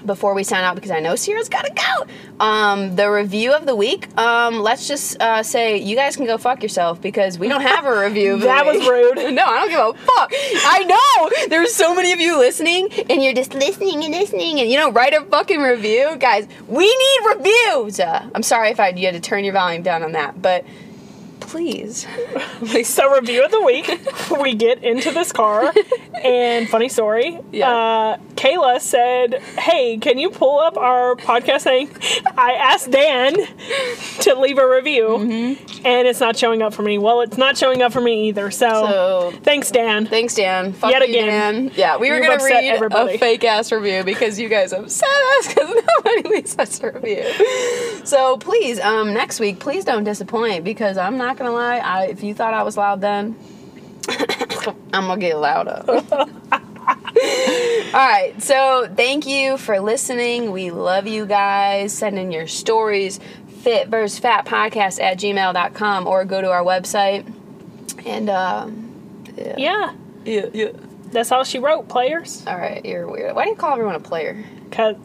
before 0.09 0.35
we 0.35 0.43
sign 0.43 0.65
out 0.65 0.75
because 0.75 0.91
I 0.91 0.99
know 0.99 1.15
Sierra's 1.15 1.49
gotta 1.49 1.73
go. 1.73 2.45
Um, 2.45 2.97
the 2.97 3.09
review 3.09 3.53
of 3.53 3.67
the 3.67 3.77
week. 3.77 4.09
Um, 4.19 4.59
let's 4.59 4.89
just 4.89 5.21
uh, 5.23 5.45
say 5.45 5.79
you 5.79 5.95
guys 5.95 6.17
can 6.17 6.27
go 6.27 6.37
fuck 6.37 6.65
yourself 6.65 7.01
because 7.01 7.39
we 7.39 7.49
don't 7.49 7.61
have 7.61 7.87
a 7.87 8.01
review. 8.01 8.39
That 8.39 8.67
was 8.67 8.85
rude. 8.87 9.17
no, 9.35 9.45
I 9.45 9.61
don't 9.61 9.71
give 9.71 10.03
a 10.03 10.07
fuck. 10.07 10.33
I 10.33 10.85
know 10.85 11.47
there's 11.49 11.73
so 11.73 11.95
many 11.95 12.13
of 12.13 12.19
you 12.19 12.37
listening, 12.37 12.91
and 13.09 13.23
you're 13.23 13.35
just 13.35 13.55
listening 13.55 14.03
and 14.03 14.13
listening, 14.13 14.59
and 14.59 14.69
you 14.69 14.77
don't 14.77 14.95
write 14.95 15.15
a 15.15 15.25
fucking 15.25 15.61
review, 15.61 16.17
guys. 16.19 16.49
We 16.67 16.85
need 16.87 17.37
reviews. 17.37 18.01
Uh, 18.01 18.29
I'm 18.35 18.43
sorry 18.43 18.71
if 18.71 18.81
I 18.81 18.89
you 18.89 19.07
had 19.07 19.15
to 19.15 19.21
turn 19.21 19.45
your 19.45 19.53
volume 19.55 19.83
down 19.83 20.03
on 20.03 20.13
that, 20.13 20.41
but 20.43 20.65
please. 21.41 22.07
So 22.85 23.15
review 23.15 23.45
of 23.45 23.51
the 23.51 23.63
week, 23.63 23.89
we 24.41 24.55
get 24.55 24.83
into 24.83 25.11
this 25.13 25.33
car, 25.33 25.73
and 26.23 26.69
funny 26.69 26.89
story. 26.89 27.39
Yeah. 27.53 27.71
Uh, 27.71 28.17
Kayla 28.39 28.81
said, 28.81 29.43
"Hey, 29.59 29.99
can 29.99 30.17
you 30.17 30.31
pull 30.31 30.61
up 30.61 30.77
our 30.77 31.17
podcast 31.17 31.63
thing?" 31.63 31.91
I 32.37 32.53
asked 32.53 32.89
Dan 32.91 33.35
to 34.21 34.35
leave 34.39 34.59
a 34.59 34.69
review, 34.69 35.09
Mm-hmm. 35.09 35.87
and 35.87 36.07
it's 36.07 36.21
not 36.21 36.37
showing 36.37 36.63
up 36.63 36.73
for 36.73 36.83
me. 36.83 36.99
Well, 36.99 37.21
it's 37.23 37.37
not 37.37 37.59
showing 37.59 37.83
up 37.83 37.93
for 37.93 38.01
me 38.01 38.29
either. 38.29 38.53
So, 38.53 38.69
So 38.69 39.33
thanks, 39.43 39.73
Dan. 39.73 40.07
Thanks, 40.07 40.35
Dan. 40.37 40.73
Fuck 40.73 40.93
Yet 40.93 41.03
you, 41.03 41.09
again. 41.17 41.27
Dan. 41.67 41.73
Yeah, 41.75 41.97
we 41.97 42.11
were 42.11 42.19
You've 42.19 42.27
gonna 42.27 42.45
read 42.45 42.65
everybody. 42.65 43.15
a 43.17 43.19
fake 43.19 43.43
ass 43.43 43.73
review 43.73 44.05
because 44.05 44.39
you 44.39 44.49
guys 44.49 44.73
upset 44.73 45.09
us 45.39 45.49
because 45.55 45.75
nobody 46.05 46.29
leaves 46.29 46.57
us 46.59 46.81
a 46.83 46.93
review. 46.93 47.25
So 48.07 48.37
please, 48.37 48.79
um, 48.79 49.13
next 49.15 49.41
week, 49.41 49.59
please 49.59 49.85
don't 49.85 50.05
disappoint 50.05 50.63
because 50.63 50.97
I'm 50.97 51.17
not 51.17 51.37
gonna 51.39 51.51
lie. 51.53 51.79
I, 51.79 52.05
if 52.07 52.23
you 52.23 52.35
thought 52.35 52.55
I 52.55 52.63
was 52.63 52.77
loud 52.77 53.01
then, 53.01 53.35
I'm 54.93 55.09
gonna 55.09 55.19
get 55.21 55.37
louder. 55.39 55.83
All 57.09 58.07
right, 58.07 58.35
so 58.43 58.89
thank 58.95 59.27
you 59.27 59.57
for 59.57 59.81
listening. 59.81 60.53
We 60.53 60.71
love 60.71 61.07
you 61.07 61.27
guys. 61.27 61.93
Send 61.93 62.19
in 62.19 62.31
your 62.31 62.47
stories, 62.47 63.19
fit 63.63 63.89
versus 63.89 64.19
fat 64.19 64.45
podcast 64.45 65.01
at 65.01 65.19
gmail.com 65.19 66.07
or 66.07 66.25
go 66.25 66.41
to 66.41 66.51
our 66.51 66.63
website. 66.63 67.31
And, 68.07 68.29
uh, 68.29 68.69
yeah, 69.37 69.95
yeah, 70.25 70.47
yeah. 70.53 70.69
that's 71.11 71.33
all 71.33 71.45
she 71.45 71.59
wrote, 71.59 71.89
players. 71.89 72.45
All 72.47 72.57
right, 72.57 72.85
you're 72.85 73.07
weird. 73.11 73.35
Why 73.35 73.45
do 73.45 73.51
you 73.51 73.57
call 73.57 73.73
everyone 73.73 73.95
a 73.95 74.01
player? 74.01 74.45
Because 74.69 74.97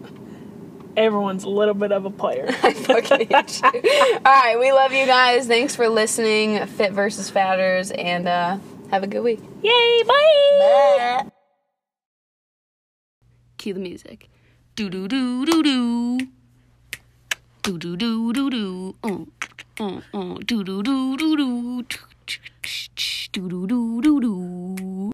everyone's 0.97 1.43
a 1.43 1.49
little 1.49 1.73
bit 1.73 1.91
of 1.91 2.05
a 2.05 2.09
player. 2.09 2.47
I 2.63 2.73
fucking 2.73 3.27
hate 3.29 3.61
you. 3.61 3.81
All 4.17 4.21
right, 4.23 4.57
we 4.59 4.71
love 4.71 4.91
you 4.93 5.05
guys. 5.05 5.47
Thanks 5.47 5.75
for 5.75 5.87
listening. 5.87 6.65
Fit 6.67 6.91
versus 6.91 7.29
fatters, 7.29 7.91
and 7.91 8.27
uh, 8.27 8.57
have 8.91 9.03
a 9.03 9.07
good 9.07 9.21
week. 9.21 9.39
Yay! 9.61 10.03
Bye. 10.03 11.29
Cue 13.63 13.71
the 13.71 13.79
music. 13.79 14.27
Do 14.75 14.89
do 14.89 15.07
do 15.07 15.45
do 15.45 15.63
do. 15.63 16.17
Do 17.61 17.77
do 17.77 17.95
do 17.95 18.33
do 18.33 18.49
do. 18.49 18.95
Uh, 19.01 19.23
uh, 19.79 20.01
uh. 20.13 20.37
Do 20.45 20.65
do 20.65 20.83
do 20.83 21.15
do 21.15 21.37
do. 21.37 21.85
Do 23.31 23.47
do 23.47 23.65
do 23.65 24.01
do 24.01 24.19
do. 24.19 25.03